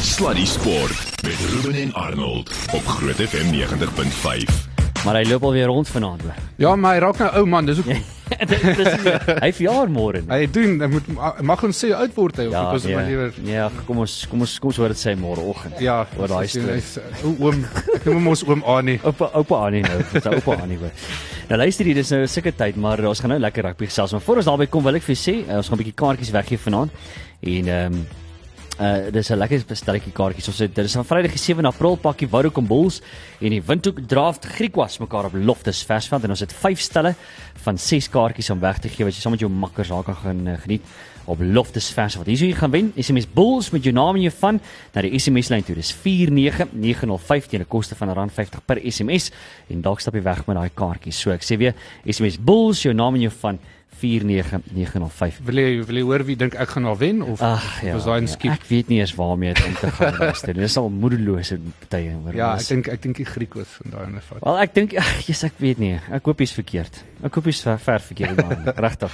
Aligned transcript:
Sluddy 0.00 0.44
Sport 0.46 1.22
met 1.22 1.36
Ruben 1.50 1.74
en 1.82 1.94
Arnold 1.94 2.50
op 2.74 2.86
Groot 2.86 3.14
FM 3.16 3.52
90.5. 3.54 4.68
Maar 5.04 5.16
hy 5.16 5.24
loop 5.30 5.42
alweer 5.48 5.66
rond 5.66 5.88
vanaand 5.88 6.22
hoor. 6.22 6.34
Ja, 6.60 6.74
maar 6.76 6.94
hy 6.96 7.00
raak 7.04 7.18
nou 7.20 7.28
ou 7.40 7.44
man, 7.48 7.66
dis 7.68 7.78
ook 7.80 7.88
Dit 8.30 8.50
is 8.78 8.92
nie- 9.02 9.14
hy 9.42 9.48
verjaar 9.56 9.88
môre. 9.90 10.20
hy 10.28 10.44
doen 10.54 10.76
hy 10.80 10.86
moet 10.92 11.08
mag 11.42 11.64
ons 11.66 11.80
sê 11.84 11.90
oud 11.96 12.12
word 12.14 12.36
hy 12.38 12.46
of 12.46 12.52
Ja, 12.54 12.62
ja, 12.62 12.74
is 12.78 12.84
maar 12.86 12.92
ja, 13.02 13.06
liewer 13.08 13.32
ja, 13.50 13.64
kom 13.88 13.98
ons 14.04 14.14
kom 14.30 14.44
ons 14.46 14.54
kom 14.62 14.70
ons 14.70 14.78
hoor 14.78 14.92
dit 14.94 15.00
sê 15.00 15.16
môreoggend. 15.18 15.80
ja, 15.82 15.96
oor 16.18 16.28
daai 16.30 16.46
storie. 16.48 16.84
O 17.26 17.34
oom, 17.48 17.64
ek 17.96 18.06
noem 18.06 18.30
ons 18.34 18.44
oom 18.46 18.62
Annie. 18.76 19.00
Oupa 19.08 19.30
oupa 19.34 19.64
Annie 19.66 19.82
nou, 19.82 19.98
dis 20.12 20.24
nou 20.28 20.36
oupa 20.38 20.60
Annie 20.62 20.78
hoor. 20.78 20.94
Nou 21.50 21.58
luister 21.64 21.84
hier, 21.90 21.98
dis 21.98 22.10
nou 22.14 22.22
'n 22.22 22.28
sulke 22.30 22.52
tyd, 22.56 22.76
maar 22.76 23.02
ons 23.08 23.20
gaan 23.20 23.34
nou 23.34 23.40
lekker 23.42 23.66
rugby 23.66 23.90
gesels. 23.90 24.12
Maar 24.14 24.20
voor 24.28 24.36
ons 24.44 24.46
daarby 24.52 24.66
kom, 24.70 24.84
wil 24.86 24.94
ek 25.00 25.02
vir 25.02 25.16
julle 25.16 25.26
sê, 25.26 25.36
uh, 25.50 25.56
ons 25.58 25.68
gaan 25.68 25.78
'n 25.80 25.82
bietjie 25.82 25.98
kaartjies 26.04 26.30
weggee 26.30 26.58
vanaand. 26.58 26.90
En 27.42 27.68
ehm 27.68 27.92
um, 27.94 28.06
Uh 28.80 29.10
dis 29.12 29.28
'n 29.28 29.36
lekker 29.36 29.60
bestelletjie 29.68 30.12
kaartjies. 30.12 30.48
Ons 30.48 30.58
het 30.58 30.74
dit 30.74 30.84
is 30.84 30.92
van 30.96 31.04
Vrydag 31.04 31.34
die 31.36 31.38
7 31.38 31.66
April 31.66 31.96
pakkie 31.96 32.28
Vodacom 32.28 32.66
Bulls 32.66 33.02
en 33.38 33.50
die 33.50 33.60
Windhoek 33.60 33.98
Draft 34.08 34.46
Griekwas 34.46 34.98
mekaar 34.98 35.24
op 35.24 35.34
Loftus 35.34 35.82
Versveld 35.84 36.24
en 36.24 36.30
ons 36.30 36.40
het 36.40 36.52
5 36.52 36.80
stelle 36.80 37.14
van 37.54 37.78
6 37.78 38.08
kaartjies 38.08 38.50
om 38.50 38.60
weg 38.60 38.78
te 38.78 38.88
gee 38.88 39.04
wat 39.04 39.14
jy 39.14 39.20
saam 39.20 39.32
met 39.32 39.40
jou 39.40 39.50
makkers 39.52 39.88
daar 39.88 40.02
kan 40.02 40.16
gaan 40.16 40.48
uh, 40.48 40.54
geniet 40.58 40.82
op 41.26 41.38
Loftus 41.40 41.90
Versveld. 41.92 42.26
Hier 42.26 42.34
is 42.34 42.40
hoe 42.40 42.48
jy 42.48 42.56
gaan 42.56 42.70
wen. 42.70 42.92
SMS 42.96 43.28
Bulls 43.28 43.70
met 43.70 43.84
jou 43.84 43.92
naam 43.92 44.16
en 44.16 44.22
jou 44.22 44.32
van 44.38 44.60
na 44.94 45.02
die 45.02 45.18
SMS 45.18 45.48
lyn 45.48 45.62
toe. 45.62 45.74
Dis 45.74 45.92
49905 45.92 47.46
teen 47.46 47.60
'n 47.60 47.68
koste 47.68 47.94
van 47.94 48.08
R50 48.08 48.64
per 48.64 48.80
SMS 48.80 49.30
en 49.68 49.82
dalk 49.82 50.00
stap 50.00 50.14
jy 50.14 50.22
weg 50.22 50.46
met 50.46 50.56
daai 50.56 50.70
kaartjies. 50.74 51.20
So 51.20 51.30
ek 51.30 51.44
sê 51.44 51.58
weer 51.58 51.74
SMS 52.06 52.38
Bulls 52.40 52.82
jou 52.82 52.94
naam 52.94 53.14
en 53.14 53.20
jou 53.20 53.32
van 53.40 53.58
49905. 54.00 55.40
Wil 55.44 55.60
jy 55.60 55.68
wil 55.86 56.00
jy 56.00 56.04
hoor 56.08 56.24
wie 56.28 56.36
dink 56.40 56.56
ek 56.60 56.72
gaan 56.74 56.86
nou 56.88 56.94
wen 56.98 57.22
of 57.22 57.42
Ag 57.44 57.82
ja. 57.84 57.94
was 57.96 58.08
daai 58.08 58.20
'n 58.20 58.28
ja? 58.28 58.52
Ek 58.54 58.64
weet 58.68 58.88
nie 58.88 59.00
eens 59.00 59.14
waarmee 59.14 59.54
dit 59.54 59.66
om 59.66 59.74
te 59.74 59.90
gaan 59.98 60.16
luister. 60.18 60.54
Dis 60.54 60.76
al 60.76 60.88
moedelose 60.88 61.58
tye 61.88 62.12
hoor. 62.12 62.34
Ja, 62.34 62.54
ek 62.56 62.68
dink 62.68 62.88
ek 62.88 63.02
dink 63.02 63.16
die 63.16 63.28
Griek 63.28 63.54
was 63.54 63.68
van 63.80 63.90
daai 63.94 64.06
ene 64.08 64.20
vat. 64.20 64.42
Wel 64.42 64.58
ek 64.64 64.74
dink 64.74 64.96
ag 64.96 65.26
Jesus 65.26 65.44
ek 65.50 65.58
weet 65.58 65.78
nie. 65.78 65.98
Ek 66.10 66.24
hoop 66.24 66.40
jy's 66.40 66.52
verkeerd. 66.56 67.02
Ek 67.22 67.34
hoop 67.34 67.44
jy's 67.50 67.60
ver, 67.60 67.78
ver 67.78 68.00
verkeerd 68.00 68.36
man. 68.40 68.72
Regtig. 68.86 69.12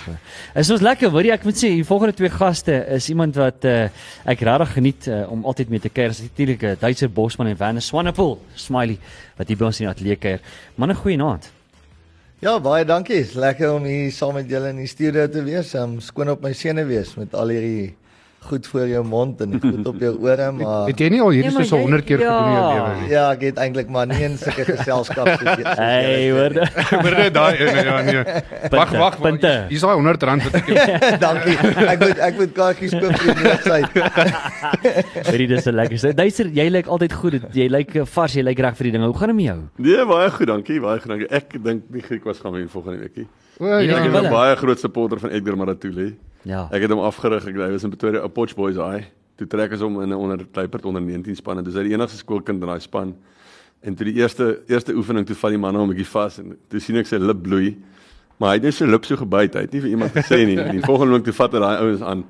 Is 0.55 0.71
ons 0.71 0.81
lekker, 0.81 1.11
hoor 1.11 1.27
jy? 1.27 1.35
Ek 1.35 1.45
moet 1.45 1.59
sê 1.59 1.73
die 1.75 1.85
volgende 1.85 2.15
twee 2.15 2.31
gaste 2.31 2.79
is 2.95 3.09
iemand 3.11 3.37
wat 3.37 3.65
uh, 3.65 3.89
ek 4.25 4.47
regtig 4.47 4.73
geniet 4.79 5.09
uh, 5.11 5.25
om 5.33 5.45
altyd 5.45 5.69
mee 5.75 5.83
te 5.83 5.91
kuier. 5.91 6.15
Dis 6.15 6.23
natuurlik 6.23 6.63
'n 6.63 6.79
Duitser 6.81 7.11
Bosman 7.11 7.51
en 7.51 7.59
Werner 7.59 7.83
Swanepoel, 7.83 8.39
Smiley 8.55 8.99
wat 9.37 9.49
hier 9.49 9.59
by 9.59 9.69
ons 9.69 9.81
in 9.81 9.87
die 9.87 9.93
ateljee 9.93 10.17
kuier. 10.17 10.41
Man 10.77 10.91
'n 10.91 11.03
goeie 11.03 11.19
aand. 11.23 11.56
Ja, 12.45 12.59
baie 12.61 12.85
dankie. 12.85 13.23
Lekker 13.33 13.71
om 13.79 13.87
hier 13.89 14.11
saam 14.13 14.35
met 14.37 14.51
julle 14.53 14.69
in 14.69 14.83
die 14.83 14.91
studio 14.91 15.23
te 15.33 15.41
wees. 15.41 15.71
Um 15.81 15.95
skoon 16.05 16.29
op 16.35 16.43
my 16.45 16.51
senuwees 16.53 17.15
met 17.17 17.33
al 17.33 17.49
hierdie 17.55 17.95
goed 18.49 18.67
voor 18.73 18.87
jou 18.89 19.03
mond 19.05 19.41
en 19.45 19.57
goed 19.61 19.87
op 19.91 19.99
jou 20.01 20.13
ore, 20.23 20.51
maar 20.53 20.87
Het 20.89 20.99
jy 21.05 21.09
nie 21.15 21.21
al 21.21 21.31
hierdie 21.35 21.51
Nee, 21.51 21.59
maar 21.59 21.67
so 21.71 21.79
100 21.83 22.05
keer 22.09 22.19
jy- 22.21 22.27
gedoen 22.27 22.49
in 22.49 22.55
jou 22.57 22.65
ja. 22.65 22.85
lewe 22.87 23.01
nie? 23.01 23.11
ja, 23.11 23.25
ek 23.37 23.41
het 23.49 23.57
eintlik 23.65 23.89
maar 23.89 24.07
nie 24.07 24.23
in 24.25 24.37
sulke 24.39 24.65
geselskap 24.73 25.29
soos 25.29 25.43
jy. 25.43 25.65
soos 25.65 25.77
Hey, 25.83 26.27
julle 26.27 26.39
hoor. 26.39 27.03
Maar 27.03 27.17
net 27.23 27.35
daai 27.35 27.55
ene 27.67 27.85
ja 27.85 28.01
nee. 28.03 28.25
Wag, 28.71 28.91
wag, 28.97 29.19
punte. 29.21 29.53
Hier's 29.69 29.83
daai 29.87 29.95
100 29.95 30.23
rand 30.31 30.43
wat 30.47 30.55
ek 30.55 30.67
dankie. 31.27 31.57
Ek 31.87 31.99
moet 32.07 32.19
ek 32.31 32.35
moet 32.41 32.53
kaartjies 32.61 32.95
koop 32.99 33.17
vir 33.23 33.35
die 33.35 33.45
noodtyd. 33.45 33.89
Hoorie 35.31 35.47
dis 35.51 35.67
'n 35.67 35.75
lekker. 35.77 36.15
Duitser, 36.17 36.47
jy 36.53 36.69
lyk 36.71 36.87
altyd 36.87 37.13
goed. 37.13 37.41
Jy 37.57 37.69
lyk 37.73 37.95
uh, 37.97 38.05
vars, 38.17 38.35
jy 38.39 38.43
lyk 38.47 38.59
reg 38.65 38.77
vir 38.77 38.85
die 38.91 38.93
dinge. 38.97 39.07
Hoe 39.11 39.19
gaan 39.19 39.29
dit 39.33 39.37
met 39.37 39.47
jou? 39.51 39.59
Nee, 39.87 40.05
baie 40.07 40.31
goed, 40.31 40.47
dankie, 40.47 40.81
baie 40.81 41.01
goed. 41.01 41.11
Dankie. 41.15 41.29
Ek 41.31 41.57
dink 41.63 41.85
die 41.93 42.03
Griek 42.03 42.25
was 42.25 42.39
gaan 42.43 42.53
wen 42.57 42.69
volgende 42.69 42.99
weekie. 43.05 43.27
O 43.61 43.65
Jy 43.67 43.89
Ek 43.89 43.91
is 43.91 44.05
jy 44.07 44.13
ja. 44.13 44.21
'n 44.23 44.31
baie 44.33 44.57
groot 44.57 44.79
supporter 44.81 45.19
van 45.21 45.31
Edgar 45.31 45.57
Maratule. 45.57 46.13
Ja. 46.47 46.67
Ek 46.71 46.85
het 46.87 46.93
hom 46.95 47.03
afgerig. 47.03 47.47
Ek 47.51 47.57
was 47.59 47.85
in 47.85 47.91
Pretoria, 47.91 48.23
'n 48.25 48.33
Potch 48.33 48.55
Boys 48.55 48.77
daai. 48.79 49.07
Toe 49.37 49.47
trek 49.47 49.73
ons 49.73 49.81
hom 49.81 50.01
in 50.03 50.09
'n 50.09 50.15
onder 50.15 50.47
Kluipert 50.47 50.85
onder 50.85 51.03
19 51.03 51.37
span 51.37 51.59
en 51.59 51.65
dis 51.65 51.75
hy 51.75 51.83
die 51.83 51.93
enigste 51.93 52.17
skoolkind 52.19 52.63
in 52.63 52.69
daai 52.69 52.81
span. 52.81 53.17
En 53.83 53.95
toe 53.95 54.07
die 54.07 54.15
eerste 54.15 54.63
eerste 54.69 54.95
oefening 54.95 55.27
toe 55.27 55.37
vat 55.37 55.51
die 55.51 55.59
manne 55.59 55.79
hom 55.79 55.91
'n 55.91 55.95
bietjie 55.95 56.11
vas 56.13 56.39
en 56.39 56.57
toe 56.69 56.81
sien 56.81 56.97
ek 56.97 57.07
sy 57.07 57.17
lip 57.17 57.43
bloei. 57.43 57.77
Maar 58.39 58.49
hy 58.49 58.55
het 58.55 58.63
net 58.63 58.75
sy 58.75 58.85
lip 58.85 59.05
so 59.05 59.17
gebyt. 59.17 59.55
Hy 59.55 59.61
het 59.61 59.73
nie 59.73 59.81
vir 59.81 59.91
iemand 59.91 60.13
gesê 60.13 60.47
nie. 60.47 60.59
En 60.67 60.77
die 60.77 60.85
volgende 60.85 61.13
oomblik 61.13 61.25
toe 61.25 61.33
vat 61.35 61.53
hy 61.53 61.59
daai 61.59 61.79
ouens 61.79 62.03
aan. 62.03 62.25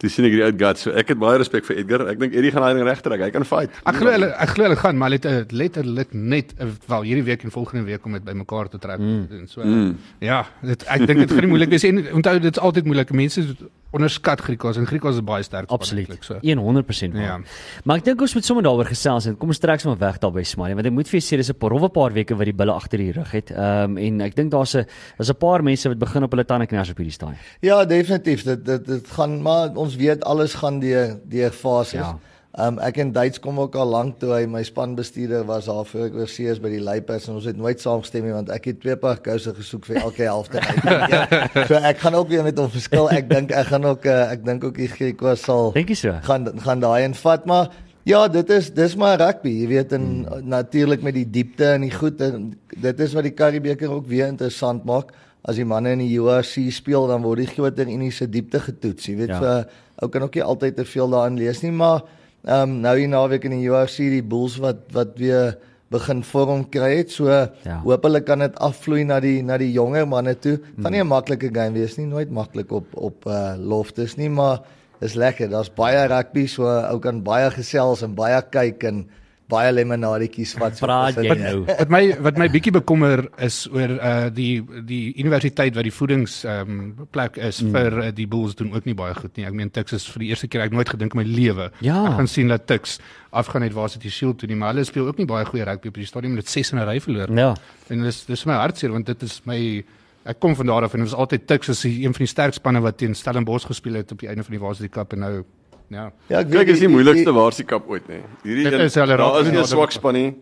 Toe 0.00 0.08
sien 0.08 0.24
ek 0.24 0.32
die 0.32 0.42
ou 0.46 0.50
guts. 0.56 0.86
So 0.86 0.94
ek 0.96 1.10
het 1.12 1.18
baie 1.20 1.38
respek 1.42 1.66
vir 1.68 1.76
Edgar. 1.82 2.06
Ek 2.08 2.18
dink 2.22 2.32
Eddie 2.40 2.50
gaan 2.54 2.64
daai 2.64 2.74
ding 2.78 2.86
regtrek. 2.88 3.20
Hy 3.20 3.30
kan 3.34 3.44
fight. 3.44 3.74
Ek 3.84 3.98
glo 4.00 4.10
hulle 4.14 4.30
ek 4.40 4.54
glo 4.56 4.64
hulle 4.64 4.78
gaan, 4.80 4.96
maar 4.96 5.10
hulle 5.12 5.18
het 5.20 5.28
uh, 5.28 5.42
letterlik 5.60 6.14
net 6.16 6.54
uh, 6.58 6.70
wel 6.88 7.02
hierdie 7.10 7.26
week 7.28 7.44
en 7.44 7.52
volgende 7.52 7.84
week 7.84 8.06
om 8.08 8.16
dit 8.16 8.24
bymekaar 8.24 8.70
te 8.72 8.78
trek 8.80 8.98
Mm. 9.00 9.26
en 9.40 9.46
so. 9.48 9.60
Mm. 9.64 9.92
Ja, 10.24 10.46
dit 10.64 10.82
ek 10.88 11.04
dink 11.06 11.20
dit 11.26 11.30
gaan 11.36 11.44
nie 11.44 11.52
moeilik 11.52 11.70
wees 11.76 11.84
en 11.84 12.00
onthou 12.16 12.38
dit 12.40 12.56
is 12.56 12.62
altyd 12.64 12.88
moeilik. 12.88 13.12
Mense 13.12 13.44
onderskat 13.92 14.40
Griekwas 14.40 14.76
en 14.76 14.86
Griekwas 14.86 15.14
is 15.14 15.24
baie 15.26 15.42
sterk. 15.42 15.64
span 15.64 15.78
Absoluut. 15.78 16.08
eintlik, 16.08 16.22
So. 16.24 16.38
100% 16.58 17.12
waar. 17.14 17.22
Ja. 17.22 17.40
Maar 17.84 17.96
ek 17.96 18.04
dink 18.04 18.20
ons 18.20 18.34
moet 18.34 18.44
sommer 18.44 18.64
daaroor 18.64 18.86
gesels 18.86 19.26
en 19.26 19.36
kom 19.36 19.48
ons 19.48 19.58
trek 19.58 19.80
sommer 19.80 19.98
weg 19.98 20.18
daar 20.18 20.32
by 20.32 20.42
Smiley 20.42 20.74
want 20.74 20.86
ek 20.86 20.92
moet 20.92 21.08
vir 21.08 21.20
julle 21.20 21.26
sê 21.26 21.36
dis 21.36 21.50
'n 21.50 21.58
paar 21.58 21.70
rowwe 21.70 21.88
paar 21.88 22.12
weke 22.12 22.36
wat 22.36 22.44
die 22.44 22.52
bulle 22.54 22.72
agter 22.72 22.98
die 22.98 23.12
rug 23.12 23.30
het. 23.32 23.50
Ehm 23.50 23.96
um, 23.96 23.98
en 23.98 24.20
ek 24.20 24.34
dink 24.36 24.50
daar's 24.50 24.74
'n 24.76 24.86
daar's 25.18 25.30
'n 25.30 25.38
paar 25.38 25.62
mense 25.62 25.88
wat 25.88 25.98
begin 25.98 26.22
op 26.22 26.30
hulle 26.30 26.44
tande 26.44 26.66
kners 26.66 26.90
op 26.90 26.96
hierdie 26.96 27.12
stadium. 27.12 27.38
Ja, 27.60 27.84
definitief. 27.84 28.44
Dit 28.44 28.64
dit 28.64 28.86
dit 28.86 29.06
gaan 29.10 29.42
maar 29.42 29.74
ons 29.74 29.96
weet 29.96 30.24
alles 30.24 30.54
gaan 30.54 30.80
deur 30.80 31.18
deur 31.24 31.50
fases. 31.50 31.92
Ja. 32.00 32.18
Um 32.58 32.80
ek 32.82 32.96
en 32.98 33.12
Duits 33.14 33.38
kom 33.38 33.60
ook 33.62 33.76
al 33.78 33.86
lank 33.86 34.16
toe 34.18 34.32
hy 34.34 34.46
my 34.50 34.64
spanbestuurder 34.66 35.44
was 35.46 35.68
daar 35.70 35.84
voor 35.86 36.08
ek 36.08 36.16
oorsee 36.18 36.50
is 36.50 36.58
by 36.58 36.72
die 36.72 36.80
Luipers 36.82 37.28
en 37.28 37.36
ons 37.38 37.44
het 37.46 37.58
nooit 37.58 37.78
saamgestem 37.78 38.26
nie 38.26 38.34
want 38.34 38.50
ek 38.50 38.64
het 38.72 38.80
twee 38.82 38.96
paar 38.98 39.20
kouse 39.22 39.54
gesoek 39.54 39.86
vir 39.86 40.00
elke 40.02 40.26
helfte 40.26 40.58
ja, 40.58 41.20
so 41.68 41.78
ek 41.78 42.02
gaan 42.02 42.18
ook 42.18 42.32
weer 42.32 42.42
met 42.42 42.58
hom 42.58 42.66
verskil. 42.72 43.06
Ek 43.14 43.30
dink 43.30 43.54
ek 43.54 43.70
gaan 43.70 43.86
ook 43.86 44.08
uh, 44.10 44.32
ek 44.34 44.42
dink 44.48 44.66
ook 44.66 44.82
die 44.82 44.90
Griek 44.90 45.22
was 45.22 45.46
sal 45.46 45.70
Dink 45.78 45.94
jy 45.94 46.00
so? 46.02 46.16
gaan 46.26 46.50
gaan 46.66 46.82
daai 46.82 47.06
in 47.06 47.14
vat 47.22 47.46
maar 47.46 47.70
ja, 48.08 48.26
dit 48.32 48.50
is 48.50 48.72
dis 48.74 48.96
maar 48.98 49.18
rugby, 49.20 49.52
jy 49.62 49.70
weet 49.70 49.94
en 49.94 50.06
hmm. 50.10 50.46
natuurlik 50.50 51.06
met 51.06 51.14
die 51.14 51.26
diepte 51.30 51.74
en 51.76 51.84
die 51.86 51.94
goed 51.94 52.18
en 52.24 52.52
dit 52.74 53.02
is 53.06 53.14
wat 53.14 53.28
die 53.28 53.36
Karibeker 53.36 53.92
ook 53.92 54.08
weer 54.10 54.26
interessant 54.26 54.86
maak. 54.88 55.12
As 55.46 55.56
die 55.56 55.64
manne 55.64 55.94
in 55.94 56.02
die 56.02 56.16
URC 56.18 56.66
speel 56.74 57.06
dan 57.08 57.22
word 57.24 57.44
die 57.44 57.52
groter 57.52 57.88
Unie 57.88 58.10
se 58.12 58.26
diepte 58.28 58.60
getoets, 58.60 59.06
jy 59.08 59.20
weet 59.22 59.36
ja. 59.36 59.38
so 59.38 60.00
ou 60.00 60.08
kan 60.12 60.24
ook 60.24 60.36
nie 60.36 60.44
altyd 60.44 60.80
te 60.80 60.84
veel 60.88 61.12
daarin 61.12 61.38
lees 61.38 61.62
nie, 61.62 61.72
maar 61.76 62.02
ehm 62.44 62.62
um, 62.62 62.80
nou 62.80 62.96
hier 62.98 63.08
naweek 63.08 63.44
in 63.44 63.50
die 63.58 63.68
URC 63.68 63.96
die 63.96 64.22
Bulls 64.22 64.56
wat 64.58 64.76
wat 64.92 65.18
weer 65.18 65.58
begin 65.90 66.22
vorm 66.22 66.68
kry 66.70 66.96
het. 67.00 67.10
So 67.10 67.26
Ja. 67.28 67.80
hoop 67.84 68.02
hulle 68.06 68.20
kan 68.22 68.38
dit 68.38 68.54
afvloei 68.58 69.04
na 69.04 69.20
die 69.20 69.42
na 69.42 69.58
die 69.58 69.72
jonger 69.72 70.06
manne 70.08 70.34
toe. 70.38 70.58
Gaan 70.82 70.92
nie 70.92 71.00
'n 71.02 71.06
maklike 71.08 71.50
game 71.52 71.72
wees 71.74 71.96
nie, 71.98 72.06
nooit 72.06 72.30
maklik 72.30 72.70
op 72.72 72.86
op 72.94 73.26
uh, 73.26 73.54
loftes 73.58 74.16
nie, 74.16 74.28
maar 74.28 74.60
is 75.00 75.14
lekker. 75.14 75.48
Daar's 75.50 75.70
baie 75.74 76.06
rugby, 76.06 76.46
so 76.46 76.64
ou 76.64 76.98
kan 76.98 77.22
baie 77.22 77.50
gesels 77.50 78.02
en 78.02 78.14
baie 78.14 78.40
kyk 78.50 78.84
en 78.84 79.08
baie 79.50 79.72
lemonadetjies 79.74 80.54
vat. 80.60 80.76
so 80.78 80.86
Praat 80.86 81.18
jy 81.20 81.34
nou? 81.40 81.64
Wat 81.68 81.92
my 81.92 82.02
wat 82.26 82.40
my 82.40 82.48
bietjie 82.52 82.72
bekommer 82.78 83.24
is 83.42 83.62
oor 83.72 83.96
uh 83.98 84.30
die 84.34 84.62
die 84.86 85.12
universiteit 85.20 85.76
wat 85.76 85.86
die 85.88 85.94
voedings 85.94 86.40
ehm 86.44 86.74
um, 86.78 87.06
plek 87.14 87.36
is 87.36 87.60
mm. 87.62 87.74
vir 87.76 87.98
uh, 88.04 88.08
die 88.14 88.26
Bulls 88.30 88.56
doen 88.58 88.72
ook 88.74 88.88
nie 88.88 88.96
baie 88.98 89.14
goed 89.18 89.36
nie. 89.36 89.46
Ek 89.48 89.56
meen 89.56 89.70
Texas 89.74 90.06
vir 90.10 90.24
die 90.24 90.32
eerste 90.32 90.48
keer 90.50 90.66
ek 90.66 90.74
nooit 90.76 90.88
gedink 90.88 91.14
in 91.14 91.22
my 91.22 91.26
lewe. 91.28 91.70
Ja. 91.84 91.98
Ek 92.08 92.18
gaan 92.20 92.30
sien 92.30 92.50
dat 92.52 92.66
Tux 92.70 92.98
afgaan 93.30 93.62
uit 93.62 93.74
Varsity 93.76 94.10
Shield 94.10 94.38
toe 94.40 94.48
nie, 94.50 94.58
maar 94.58 94.74
hulle 94.74 94.84
speel 94.84 95.06
ook 95.06 95.18
nie 95.20 95.28
baie 95.28 95.44
goeie 95.46 95.64
rugby 95.64 95.92
op 95.92 96.00
die 96.00 96.06
stadion 96.08 96.34
met 96.34 96.48
6 96.48 96.72
in 96.72 96.78
'n 96.78 96.88
ry 96.88 96.98
verloor. 97.00 97.30
Ja. 97.36 97.54
En 97.88 98.02
dis 98.02 98.24
dis 98.26 98.44
my 98.46 98.54
hartseer 98.54 98.92
want 98.92 99.06
dit 99.06 99.22
is 99.22 99.40
my 99.44 99.84
ek 100.24 100.40
kom 100.40 100.54
van 100.54 100.66
daar 100.66 100.84
af 100.84 100.94
en 100.94 101.00
dit 101.00 101.08
was 101.08 101.18
altyd 101.18 101.46
Tux 101.46 101.68
as 101.68 101.80
die- 101.82 102.04
een 102.04 102.12
van 102.12 102.24
die 102.24 102.26
sterk 102.26 102.54
spanne 102.54 102.80
wat 102.80 102.98
teen 102.98 103.14
Stellenbosch 103.14 103.66
gespeel 103.66 103.94
het 103.94 104.12
op 104.12 104.18
die 104.18 104.28
einde 104.28 104.42
van 104.44 104.52
die 104.52 104.60
Varsity 104.60 104.88
Cup 104.88 105.12
en 105.12 105.18
nou 105.18 105.44
ja. 105.90 106.12
Ja, 106.28 106.38
ek 106.40 106.50
Kyk, 106.50 106.68
is 106.68 106.78
die 106.78 106.86
die- 106.86 106.94
moeilikste 106.94 107.32
Waarsie 107.34 107.64
Cup 107.66 107.88
ooit 107.90 108.06
nê. 108.08 108.20
Hierdie 108.44 108.64
Dit 108.64 108.72
een- 108.72 108.80
is 108.86 108.94
hulle 108.94 109.16
raak 109.16 109.32
daar 109.34 109.40
is 109.42 109.50
nie 109.50 109.58
'n 109.60 109.66
swak 109.66 109.90
span 109.92 110.14
nie. 110.14 110.34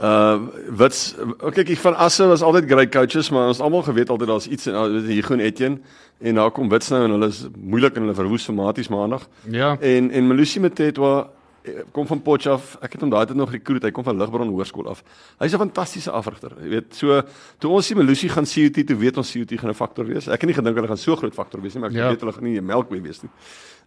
Uh 0.00 0.38
wat's 0.70 1.14
kyk 1.54 1.70
ek 1.74 1.78
van 1.82 1.94
Asse 1.96 2.26
was 2.28 2.42
altyd 2.42 2.66
great 2.70 2.90
coaches, 2.92 3.30
maar 3.30 3.48
ons 3.48 3.60
almal 3.60 3.82
geweet 3.82 4.08
altyd 4.10 4.28
daar's 4.28 4.46
iets 4.46 4.66
en 4.66 4.74
weet 4.92 5.08
jy 5.08 5.14
Hugo 5.20 5.34
en 5.34 5.40
Etienne 5.40 5.78
en 6.20 6.34
daar 6.34 6.50
kom 6.50 6.68
Wits 6.68 6.88
nou 6.90 7.04
en 7.04 7.10
hulle 7.10 7.26
is 7.28 7.46
moeilik 7.56 7.96
en 7.96 8.02
hulle 8.02 8.14
verwoes 8.14 8.44
somaties 8.44 8.88
maandag. 8.88 9.26
Ja. 9.50 9.76
En 9.80 10.10
en 10.10 10.26
Malusi 10.26 10.60
Mtetwa 10.60 11.28
eh, 11.62 11.72
kom 11.92 12.06
van 12.06 12.22
Potchef. 12.22 12.76
Ek 12.80 12.92
het 12.92 13.00
hom 13.02 13.10
daai 13.10 13.26
tyd 13.26 13.36
nog 13.36 13.50
rekruut. 13.52 13.82
Hy 13.82 13.90
kom 13.90 14.04
van 14.04 14.16
Ligbron 14.16 14.48
Hoërskool 14.48 14.88
af. 14.88 15.02
Hy's 15.38 15.52
'n 15.52 15.58
fantastiese 15.58 16.10
afrigter. 16.10 16.52
Jy 16.62 16.68
weet, 16.68 16.94
so 16.94 17.22
toe 17.58 17.70
ons 17.70 17.86
sien 17.86 17.96
Malusi 17.98 18.28
gaan 18.28 18.44
CUT, 18.46 18.86
toe 18.86 18.96
weet 18.96 19.16
ons 19.16 19.30
CUT 19.32 19.58
gaan 19.58 19.70
'n 19.70 19.74
faktor 19.74 20.06
wees. 20.06 20.26
Ek 20.28 20.40
het 20.40 20.46
nie 20.46 20.54
gedink 20.54 20.74
hulle 20.76 20.86
gaan 20.88 20.96
so 20.96 21.16
groot 21.16 21.34
faktor 21.34 21.60
wees 21.60 21.74
nie, 21.74 21.80
maar 21.82 21.90
ek 21.90 21.96
Ja. 21.96 22.08
weet 22.08 22.20
hulle 22.20 22.32
gaan 22.32 22.44
nie 22.44 22.58
'n 22.58 22.64
melkbee 22.64 23.00
wees 23.02 23.22
nie. 23.22 23.30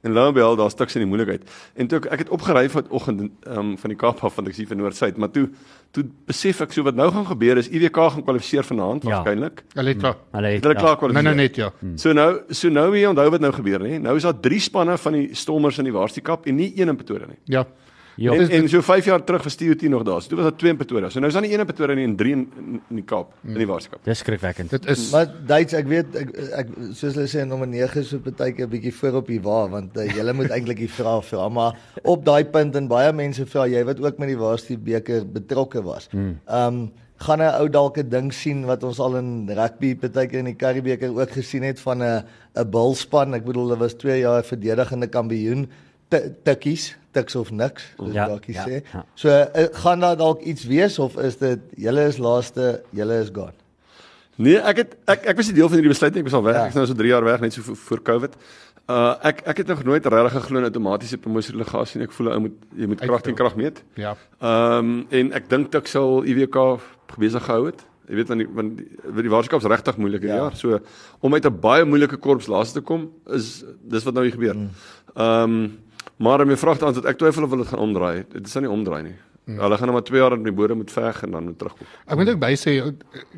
En 0.04 0.12
Loubel, 0.12 0.56
daar's 0.60 0.74
stuks 0.76 0.96
in 0.98 1.02
die 1.06 1.08
moeilikheid. 1.08 1.46
En 1.80 1.88
toe 1.88 1.98
ek, 2.02 2.06
ek 2.12 2.20
het 2.26 2.30
opgery 2.36 2.66
vanoggend 2.70 3.22
um, 3.48 3.78
van 3.80 3.90
die 3.94 3.96
Kaap 3.98 4.20
af 4.28 4.34
van 4.36 4.48
ek 4.52 4.58
sien 4.58 4.68
van 4.68 4.78
Noord-Suid, 4.82 5.18
maar 5.18 5.32
toe 5.32 5.46
toe 5.96 6.04
besef 6.28 6.60
ek 6.66 6.72
so 6.74 6.84
wat 6.84 6.96
nou 6.98 7.06
gaan 7.14 7.26
gebeur 7.30 7.58
is 7.62 7.70
IWK 7.70 8.00
gaan 8.16 8.24
kwalifiseer 8.26 8.66
vanaand 8.68 9.04
Ja. 9.06 9.10
waarskynlik. 9.22 9.64
Hulle 9.78 9.94
het 9.94 10.00
klaar. 10.02 10.16
Hulle 10.34 10.48
het 10.56 10.64
Hulle 10.66 10.74
ja. 10.76 10.80
klaar 10.82 10.98
Nee 10.98 11.04
kwalifiseer. 11.04 11.36
nee 11.36 11.48
net 11.48 11.56
ja. 11.56 11.72
So 11.96 12.14
nou 12.14 12.42
so 12.50 12.70
nou 12.70 12.92
wie 12.92 13.06
onthou 13.08 13.30
wat 13.30 13.40
nou 13.46 13.52
gebeur 13.54 13.80
nê? 13.80 14.00
Nou 14.02 14.16
is 14.18 14.24
daar 14.28 14.40
3 14.40 14.60
spanne 14.60 14.98
van 14.98 15.14
die 15.14 15.30
Stormers 15.36 15.78
in 15.78 15.86
die 15.86 15.94
Varsity 15.94 16.22
Cup 16.22 16.46
en 16.48 16.56
nie 16.56 16.74
een 16.76 16.90
in 16.90 16.96
Pretoria 16.96 17.28
nie. 17.28 17.40
Ja. 17.46 17.66
Ja. 18.16 18.34
En, 18.34 18.50
en 18.50 18.70
so 18.70 18.82
5 18.82 19.06
jaar 19.06 19.24
terug 19.24 19.44
was 19.44 19.56
Theo 19.56 19.76
T 19.76 19.82
nog 19.82 20.04
daar. 20.04 20.22
So 20.22 20.28
toe 20.28 20.38
was 20.38 20.50
daar 20.50 20.58
twee 20.58 20.72
in 20.72 20.78
Pretoria. 20.78 21.10
So 21.10 21.20
nou 21.20 21.28
is 21.28 21.34
daar 21.34 21.46
nie 21.46 21.54
een 21.54 21.60
in 21.60 21.66
Pretoria 21.66 21.96
nie 21.96 22.06
en 22.06 22.16
drie 22.16 22.32
in, 22.32 22.44
in, 22.58 22.82
in 22.90 23.00
die 23.02 23.06
Kaap, 23.10 23.34
in 23.48 23.58
die 23.58 23.68
Waarskap. 23.68 24.04
Dis 24.06 24.22
skrikwekkend. 24.22 24.70
Dit 24.70 24.88
is 24.92 25.10
Maar 25.14 25.32
Duits, 25.48 25.74
ek 25.78 25.90
weet 25.90 26.18
ek, 26.22 26.34
ek 26.62 26.74
soos 26.92 27.14
hulle 27.16 27.28
sê 27.32 27.46
nommer 27.48 27.70
9 27.70 28.02
is 28.04 28.12
so 28.14 28.22
baie 28.24 28.54
keer 28.54 28.68
'n 28.68 28.74
bietjie 28.74 28.94
voor 29.00 29.22
op 29.22 29.32
die 29.32 29.42
wa 29.44 29.60
want 29.70 29.98
uh, 29.98 30.08
julle 30.10 30.34
moet 30.34 30.54
eintlik 30.54 30.84
die 30.86 30.92
vrae 30.92 31.22
vra, 31.22 31.50
maar 31.50 31.80
op 32.04 32.26
daai 32.26 32.44
punt 32.46 32.76
en 32.76 32.88
baie 32.88 33.14
mense 33.14 33.46
vra 33.46 33.68
jy 33.68 33.84
wat 33.86 34.02
ook 34.04 34.20
met 34.22 34.34
die 34.34 34.38
Waarstie 34.38 34.78
beker 34.78 35.26
betrokke 35.26 35.82
was. 35.84 36.10
Ehm 36.14 36.68
um, 36.68 36.92
gaan 37.24 37.40
'n 37.40 37.56
ou 37.62 37.70
dalk 37.70 37.98
'n 37.98 38.10
ding 38.10 38.34
sien 38.34 38.66
wat 38.66 38.84
ons 38.84 39.00
al 39.00 39.16
in 39.18 39.48
rugby 39.48 39.96
baie 39.96 40.28
keer 40.28 40.40
in 40.40 40.52
die 40.52 40.60
Karibeker 40.60 41.10
ook 41.10 41.32
gesien 41.32 41.64
het 41.64 41.80
van 41.80 42.04
'n 42.04 42.24
'n 42.56 42.70
bulspan. 42.70 43.34
Ek 43.34 43.46
bedoel 43.46 43.70
hulle 43.70 43.80
was 43.80 43.94
2 43.94 44.20
jaar 44.20 44.44
verdedigende 44.44 45.08
kampioen 45.08 45.70
tikkies 46.44 46.96
tiks 47.14 47.36
of 47.40 47.52
niks 47.52 47.86
soos 47.98 48.14
Ja, 48.14 48.28
Bakkie 48.28 48.56
ja, 48.58 48.66
sê. 48.68 48.82
ja. 48.94 49.04
So 49.16 49.30
uh, 49.30 49.68
gaan 49.84 50.00
daar 50.04 50.18
dalk 50.20 50.42
iets 50.42 50.66
wees 50.70 51.00
of 51.00 51.16
is 51.18 51.38
dit 51.42 51.60
julle 51.78 52.08
is 52.10 52.18
laaste, 52.18 52.82
julle 52.92 53.22
is 53.24 53.30
gone. 53.34 53.54
Nee, 54.42 54.58
ek 54.58 54.78
het 54.82 54.96
ek 55.08 55.26
ek 55.30 55.38
was 55.38 55.48
nie 55.52 55.56
deel 55.60 55.70
van 55.70 55.78
hierdie 55.78 55.94
besluit 55.94 56.14
nie. 56.16 56.24
Ek 56.26 56.30
was 56.32 56.34
al 56.40 56.44
weg. 56.48 56.56
Ja. 56.58 56.64
Ek 56.66 56.74
is 56.74 56.76
nou 56.80 56.86
so 56.90 56.94
3 56.98 57.08
jaar 57.12 57.24
weg 57.28 57.42
net 57.46 57.54
so 57.54 57.62
voor, 57.62 57.76
voor 57.78 58.02
Covid. 58.10 58.36
Uh 58.90 59.14
ek 59.30 59.44
ek 59.48 59.58
het 59.62 59.68
nog 59.68 59.84
nooit 59.88 60.06
regtig 60.06 60.34
geglo 60.42 60.58
in 60.60 60.66
outomatiese 60.68 61.18
promosielegasie 61.22 62.00
nie. 62.02 62.08
Ek 62.10 62.12
voel 62.18 62.32
ou 62.34 62.40
moet 62.48 62.56
jy 62.76 62.88
moet 62.90 63.00
krag 63.06 63.22
teen 63.22 63.36
krag 63.38 63.56
meet. 63.56 63.84
ja. 63.96 64.16
Ehm 64.42 64.78
um, 64.80 65.06
en 65.10 65.32
ek 65.38 65.50
dink 65.50 65.76
ek 65.76 65.88
sal 65.88 66.24
IWK 66.26 66.58
besig 67.22 67.46
gehou 67.46 67.68
het. 67.70 67.86
Jy 68.10 68.16
weet 68.20 68.28
want 68.34 68.42
die 68.44 68.50
want 68.58 68.78
die, 68.82 69.22
die 69.22 69.32
waarskap's 69.32 69.70
regtig 69.70 69.98
moeilik 70.02 70.26
hierdie 70.26 70.36
Ja. 70.36 70.50
jaar. 70.50 70.56
So 70.58 70.80
om 71.22 71.34
uit 71.34 71.46
'n 71.46 71.60
baie 71.62 71.86
moeilike 71.86 72.18
korps 72.18 72.48
laaste 72.52 72.82
te 72.82 72.86
kom 72.86 73.12
is 73.30 73.64
dis 73.86 74.04
wat 74.04 74.14
nou 74.14 74.26
hier 74.26 74.34
gebeur. 74.36 74.56
Ehm 75.16 75.44
um, 75.44 75.78
maar 76.18 76.42
om 76.42 76.48
jou 76.48 76.58
vraag 76.58 76.78
te 76.78 76.86
antwoord, 76.86 77.06
ek 77.06 77.18
twyfel 77.18 77.44
of 77.44 77.50
hulle 77.50 77.64
dit 77.64 77.72
gaan 77.72 77.80
omdraai. 77.80 78.26
Dit 78.32 78.50
sal 78.50 78.62
nie 78.62 78.70
omdraai 78.70 79.04
nie. 79.04 79.16
Mm. 79.44 79.58
Hulle 79.60 79.76
gaan 79.76 79.90
nou 79.90 79.96
maar 79.98 80.06
2 80.08 80.20
jaar 80.20 80.34
in 80.38 80.44
die 80.46 80.54
bodem 80.56 80.78
moet 80.80 80.92
veg 80.92 81.18
en 81.24 81.32
dan 81.32 81.44
moet 81.44 81.58
terugkom. 81.60 81.88
Ek 82.08 82.16
moet 82.16 82.30
ook 82.32 82.38
by 82.40 82.54
sê 82.56 82.78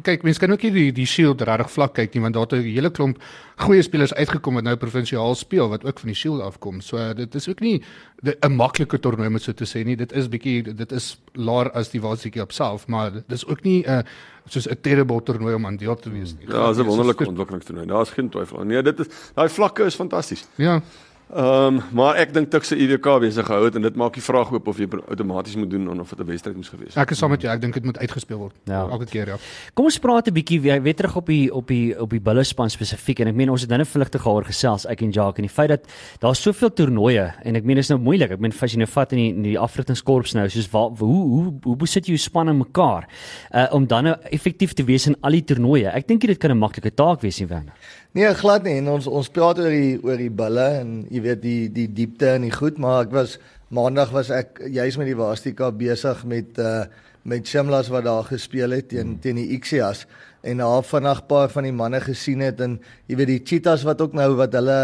kyk 0.05 0.25
mense 0.27 0.41
kan 0.43 0.51
ook 0.53 0.65
nie 0.67 0.71
die 0.75 0.91
die 0.93 1.05
Shield 1.09 1.41
regtig 1.49 1.71
vlak 1.73 1.95
kyk 1.97 2.13
nie 2.13 2.21
want 2.21 2.35
daar 2.37 2.45
het 2.45 2.53
'n 2.53 2.61
hele 2.61 2.91
klomp 2.93 3.17
goeie 3.65 3.81
spelers 3.81 4.13
uitgekom 4.13 4.53
wat 4.53 4.63
nou 4.63 4.75
provinsiaal 4.75 5.33
speel 5.35 5.69
wat 5.69 5.85
ook 5.85 5.99
van 5.99 6.07
die 6.07 6.15
Shield 6.15 6.41
afkom. 6.41 6.81
So 6.81 7.13
dit 7.13 7.35
is 7.35 7.49
ook 7.49 7.59
nie 7.59 7.81
'n 8.21 8.51
maklike 8.53 8.99
toernooi 8.99 9.27
om 9.27 9.39
so 9.39 9.51
te 9.51 9.65
sê 9.65 9.83
nie. 9.83 9.95
Dit 9.95 10.11
is 10.11 10.29
bietjie 10.29 10.75
dit 10.75 10.91
is 10.91 11.17
laer 11.33 11.71
as 11.71 11.89
die 11.89 12.01
Waarseekie 12.01 12.41
op 12.41 12.51
self, 12.51 12.87
maar 12.87 13.11
dit 13.11 13.31
is 13.31 13.45
ook 13.47 13.63
nie 13.63 13.83
'n 13.83 13.89
uh, 13.89 14.01
soos 14.45 14.67
'n 14.69 14.77
terrible 14.81 15.23
toernooi 15.23 15.55
om 15.55 15.65
aan 15.65 15.77
deel 15.77 15.95
te 15.95 16.11
wees 16.11 16.35
nie. 16.37 16.47
Ja, 16.47 16.67
dis 16.67 16.77
'n 16.77 16.85
wonderlike 16.85 17.27
ontwikkelingstoernooi. 17.27 17.87
Daar's 17.87 18.09
geen 18.09 18.29
twyfel. 18.29 18.63
Nee, 18.63 18.81
dit 18.83 18.99
is 18.99 19.07
daai 19.33 19.49
vlakke 19.49 19.83
is 19.83 19.95
fantasties. 19.95 20.45
Ja. 20.55 20.81
Ehm 21.33 21.75
um, 21.75 21.81
maar 21.91 22.19
ek 22.21 22.33
dink 22.35 22.51
Tukse 22.53 22.75
IWK 22.77 23.07
besig 23.23 23.47
gehou 23.47 23.63
het 23.65 23.75
en 23.75 23.81
dit 23.81 23.95
maak 23.97 24.13
die 24.13 24.21
vraag 24.21 24.51
oop 24.53 24.67
of 24.69 24.77
jy 24.77 24.85
outomaties 24.93 25.55
moet 25.57 25.71
doen 25.71 25.87
of 25.99 26.09
dit 26.09 26.19
'n 26.19 26.25
wedstryd 26.25 26.55
moes 26.55 26.69
gewees 26.69 26.93
het. 26.93 27.01
Ek 27.01 27.11
is 27.11 27.17
saam 27.17 27.29
met 27.29 27.41
jou. 27.41 27.53
Ek 27.53 27.61
dink 27.61 27.73
dit 27.73 27.83
moet 27.83 27.97
uitgespeel 27.97 28.37
word. 28.37 28.53
Ja. 28.63 28.87
Elke 28.87 29.05
keer 29.05 29.27
ja. 29.27 29.37
Kom 29.73 29.85
ons 29.85 29.97
praat 29.97 30.27
'n 30.27 30.33
bietjie 30.33 30.61
weer 30.61 30.81
weer 30.81 30.93
terug 30.95 31.15
op 31.15 31.25
die 31.25 31.53
op 31.53 31.67
die 31.67 31.99
op 31.99 32.09
die 32.09 32.19
bullespan 32.19 32.69
spesifiek 32.69 33.19
en 33.19 33.27
ek 33.27 33.35
meen 33.35 33.49
ons 33.49 33.61
het 33.61 33.69
nou 33.69 33.79
net 33.79 33.87
vlugtig 33.87 34.23
daaroor 34.23 34.45
gesels 34.45 34.85
ek 34.85 35.01
en 35.01 35.11
Jacques 35.11 35.37
en 35.37 35.47
die 35.47 35.55
feit 35.55 35.69
dat 35.69 35.87
daar's 36.19 36.41
soveel 36.41 36.73
toernooie 36.73 37.33
en 37.43 37.55
ek 37.55 37.63
meen 37.63 37.75
dit 37.75 37.83
is 37.83 37.89
nou 37.89 37.99
moeilik. 37.99 38.31
Ek 38.31 38.39
meen 38.39 38.53
as 38.61 38.71
jy 38.71 38.77
nou 38.77 38.87
vat 38.87 39.11
in 39.11 39.17
die 39.17 39.33
in 39.33 39.41
die 39.41 39.59
afrigtingskorps 39.59 40.33
nou 40.35 40.47
soos 40.47 40.69
waar, 40.71 40.89
hoe 40.99 41.27
hoe 41.27 41.53
hoe 41.63 41.75
besit 41.75 42.05
jy 42.05 42.13
jou 42.13 42.21
span 42.21 42.49
in 42.49 42.57
mekaar 42.57 43.07
uh, 43.51 43.67
om 43.71 43.87
dan 43.87 44.03
nou 44.03 44.15
effektief 44.31 44.73
te 44.73 44.83
wees 44.83 45.07
in 45.07 45.15
al 45.21 45.31
die 45.31 45.43
toernooie. 45.43 45.89
Ek 45.89 46.07
dink 46.07 46.21
dit 46.21 46.37
kan 46.37 46.51
'n 46.51 46.57
maklike 46.57 46.93
taak 46.93 47.21
wees 47.21 47.39
nie, 47.39 47.47
Werner. 47.47 47.73
Nee, 48.15 48.33
glad 48.33 48.63
nie. 48.63 48.77
En 48.79 48.93
ons 48.93 49.07
ons 49.11 49.29
praat 49.29 49.57
oor 49.59 49.73
die 49.73 49.97
oor 49.99 50.15
die 50.15 50.31
bulle 50.31 50.67
en 50.79 50.91
jy 51.15 51.23
weet 51.23 51.41
die 51.43 51.71
die 51.73 51.87
diepte 51.87 52.35
en 52.35 52.45
die 52.47 52.53
goed, 52.53 52.79
maar 52.81 53.05
ek 53.07 53.15
was 53.15 53.39
maandag 53.73 54.11
was 54.13 54.29
ek 54.33 54.61
juis 54.71 54.97
met 54.99 55.09
die 55.09 55.17
Wastika 55.17 55.71
besig 55.71 56.23
met 56.27 56.61
uh 56.61 56.85
met 57.25 57.47
Shimlas 57.49 57.87
wat 57.89 58.03
daar 58.05 58.27
gespeel 58.27 58.75
het 58.75 58.91
teen 58.91 59.15
teen 59.17 59.39
die 59.39 59.47
Ixias 59.55 60.03
en 60.45 60.59
daar 60.61 60.83
vinnig 60.85 61.23
paar 61.25 61.49
van 61.49 61.65
die 61.65 61.73
manne 61.73 61.97
gesien 62.03 62.43
het 62.45 62.59
en 62.61 62.75
jy 63.09 63.17
weet 63.17 63.31
die 63.31 63.39
Cheetahs 63.41 63.85
wat 63.87 64.01
ook 64.05 64.13
nou 64.13 64.27
wat 64.37 64.53
hulle 64.53 64.77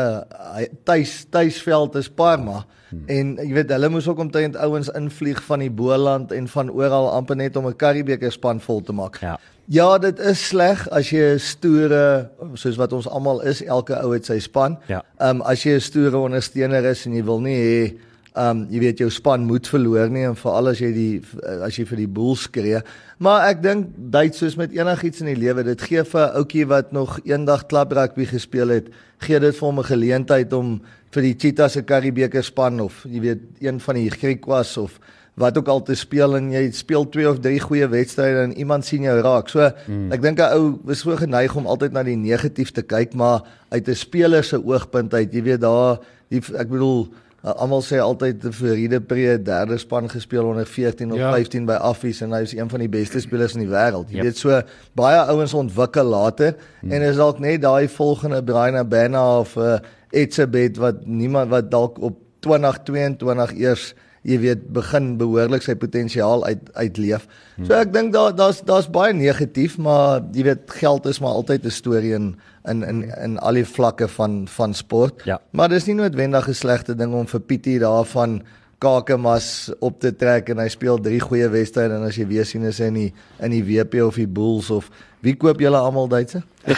tuis 0.89 1.13
tuisveld 1.29 1.99
is 2.01 2.09
Parma 2.09 2.63
hmm. 2.89 3.03
en 3.05 3.35
jy 3.43 3.51
weet 3.59 3.75
hulle 3.75 3.91
moes 3.93 4.09
ook 4.09 4.23
omtrent 4.25 4.57
ouens 4.57 4.89
invlieg 4.97 5.43
van 5.45 5.61
die 5.61 5.69
Boland 5.69 6.33
en 6.33 6.49
van 6.49 6.73
oral 6.73 7.11
amper 7.13 7.37
net 7.37 7.61
om 7.61 7.69
'n 7.69 7.77
Karibeker 7.77 8.33
span 8.33 8.59
vol 8.59 8.81
te 8.81 8.93
maak. 8.93 9.21
Ja. 9.21 9.37
Ja, 9.71 9.95
dit 10.03 10.17
is 10.19 10.41
sleg 10.49 10.81
as 10.91 11.13
jy 11.13 11.21
'n 11.31 11.39
stoere 11.39 12.27
soos 12.59 12.75
wat 12.75 12.91
ons 12.93 13.07
almal 13.07 13.39
is, 13.47 13.61
elke 13.63 13.95
ou 14.03 14.11
het 14.11 14.25
sy 14.27 14.39
span. 14.39 14.75
Ja. 14.87 14.99
Ehm 15.19 15.39
um, 15.39 15.41
as 15.47 15.63
jy 15.63 15.77
'n 15.77 15.79
stoere 15.79 16.17
ondersteuner 16.17 16.83
is 16.83 17.05
en 17.05 17.13
jy 17.15 17.23
wil 17.23 17.39
nie 17.39 17.55
hê 17.55 17.93
ehm 18.35 18.49
um, 18.49 18.67
jy 18.69 18.79
weet 18.79 18.97
jou 18.99 19.09
span 19.09 19.45
moet 19.47 19.67
verloor 19.67 20.09
nie 20.09 20.25
en 20.27 20.35
veral 20.35 20.67
as 20.67 20.79
jy 20.79 20.91
die 20.91 21.21
as 21.63 21.77
jy 21.77 21.85
vir 21.85 21.97
die 21.97 22.07
Bulls 22.07 22.41
skree. 22.41 22.81
Maar 23.19 23.47
ek 23.49 23.63
dink 23.63 23.87
Duits 23.95 24.37
soos 24.37 24.57
met 24.57 24.71
enigiets 24.71 25.21
in 25.21 25.27
die 25.27 25.39
lewe, 25.39 25.63
dit 25.63 25.81
gee 25.81 26.03
vir 26.03 26.27
'n 26.27 26.35
ouetjie 26.35 26.67
wat 26.67 26.91
nog 26.91 27.19
eendag 27.23 27.67
klub 27.67 27.91
rugby 27.91 28.25
gespeel 28.25 28.67
het, 28.67 28.89
gee 29.19 29.39
dit 29.39 29.55
vir 29.55 29.67
hom 29.67 29.79
'n 29.79 29.83
geleentheid 29.83 30.53
om 30.53 30.81
vir 31.11 31.21
die 31.21 31.35
Cheetahs 31.37 31.73
se 31.73 31.81
Karibeker 31.81 32.43
span 32.43 32.81
of 32.81 33.05
jy 33.07 33.21
weet 33.21 33.39
een 33.61 33.79
van 33.79 33.95
die 33.95 34.09
Griekwas 34.09 34.77
of 34.77 34.99
wat 35.41 35.57
ook 35.57 35.71
al 35.73 35.81
te 35.87 35.95
speel 35.97 36.37
en 36.37 36.51
jy 36.53 36.67
speel 36.77 37.07
twee 37.09 37.29
of 37.29 37.39
drie 37.41 37.59
goeie 37.59 37.87
wedstryde 37.89 38.45
en 38.45 38.53
iemand 38.57 38.85
sien 38.85 39.07
jou 39.07 39.17
raak. 39.25 39.49
So 39.49 39.65
mm. 39.87 40.11
ek 40.15 40.21
dink 40.21 40.39
'n 40.39 40.53
ou 40.57 40.91
is 40.93 41.01
so 41.01 41.17
geneig 41.17 41.55
om 41.57 41.65
altyd 41.65 41.97
na 41.97 42.03
die 42.05 42.17
negatief 42.19 42.71
te 42.71 42.85
kyk, 42.85 43.13
maar 43.17 43.41
uit 43.69 43.87
'n 43.87 43.95
speler 43.95 44.43
se 44.43 44.61
oogpunt 44.61 45.13
uit, 45.13 45.33
jy 45.33 45.43
weet 45.43 45.61
daar 45.61 45.99
die 46.29 46.39
ek 46.39 46.69
bedoel 46.69 47.09
almal 47.41 47.81
sê 47.81 47.97
altyd 47.97 48.43
vir 48.53 48.75
Riede 48.77 48.99
Pre 49.01 49.37
derde 49.41 49.77
span 49.81 50.09
gespeel 50.09 50.45
onder 50.45 50.65
14 50.65 51.11
of 51.11 51.17
Ja. 51.17 51.29
ja. 51.29 51.35
15 51.35 51.65
by 51.65 51.77
Affies 51.81 52.21
en 52.21 52.33
hy 52.33 52.41
is 52.45 52.53
een 52.53 52.69
van 52.69 52.79
die 52.79 52.89
beste 52.89 53.19
spelers 53.19 53.55
in 53.55 53.65
die 53.65 53.71
wêreld. 53.71 54.09
Jy 54.09 54.21
Yep. 54.21 54.23
weet 54.23 54.37
so 54.37 54.61
baie 54.93 55.17
ouens 55.17 55.53
ontwikkel 55.53 56.05
later 56.05 56.55
mm. 56.81 56.91
en 56.91 57.01
is 57.01 57.15
dalk 57.17 57.39
net 57.39 57.61
daai 57.61 57.87
volgende 57.87 58.43
Brian 58.43 58.87
Bena 58.89 59.39
of 59.39 59.55
uh, 59.57 59.79
Etzebeth 60.11 60.77
wat 60.77 61.05
niemand 61.05 61.49
wat 61.49 61.71
dalk 61.71 61.97
op 62.01 62.19
2022 62.45 63.57
eers 63.57 63.93
jy 64.27 64.37
weet 64.41 64.67
begin 64.73 65.15
behoorlik 65.17 65.63
sy 65.65 65.73
potensiaal 65.79 66.45
uit 66.45 66.69
uitleef. 66.77 67.25
So 67.65 67.73
ek 67.77 67.93
dink 67.93 68.13
daar 68.13 68.35
daar's 68.37 68.61
daar's 68.65 68.89
baie 68.89 69.13
negatief, 69.17 69.77
maar 69.81 70.21
jy 70.35 70.45
weet 70.51 70.71
geld 70.77 71.09
is 71.09 71.19
maar 71.19 71.39
altyd 71.41 71.65
'n 71.65 71.73
storie 71.73 72.13
in 72.13 72.35
in 72.69 72.83
in 72.83 73.03
in 73.23 73.37
al 73.39 73.53
die 73.53 73.65
vlakke 73.65 74.07
van 74.07 74.47
van 74.47 74.73
sport. 74.73 75.25
Ja. 75.25 75.41
Maar 75.51 75.69
dis 75.69 75.85
nie 75.85 75.95
noodwendig 75.95 76.47
'n 76.47 76.53
slegte 76.53 76.95
ding 76.95 77.13
om 77.13 77.27
vir 77.27 77.39
Pietie 77.39 77.79
daarvan 77.79 78.41
Kakemas 78.81 79.69
op 79.79 79.99
te 80.01 80.09
trek 80.17 80.49
en 80.49 80.57
hy 80.63 80.67
speel 80.73 80.97
drie 81.01 81.19
goeie 81.21 81.45
wedstryde 81.53 81.99
en 81.99 82.07
as 82.07 82.17
jy 82.17 82.25
weer 82.29 82.47
sien 82.49 82.63
is 82.65 82.79
hy 82.81 82.87
in 82.89 82.97
die 82.97 83.11
in 83.45 83.53
die 83.53 83.61
WP 83.67 84.01
of 84.07 84.17
die 84.17 84.25
Bulls 84.25 84.71
of 84.73 84.89
wie 85.21 85.35
koop 85.37 85.61
julle 85.61 85.77
almal 85.77 86.09
Duitse? 86.09 86.41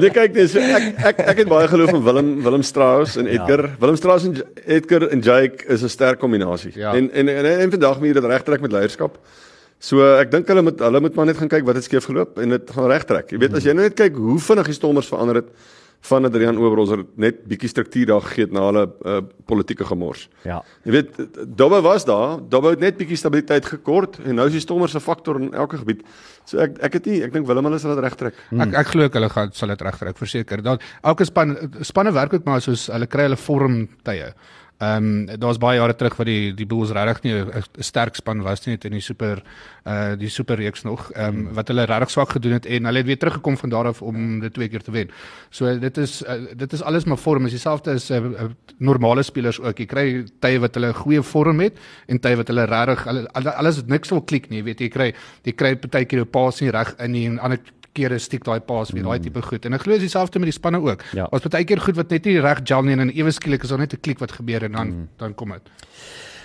nee 0.00 0.10
kyk 0.14 0.32
dis 0.36 0.54
ek 0.54 1.02
ek 1.10 1.22
ek 1.32 1.42
het 1.42 1.50
baie 1.50 1.66
geloof 1.70 1.90
in 1.96 2.04
Willem 2.06 2.30
Willem 2.44 2.62
Strauss 2.66 3.18
en 3.18 3.26
Edgar. 3.26 3.66
Ja. 3.66 3.74
Willem 3.82 3.98
Strauss 3.98 4.28
en 4.28 4.38
Edgar 4.66 5.08
en 5.10 5.20
Jake 5.26 5.66
is 5.66 5.82
'n 5.82 5.90
sterk 5.90 6.22
kombinasie. 6.22 6.72
Ja. 6.78 6.94
En 6.94 7.10
en 7.10 7.28
en, 7.28 7.44
en 7.46 7.70
vandag 7.70 7.98
moet 7.98 8.14
jy 8.14 8.20
dit 8.20 8.30
regtrek 8.30 8.60
met 8.60 8.72
leierskap. 8.72 9.18
So 9.80 10.04
ek 10.20 10.30
dink 10.30 10.46
hulle 10.46 10.62
moet 10.62 10.78
hulle 10.78 11.00
moet 11.00 11.14
maar 11.16 11.26
net 11.26 11.38
gaan 11.42 11.48
kyk 11.50 11.64
wat 11.66 11.74
het 11.74 11.84
skeef 11.88 12.04
geloop 12.06 12.38
en 12.38 12.48
dit 12.54 12.70
gaan 12.70 12.86
regtrek. 12.86 13.30
Jy 13.32 13.38
weet 13.38 13.54
as 13.56 13.64
jy 13.64 13.72
nou 13.74 13.82
net 13.88 13.98
kyk 13.98 14.14
hoe 14.14 14.38
vinnig 14.38 14.66
die 14.66 14.78
Stormers 14.78 15.08
verander 15.08 15.42
het 15.42 15.48
van 16.08 16.24
Adrian 16.24 16.56
Oberholzer 16.56 17.04
net 17.20 17.42
bietjie 17.48 17.68
struktuur 17.68 18.06
daar 18.06 18.24
gegee 18.24 18.46
het 18.46 18.52
na 18.56 18.64
hulle 18.68 18.84
uh, 18.88 19.18
politieke 19.50 19.84
gemors. 19.84 20.28
Ja. 20.48 20.60
Jy 20.88 20.94
weet 20.94 21.18
Dobbe 21.44 21.80
was 21.84 22.06
daar, 22.08 22.38
Dobbe 22.48 22.72
het 22.74 22.80
net 22.80 22.96
bietjie 23.00 23.18
stabiliteit 23.20 23.68
gekort 23.68 24.16
en 24.24 24.38
nou 24.40 24.46
is 24.48 24.56
die 24.56 24.64
Stormers 24.64 24.96
'n 24.96 25.04
faktor 25.04 25.40
in 25.40 25.52
elke 25.52 25.76
gebied. 25.82 26.02
So 26.44 26.58
ek 26.58 26.78
ek 26.80 26.92
het 26.92 27.06
nie 27.06 27.22
ek 27.22 27.32
dink 27.32 27.46
Willem 27.46 27.64
hulle 27.68 27.78
sal 27.78 27.94
dit 27.94 28.04
regtrek. 28.04 28.34
Ek 28.50 28.74
ek 28.74 28.86
glo 28.86 29.04
ook 29.04 29.14
hulle 29.14 29.28
gaan 29.28 29.52
sal 29.52 29.68
dit 29.68 29.82
regtrek 29.82 30.16
verseker. 30.16 30.62
Dan 30.62 30.78
elke 31.02 31.24
span 31.24 31.56
spanne 31.80 32.12
werk 32.12 32.34
ook 32.34 32.44
maar 32.44 32.60
soos 32.60 32.88
hulle 32.88 33.06
kry 33.06 33.28
hulle 33.28 33.36
vorm 33.36 33.88
tye. 34.02 34.32
Ehm 34.80 35.28
um, 35.28 35.40
daar's 35.40 35.58
baie 35.60 35.76
jare 35.76 35.94
terug 35.94 36.16
wat 36.16 36.26
die 36.26 36.54
die 36.56 36.66
Bulls 36.66 36.90
regtig 36.96 37.22
nie 37.22 37.34
'n 37.34 37.50
'n 37.52 37.82
sterk 37.82 38.14
span 38.16 38.42
was 38.42 38.66
nie 38.66 38.78
in 38.80 38.92
die 38.92 39.00
super 39.00 39.42
uh 39.86 40.16
die 40.16 40.28
super 40.28 40.56
reeks 40.56 40.82
nog. 40.82 41.10
Ehm 41.12 41.28
um, 41.28 41.54
wat 41.54 41.68
hulle 41.68 41.84
regtig 41.84 42.10
swak 42.10 42.30
gedoen 42.30 42.52
het 42.52 42.66
en 42.66 42.84
hulle 42.84 42.98
het 42.98 43.06
weer 43.06 43.18
teruggekom 43.18 43.56
van 43.56 43.68
daar 43.68 43.86
af 43.86 44.02
om 44.02 44.40
dit 44.40 44.54
twee 44.54 44.68
keer 44.68 44.82
te 44.82 44.90
wen. 44.90 45.10
So 45.50 45.78
dit 45.78 45.98
is 45.98 46.22
uh, 46.22 46.56
dit 46.56 46.72
is 46.72 46.82
alles 46.82 47.04
maar 47.04 47.18
vorm. 47.18 47.44
Is 47.44 47.50
dieselfde 47.50 47.90
as 47.90 48.10
uh, 48.10 48.16
uh, 48.16 48.48
normale 48.78 49.22
spelers 49.22 49.60
ook. 49.60 49.78
Jy 49.78 49.86
kry 49.86 50.24
tye 50.40 50.58
wat 50.60 50.74
hulle 50.74 50.88
'n 50.88 50.94
goeie 50.94 51.22
vorm 51.22 51.60
het 51.60 51.78
en 52.06 52.20
tye 52.20 52.36
wat 52.36 52.48
hulle 52.48 52.64
regtig 52.64 53.06
alles 53.32 53.84
niks 53.86 54.08
wil 54.08 54.22
klik 54.22 54.48
nie, 54.48 54.58
jy 54.58 54.64
weet 54.64 54.80
jy 54.80 54.88
kry 54.88 55.14
jy 55.44 55.52
kry 55.52 55.76
partykeer 55.76 56.20
'n 56.20 56.30
pas 56.30 56.60
nie 56.60 56.70
reg 56.70 56.94
in 56.98 57.12
nie 57.12 57.26
en 57.26 57.38
ander 57.38 57.58
kere 57.92 58.18
stiek 58.18 58.44
daai 58.44 58.60
paas 58.60 58.92
weer 58.94 59.04
daai 59.04 59.20
tipe 59.20 59.42
goed. 59.42 59.64
En 59.66 59.74
ek 59.74 59.82
glo 59.82 59.94
dis 59.98 60.08
dieselfde 60.08 60.38
met 60.38 60.50
die 60.50 60.56
spanne 60.56 60.80
ook. 60.80 61.04
Ja. 61.16 61.28
Ons 61.30 61.42
baie 61.42 61.64
keer 61.64 61.80
goed 61.80 61.96
wat 61.96 62.10
net 62.10 62.24
nie 62.24 62.40
reg 62.40 62.64
gel 62.64 62.82
nie 62.82 62.92
en 62.92 63.06
dan 63.06 63.14
ewe 63.14 63.30
skielik 63.30 63.62
is 63.62 63.70
daar 63.70 63.78
net 63.78 63.94
'n 63.94 64.00
klik 64.00 64.18
wat 64.18 64.32
gebeur 64.32 64.64
en 64.64 64.72
dan 64.72 64.88
mm. 64.88 65.08
dan 65.18 65.34
kom 65.34 65.50
dit. 65.50 65.70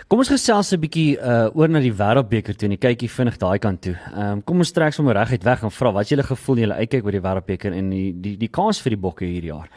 Kom 0.08 0.20
ons 0.20 0.30
gesels 0.30 0.72
'n 0.72 0.80
bietjie 0.80 1.18
uh 1.18 1.50
oor 1.58 1.68
na 1.68 1.80
die 1.80 1.94
Wêreldbeker 1.94 2.56
toe 2.56 2.70
en 2.70 2.78
kykie 2.78 3.10
vinnig 3.10 3.38
daai 3.38 3.58
kant 3.60 3.82
toe. 3.82 3.96
Ehm 4.14 4.32
um, 4.38 4.44
kom 4.44 4.58
ons 4.58 4.72
trek 4.72 4.94
sommer 4.94 5.16
reguit 5.18 5.44
weg 5.44 5.64
en 5.64 5.72
vra 5.72 5.92
wat 5.92 6.10
julle 6.10 6.24
gevoel 6.24 6.58
julle 6.58 6.76
uitkyk 6.78 7.06
oor 7.06 7.12
die 7.12 7.22
Wêreldbeker 7.22 7.74
en 7.74 7.90
die 7.90 8.14
die 8.14 8.38
die 8.38 8.50
kans 8.50 8.82
vir 8.82 8.90
die 8.92 9.02
Bokke 9.02 9.26
hierdie 9.26 9.50
jaar. 9.50 9.70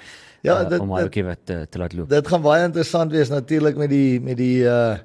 Ja, 0.42 0.62
uh, 0.62 0.68
dit- 0.68 0.80
om 0.80 0.90
hy 0.92 1.02
dit- 1.02 1.06
ook 1.06 1.14
weer 1.14 1.36
te 1.44 1.66
te 1.70 1.78
laat 1.78 1.94
loop. 1.94 2.08
Dit 2.08 2.28
gaan 2.28 2.42
baie 2.42 2.64
interessant 2.64 3.12
wees 3.12 3.28
natuurlik 3.28 3.76
met 3.76 3.90
die 3.90 4.20
met 4.20 4.36
die 4.36 4.64
uh 4.64 4.98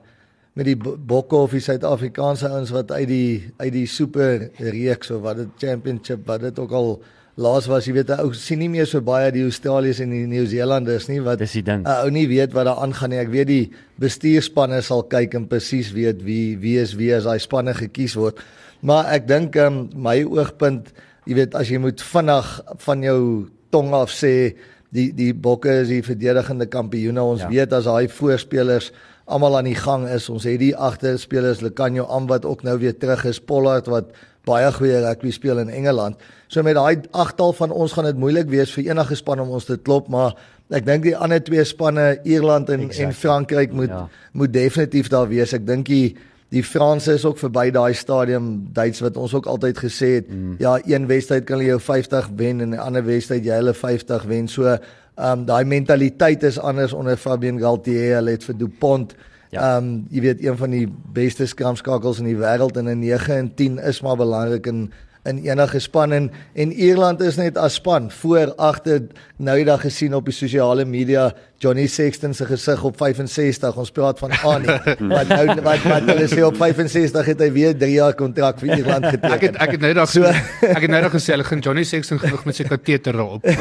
met 0.54 0.66
die 0.70 0.78
Bo- 0.78 0.98
bokke 0.98 1.36
of 1.36 1.52
die 1.56 1.64
Suid-Afrikaanse 1.64 2.50
ouens 2.50 2.72
wat 2.74 2.92
uit 2.92 3.08
die 3.10 3.54
uit 3.58 3.74
die 3.74 3.88
super 3.90 4.50
reeks 4.60 5.12
of 5.12 5.24
wat 5.26 5.38
dit 5.42 5.48
championship 5.58 6.28
wat 6.30 6.42
dit 6.46 6.60
ook 6.60 6.72
al 6.72 7.02
laas 7.42 7.66
was, 7.66 7.88
jy 7.90 7.96
weet, 7.96 8.12
ou 8.22 8.30
sien 8.38 8.60
nie 8.62 8.70
meer 8.70 8.86
so 8.86 9.02
baie 9.02 9.32
die 9.34 9.42
Australiërs 9.48 10.04
en 10.04 10.12
die 10.14 10.28
Nieu-Seelanders 10.30 11.08
nie 11.10 11.22
wat. 11.26 11.40
'n 11.82 12.06
ou 12.06 12.12
nie 12.12 12.28
weet 12.30 12.54
wat 12.54 12.66
daar 12.66 12.78
aangaan 12.86 13.10
nie. 13.10 13.18
Ek 13.18 13.32
weet 13.34 13.48
die 13.48 13.72
bestuurspanne 13.98 14.82
sal 14.82 15.02
kyk 15.04 15.34
en 15.34 15.48
presies 15.48 15.92
weet 15.94 16.22
wie 16.24 16.58
wie 16.58 16.78
is 16.78 16.94
wie 16.94 17.14
as 17.16 17.24
daai 17.24 17.40
spanne 17.40 17.74
gekies 17.74 18.14
word. 18.16 18.38
Maar 18.82 19.06
ek 19.16 19.28
dink 19.28 19.56
um, 19.56 19.90
my 19.96 20.24
oogpunt, 20.24 20.94
jy 21.26 21.34
weet, 21.34 21.56
as 21.56 21.70
jy 21.70 21.80
moet 21.80 22.02
vinnig 22.02 22.62
van 22.78 23.02
jou 23.02 23.50
tong 23.72 23.94
af 23.94 24.12
sê 24.12 24.54
die 24.92 25.12
die 25.12 25.34
bokke 25.34 25.82
is 25.82 25.88
die 25.88 26.04
verdedigende 26.04 26.68
kampioene. 26.68 27.24
Ons 27.24 27.42
ja. 27.42 27.50
weet 27.50 27.74
as 27.74 27.86
daai 27.86 28.08
voorspelers 28.08 28.92
almal 29.26 29.58
aan 29.58 29.70
die 29.70 29.76
gang 29.80 30.08
is. 30.10 30.30
Ons 30.30 30.44
het 30.44 30.60
die 30.60 30.76
agterspelers 30.76 31.62
Lekanyo 31.62 32.08
aan 32.08 32.28
wat 32.28 32.46
ook 32.46 32.64
nou 32.64 32.78
weer 32.80 32.98
terug 32.98 33.26
is, 33.26 33.40
Pollard 33.40 33.88
wat 33.88 34.12
baie 34.46 34.72
goeie 34.76 35.00
rugby 35.06 35.32
speel 35.32 35.60
in 35.60 35.70
Engeland. 35.70 36.16
So 36.48 36.64
met 36.64 36.76
daai 36.76 37.02
agtal 37.12 37.54
van 37.54 37.72
ons 37.72 37.94
gaan 37.96 38.06
dit 38.06 38.18
moeilik 38.20 38.50
wees 38.50 38.74
vir 38.76 38.90
enige 38.92 39.16
span 39.16 39.40
om 39.40 39.50
ons 39.56 39.66
te 39.66 39.78
klop, 39.78 40.10
maar 40.12 40.36
ek 40.74 40.86
dink 40.86 41.04
die 41.04 41.16
ander 41.16 41.40
twee 41.44 41.64
spanne, 41.64 42.20
Ierland 42.24 42.70
en 42.70 42.80
Exactly. 42.90 43.06
en 43.06 43.14
Frankryk 43.14 43.72
moet 43.74 43.90
Ja. 43.90 44.08
moet 44.34 44.54
definitief 44.54 45.08
daar 45.10 45.28
wees. 45.28 45.54
Ek 45.54 45.66
dink 45.66 45.86
die 45.86 46.16
die 46.54 46.64
Franse 46.64 47.14
is 47.14 47.26
ook 47.26 47.38
verby 47.40 47.72
daai 47.72 47.94
stadium 47.94 48.68
Duits 48.74 49.00
wat 49.02 49.18
ons 49.18 49.34
ook 49.34 49.46
altyd 49.46 49.78
gesê 49.78 50.10
het, 50.20 50.30
mm. 50.30 50.56
ja, 50.60 50.78
een 50.86 51.08
wedstryd 51.08 51.46
kan 51.46 51.58
hulle 51.58 51.70
jou 51.70 51.80
50 51.80 52.30
wen 52.36 52.62
en 52.62 52.70
'n 52.70 52.80
ander 52.80 53.04
wedstryd 53.06 53.46
jy 53.46 53.54
hulle 53.56 53.74
50 53.74 54.24
wen. 54.24 54.48
So, 54.48 54.78
um, 55.18 55.46
daai 55.46 55.64
mentaliteit 55.66 56.44
is 56.44 56.60
anders 56.60 56.94
onder 56.94 57.18
Fabien 57.18 57.60
Galtier. 57.60 58.16
Hulle 58.16 58.32
het 58.32 58.44
vir 58.44 58.58
Dupont 58.58 59.16
Ja. 59.54 59.76
Um, 59.78 60.08
jy 60.10 60.22
weet 60.24 60.40
een 60.42 60.56
van 60.58 60.72
die 60.74 60.88
beste 61.14 61.46
skramskakels 61.46 62.18
in 62.24 62.26
die 62.26 62.40
wêreld 62.40 62.78
en 62.80 62.90
'n 62.90 63.00
9 63.00 63.36
en 63.36 63.54
10 63.54 63.78
is 63.80 64.02
maar 64.02 64.18
belangrik 64.18 64.66
in 64.66 64.92
in 65.26 65.38
enige 65.46 65.80
span 65.80 66.12
en 66.12 66.32
en 66.56 66.72
Ierland 66.74 67.22
is 67.22 67.38
net 67.40 67.58
as 67.58 67.74
span 67.80 68.10
voor 68.12 68.54
agter 68.58 69.02
nou 69.38 69.56
die 69.58 69.66
dag 69.66 69.82
gesien 69.82 70.14
op 70.14 70.26
die 70.26 70.34
sosiale 70.36 70.86
media 70.86 71.32
Johnny 71.64 71.86
Sexton 71.88 72.34
se 72.36 72.46
gesig 72.46 72.84
op 72.84 72.98
65 73.00 73.78
ons 73.80 73.92
praat 73.96 74.20
van 74.20 74.32
Annie 74.44 74.68
wat 75.16 75.28
nou 75.32 75.46
wat 75.64 75.86
wat 75.88 76.10
hulle 76.12 76.28
sê 76.28 76.42
op 76.44 76.58
65 76.60 77.26
het 77.32 77.40
hy 77.46 77.52
weer 77.56 77.78
3 77.78 77.92
jaar 77.94 78.14
kontrak 78.20 78.60
vir 78.60 78.76
Ierland 78.78 79.06
Ek 79.06 79.12
het 79.16 79.22
geteken. 79.24 79.56
ek 79.64 79.72
het 79.78 79.82
nou 79.82 79.94
dag 79.94 80.10
so 80.12 80.24
ek 80.28 80.82
het 80.82 80.90
nou 80.92 81.02
dag 81.08 81.16
gesê 81.16 81.32
hulle 81.38 81.48
gaan 81.48 81.64
Johnny 81.64 81.84
Sexton 81.88 82.20
genoeg 82.20 82.44
met 82.46 82.56
sy 82.60 82.64
kateter 82.68 83.22
op. 83.24 83.48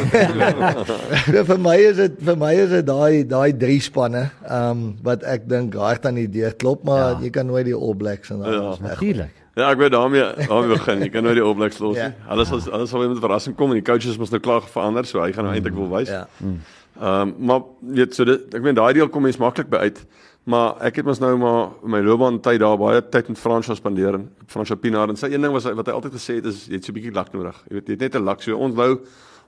So 1.33 1.45
vir 1.49 1.59
my 1.62 1.76
is 1.78 1.97
dit 2.00 2.16
vir 2.26 2.37
my 2.40 2.52
is 2.59 2.71
dit 2.75 2.87
daai 2.88 3.23
daai 3.28 3.52
drie 3.59 3.78
spanne 3.85 4.25
ehm 4.42 4.71
um, 4.73 4.83
wat 5.07 5.23
ek 5.28 5.47
dink 5.50 5.75
hard 5.78 6.07
aan 6.11 6.19
die 6.21 6.28
deur 6.31 6.54
klop 6.59 6.83
maar 6.88 7.00
Ja. 7.12 7.19
jy 7.23 7.31
kan 7.31 7.47
nooit 7.47 7.66
die 7.71 7.75
All 7.76 7.95
Blacks 7.95 8.31
en 8.31 8.42
dan 8.42 8.52
Ja. 8.52 8.59
ja. 8.59 8.71
weg. 8.71 8.81
Natuurlik. 8.90 9.41
Ja, 9.54 9.68
ek 9.68 9.78
weet 9.82 9.92
daarmee 9.92 10.25
daarmee 10.49 10.73
begin. 10.78 11.02
Jy 11.04 11.11
kan 11.12 11.26
nou 11.26 11.35
die 11.37 11.44
Blacks 11.54 11.78
los 11.78 11.97
nie. 11.97 12.06
Ja. 12.09 12.14
Alles 12.32 12.50
was 12.50 12.68
alles 12.71 12.90
sal 12.90 13.02
weer 13.02 13.12
met 13.12 13.21
verrassing 13.21 13.56
kom 13.56 13.75
en 13.75 13.80
die 13.80 13.85
coaches 13.85 14.16
mos 14.21 14.32
nou 14.32 14.40
klaar 14.40 14.64
verander, 14.64 15.04
so 15.04 15.21
hy 15.21 15.32
gaan 15.37 15.44
nou 15.44 15.52
eintlik 15.54 15.76
wil 15.76 15.90
wys. 15.92 16.09
Ja. 16.09 16.26
Ehm 16.40 16.59
um, 17.02 17.35
maar 17.49 17.62
weet 17.80 18.14
so 18.14 18.25
dit 18.28 18.54
ek 18.54 18.64
meen 18.64 18.76
daai 18.76 18.92
deel 18.97 19.09
kom 19.12 19.23
mens 19.28 19.40
maklik 19.40 19.68
by 19.73 19.85
uit. 19.88 20.00
Maar 20.44 20.80
ek 20.88 21.02
het 21.02 21.06
mos 21.06 21.21
nou 21.23 21.37
maar 21.38 21.68
my 21.85 22.00
loopbaan 22.02 22.40
tyd 22.42 22.61
daar 22.64 22.78
baie 22.80 23.02
tyd 23.14 23.28
met 23.28 23.38
Fransjo 23.38 23.76
spandeer 23.78 24.16
en 24.18 24.25
Fransjo 24.50 24.76
Pinaar 24.80 25.12
en 25.12 25.21
sy 25.21 25.30
een 25.30 25.44
ding 25.44 25.52
was 25.54 25.68
wat 25.68 25.87
hy 25.87 25.94
altyd 25.94 26.16
gesê 26.16 26.40
het 26.40 26.49
is 26.50 26.64
jy 26.66 26.80
het 26.80 26.85
so 26.88 26.92
'n 26.92 26.97
bietjie 26.97 27.14
lak 27.14 27.32
nodig. 27.32 27.56
Jy 27.68 27.75
weet 27.76 27.87
jy 27.87 27.92
het 27.92 28.00
net 28.00 28.16
'n 28.16 28.25
lak 28.25 28.42
so 28.42 28.56
onthou 28.56 29.00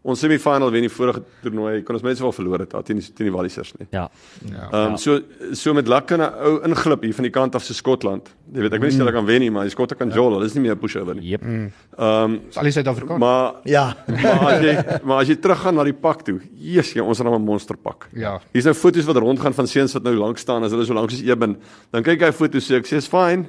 ons 0.05 0.21
semifinal 0.21 0.71
wen 0.71 0.83
die 0.85 0.91
vorige 0.93 1.23
toernooi 1.43 1.83
kon 1.83 1.97
ons 1.97 2.03
mense 2.05 2.21
wel 2.23 2.33
verloor 2.37 2.59
het 2.61 2.71
daar 2.75 2.83
teen 2.85 2.99
die 3.01 3.07
teen 3.17 3.27
die 3.31 3.33
Wallisers 3.33 3.73
nie. 3.79 3.87
Ja. 3.91 4.11
Ehm 4.45 4.75
um, 4.93 4.97
so 5.01 5.21
so 5.57 5.73
met 5.75 5.89
lak 5.89 6.07
kan 6.07 6.21
'n 6.21 6.29
ou 6.45 6.61
inglip 6.65 7.03
hier 7.03 7.15
van 7.15 7.23
die 7.25 7.31
kant 7.33 7.55
af 7.55 7.65
se 7.65 7.73
Skotland. 7.75 8.29
Jy 8.53 8.61
weet 8.61 8.73
ek 8.75 8.81
weet 8.81 8.93
nie 8.93 9.01
of 9.01 9.07
hulle 9.07 9.13
kan 9.17 9.27
wen 9.27 9.41
nie, 9.41 9.51
maar 9.51 9.65
die 9.65 9.71
Skotte 9.71 9.95
kan 9.97 10.11
jol, 10.11 10.33
hulle 10.35 10.45
is 10.45 10.55
nie 10.55 10.61
meer 10.63 10.75
'n 10.75 10.79
pushover 10.79 11.15
nie. 11.15 11.31
Jep. 11.31 11.43
Ehm 11.43 11.71
um, 11.99 12.41
Dis 12.47 12.57
al 12.59 12.63
die 12.65 12.73
Suid-Afrikaners. 12.73 13.19
maar 13.21 13.55
Ja. 13.65 13.97
maar 14.07 14.53
as 14.55 14.61
jy 14.63 15.01
maar 15.05 15.21
as 15.23 15.29
jy 15.29 15.37
teruggaan 15.37 15.75
na 15.75 15.85
die 15.85 15.93
pak 15.95 16.23
toe, 16.23 16.41
Jesus, 16.55 17.01
ons 17.01 17.19
het 17.19 17.27
nou 17.27 17.39
'n 17.39 17.45
monsterpak. 17.45 18.09
Ja. 18.13 18.41
Hier's 18.53 18.65
nou 18.67 18.75
foto's 18.75 19.05
wat 19.07 19.17
rondgaan 19.17 19.55
van 19.55 19.67
seuns 19.67 19.93
wat 19.95 20.03
nou 20.03 20.15
lank 20.15 20.37
staan 20.39 20.63
as 20.65 20.71
hulle 20.71 20.85
so 20.85 20.93
lank 20.95 21.11
soos 21.11 21.23
Eben. 21.23 21.57
Dan 21.91 22.03
kyk 22.03 22.21
hy 22.21 22.31
foto's 22.33 22.69
sê 22.71 22.77
ek 22.77 22.87
sê 22.87 22.97
is 22.97 23.09
fyn. 23.09 23.49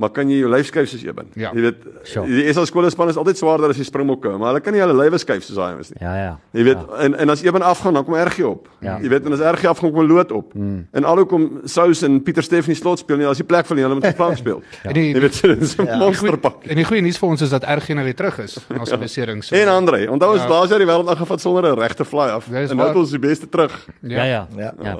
Maar 0.00 0.10
kan 0.16 0.28
jy 0.32 0.38
jou 0.40 0.48
lyf 0.48 0.66
skuif 0.70 0.88
soos 0.88 1.02
Eben? 1.04 1.26
Ja. 1.36 1.50
Jy 1.52 1.60
weet, 1.66 1.76
Sure. 2.08 2.26
die 2.26 2.46
SA 2.54 2.64
skoolspan 2.64 3.08
is 3.12 3.16
altyd 3.20 3.36
swaarder 3.36 3.68
as 3.68 3.76
die 3.76 3.84
Springbokke, 3.84 4.30
maar 4.40 4.54
hulle 4.54 4.60
kan 4.64 4.72
nie 4.72 4.80
hulle 4.80 4.94
lywe 4.96 5.18
skuif 5.20 5.44
soos 5.44 5.56
daai 5.58 5.74
ouens 5.74 5.90
nie. 5.92 6.00
Ja 6.00 6.14
ja. 6.16 6.30
Jy 6.56 6.64
weet 6.64 6.78
en 7.04 7.14
en 7.20 7.30
as 7.30 7.42
Eben 7.44 7.62
afgaan 7.62 7.94
dan 7.94 8.04
kom 8.04 8.14
Ergie 8.14 8.46
op. 8.48 8.68
Ja. 8.80 8.98
Jy 9.02 9.08
weet 9.12 9.26
en 9.26 9.32
as 9.36 9.40
Ergie 9.44 9.68
afgaan 9.68 9.92
kom 9.92 10.06
Loot 10.08 10.32
op. 10.32 10.54
Mm. 10.54 10.86
En 10.92 11.04
alhoekom 11.04 11.60
Sous 11.66 12.02
en 12.02 12.22
Pieter 12.22 12.42
Stephanie 12.42 12.76
slot 12.76 12.98
speel 12.98 13.16
nie, 13.18 13.26
as 13.26 13.36
die 13.36 13.44
plek 13.44 13.66
vir 13.66 13.76
hulle 13.76 13.94
moet 13.94 14.14
flank 14.16 14.36
speel. 14.38 14.62
En 14.84 14.92
die- 14.94 15.12
Jy 15.12 15.20
weet 15.20 15.34
so, 15.34 15.48
'n 15.82 15.86
Ja. 15.86 15.96
monsterpak. 15.98 16.66
En 16.66 16.76
die 16.76 16.84
goeie 16.84 17.02
nuus 17.02 17.18
vir 17.18 17.28
ons 17.28 17.42
is 17.42 17.50
dat 17.50 17.62
RG 17.64 17.88
nou 17.94 18.04
weer 18.04 18.14
terug 18.16 18.38
is 18.38 18.58
na 18.70 18.84
sy 18.84 18.96
besering. 18.96 19.44
So. 19.44 19.54
En 19.54 19.68
Andre, 19.68 20.10
onthou 20.10 20.32
ons 20.32 20.42
Ja. 20.42 20.48
laas 20.48 20.68
jaar 20.70 20.78
die 20.78 20.86
wêreld 20.86 21.08
aangevat 21.08 21.40
sonder 21.40 21.64
'n 21.72 21.78
regte 21.78 22.04
fly 22.04 22.28
af. 22.30 22.46
En 22.48 22.76
nou 22.76 22.88
het 22.88 22.96
ons 22.96 23.10
die 23.10 23.18
beste 23.18 23.48
terug. 23.48 23.86
Ja 24.02 24.24
ja. 24.24 24.48
Ja. 24.56 24.72
Ja. 24.82 24.96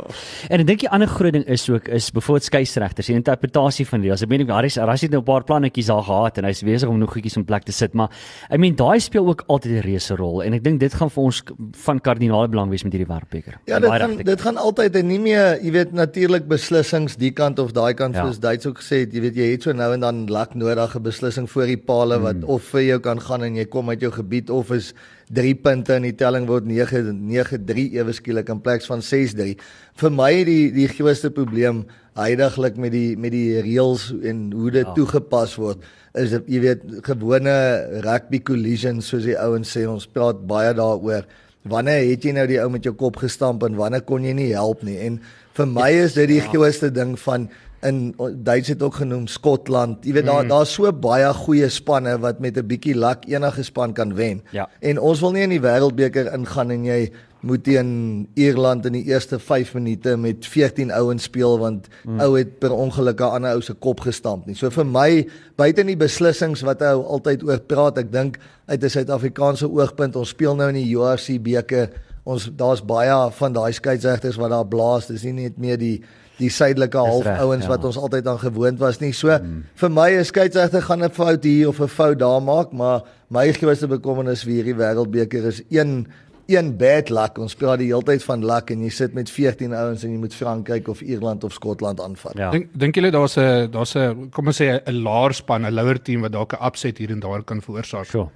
En 0.51 0.61
ek 0.61 0.67
dink 0.67 0.81
die 0.81 0.91
ander 0.91 1.09
groot 1.09 1.33
ding 1.33 1.45
is 1.47 1.71
ook 1.71 1.89
is 1.89 2.11
byvoorbeeld 2.11 2.45
skeieregters, 2.45 3.07
die 3.07 3.15
interpretasie 3.17 3.87
van 3.87 4.01
die. 4.01 4.13
As 4.13 4.23
ek 4.23 4.29
meen 4.29 4.49
Harris 4.49 4.77
Harris 4.91 5.03
het 5.07 5.13
nou 5.15 5.23
'n 5.23 5.25
paar 5.25 5.45
plannetjies 5.45 5.87
daar 5.87 6.03
gehad 6.03 6.39
en 6.39 6.45
hy's 6.45 6.63
besig 6.63 6.89
om 6.89 6.99
nog 6.99 7.13
goedjies 7.13 7.37
in 7.37 7.45
plek 7.45 7.63
te 7.63 7.73
sit, 7.73 7.93
maar 7.95 8.11
I 8.53 8.57
mean 8.59 8.75
daai 8.75 8.99
speel 9.01 9.27
ook 9.29 9.45
altyd 9.47 9.73
'n 9.73 9.87
reuse 9.87 10.17
rol 10.17 10.43
en 10.43 10.53
ek 10.55 10.65
dink 10.65 10.81
dit 10.81 10.95
gaan 10.95 11.11
vir 11.11 11.23
ons 11.23 11.43
van 11.85 12.01
kardinale 12.01 12.49
belang 12.49 12.71
wees 12.71 12.83
met 12.85 12.93
hierdie 12.93 13.07
wêreldbeker. 13.07 13.55
Ja, 13.67 13.79
dit 13.79 13.91
gaan 13.91 14.17
dit 14.17 14.41
gaan 14.41 14.57
altyd 14.57 14.97
en 14.97 15.07
nie 15.07 15.19
meer, 15.21 15.59
jy 15.63 15.71
weet 15.71 15.93
natuurlik 15.93 16.49
beslissings 16.49 17.17
die 17.17 17.31
kant 17.31 17.59
of 17.59 17.73
daai 17.73 17.95
kant 17.95 18.15
Ja. 18.15 18.25
soos 18.27 18.39
Duits 18.41 18.67
ook 18.67 18.79
gesê 18.79 19.01
het, 19.01 19.13
jy 19.13 19.21
weet 19.21 19.35
jy 19.37 19.51
het 19.53 19.63
so 19.63 19.73
nou 19.73 19.93
en 19.93 20.01
dan 20.01 20.27
lak 20.29 20.55
nodige 20.55 21.01
beslissing 21.01 21.49
voor 21.51 21.67
die 21.67 21.77
paale 21.79 22.19
wat 22.21 22.35
Hmm. 22.41 22.45
of 22.45 22.63
vir 22.63 22.81
jou 22.83 22.99
kan 23.01 23.21
gaan 23.21 23.43
en 23.45 23.55
jy 23.57 23.65
kom 23.65 23.89
uit 23.89 24.01
jou 24.01 24.13
gebied 24.13 24.51
of 24.51 24.71
is 24.71 24.93
3 25.35 25.55
punte 25.63 25.95
en 25.95 26.03
die 26.03 26.17
telling 26.19 26.49
word 26.49 26.67
9 26.67 27.15
9-3 27.31 27.87
ewe 28.01 28.13
skielik 28.17 28.49
in 28.51 28.61
plaas 28.65 28.89
van 28.91 29.03
6-3. 29.05 29.55
Vir 30.01 30.11
my 30.11 30.33
die 30.49 30.71
die 30.75 30.89
grootste 30.91 31.31
probleem 31.31 31.85
heidaglik 32.19 32.77
met 32.77 32.93
die 32.93 33.17
met 33.17 33.33
die 33.35 33.61
reëls 33.63 34.11
en 34.23 34.51
hoe 34.53 34.71
dit 34.71 34.87
Ja. 34.87 34.95
toegepas 34.95 35.57
word 35.57 35.79
is 36.19 36.31
dit 36.31 36.49
jy 36.49 36.61
weet 36.61 36.83
gewone 37.07 37.55
rugby 38.03 38.41
collisions 38.43 39.07
soos 39.07 39.25
die 39.25 39.39
ouens 39.39 39.71
sê 39.71 39.87
ons 39.87 40.07
praat 40.11 40.41
baie 40.47 40.75
daaroor 40.75 41.25
wanneer 41.71 42.09
het 42.11 42.25
jy 42.25 42.33
nou 42.33 42.47
die 42.51 42.59
ou 42.61 42.69
met 42.73 42.85
jou 42.85 42.95
kop 42.95 43.17
gestamp 43.23 43.63
en 43.63 43.77
wanneer 43.77 44.03
kon 44.03 44.25
jy 44.25 44.33
nie 44.35 44.51
help 44.53 44.83
nie 44.83 44.99
en 44.99 45.21
vir 45.55 45.67
my 45.67 45.91
is 46.03 46.15
dit 46.15 46.29
die 46.29 46.41
grootste 46.41 46.91
ding 46.91 47.15
van 47.19 47.49
in 47.83 48.15
Duits 48.45 48.69
het 48.69 48.83
ook 48.83 48.95
genoem 49.01 49.27
Skotland 49.27 50.05
jy 50.05 50.13
weet 50.13 50.29
daar 50.29 50.49
daar's 50.49 50.75
so 50.75 50.93
baie 50.93 51.33
goeie 51.35 51.69
spanne 51.69 52.19
wat 52.21 52.41
met 52.41 52.57
'n 52.57 52.67
bietjie 52.67 52.95
lak 52.95 53.25
enige 53.29 53.63
span 53.63 53.93
kan 53.93 54.15
wen 54.15 54.43
Ja. 54.53 54.69
en 54.81 54.99
ons 54.99 55.21
wil 55.21 55.33
nie 55.33 55.43
in 55.43 55.51
die 55.51 55.61
wêreldbeker 55.61 56.33
ingaan 56.33 56.71
en 56.71 56.85
jy 56.85 57.11
moet 57.41 57.63
teen 57.65 57.91
Ierland 58.35 58.85
in 58.87 58.99
die 58.99 59.05
eerste 59.09 59.39
5 59.39 59.75
minute 59.75 60.17
met 60.17 60.47
14 60.47 60.93
ouens 60.93 61.23
speel 61.23 61.59
want 61.59 61.89
mm. 62.05 62.21
ou 62.21 62.37
het 62.37 62.59
per 62.61 62.73
ongeluk 62.73 63.21
'n 63.21 63.35
ander 63.41 63.55
ou 63.57 63.63
se 63.63 63.75
kop 63.75 64.01
gestamp 64.01 64.47
nie. 64.47 64.55
So 64.55 64.71
vir 64.71 64.85
my 64.87 65.27
buite 65.57 65.85
die 65.85 65.97
beslissings 65.97 66.61
wat 66.61 66.81
hy 66.81 66.93
altyd 66.93 67.43
oor 67.43 67.59
praat, 67.61 67.99
ek 67.99 68.13
dink 68.13 68.39
uit 68.67 68.85
'n 68.85 68.89
Suid-Afrikaanse 68.89 69.71
oogpunt, 69.71 70.17
ons 70.17 70.29
speel 70.29 70.55
nou 70.55 70.69
in 70.69 70.75
die 70.75 70.97
URC 70.97 71.43
beker. 71.43 71.91
Ons 72.25 72.51
daar's 72.57 72.85
baie 72.85 73.31
van 73.33 73.53
daai 73.53 73.73
skeieregters 73.73 74.37
wat 74.37 74.51
daar 74.51 74.67
blaas. 74.67 75.07
Dis 75.07 75.23
nie 75.23 75.33
net 75.33 75.59
meer 75.59 75.79
die 75.79 76.03
die 76.41 76.51
suidelike 76.51 76.99
half 76.99 77.27
ouens 77.27 77.67
ja. 77.67 77.71
wat 77.75 77.85
ons 77.85 77.99
altyd 78.01 78.27
aan 78.31 78.41
gewoond 78.41 78.81
was 78.81 79.01
nie. 79.03 79.13
So 79.17 79.29
mm. 79.29 79.63
vir 79.83 79.93
my 79.93 80.09
'n 80.17 80.25
skeieregter 80.25 80.83
gaan 80.83 81.05
'n 81.05 81.11
fout 81.11 81.45
hier 81.45 81.69
of 81.69 81.81
'n 81.81 81.89
fout 81.89 82.19
daar 82.19 82.43
maak, 82.43 82.73
maar 82.73 83.05
my 83.29 83.53
grootste 83.53 83.87
bekommernis 83.87 84.45
vir 84.45 84.61
hierdie 84.61 84.77
wêreldbeker 84.77 85.47
is 85.47 85.63
een 85.71 86.07
een 86.51 86.77
bad 86.77 87.11
luck. 87.11 87.39
Ons 87.39 87.55
praat 87.55 87.79
die 87.79 87.91
hele 87.93 88.03
tyd 88.03 88.25
van 88.27 88.45
luck 88.45 88.71
en 88.71 88.83
jy 88.83 88.91
sit 88.91 89.15
met 89.15 89.31
14 89.31 89.75
ouens 89.75 90.03
en 90.05 90.11
jy 90.11 90.19
moet 90.19 90.35
Frankryk 90.35 90.89
of 90.89 91.01
Ierland 91.01 91.45
of 91.45 91.53
Skotland 91.53 92.01
aanvat. 92.01 92.37
Ja. 92.39 92.51
Dink 92.51 92.73
dink 92.75 92.99
julle 92.99 93.11
daar's 93.11 93.37
'n 93.37 93.71
daar's 93.71 93.95
'n 93.95 94.31
kom 94.31 94.47
ons 94.47 94.61
sê 94.61 94.81
'n 94.85 95.03
laer 95.03 95.33
span, 95.33 95.67
'n 95.67 95.75
lower 95.75 96.03
team 96.03 96.21
wat 96.23 96.33
dalk 96.33 96.53
'n 96.53 96.67
upset 96.67 96.99
hier 96.99 97.11
en 97.11 97.21
daar 97.21 97.43
kan 97.43 97.63
veroorsaak? 97.63 98.07
Sure. 98.07 98.29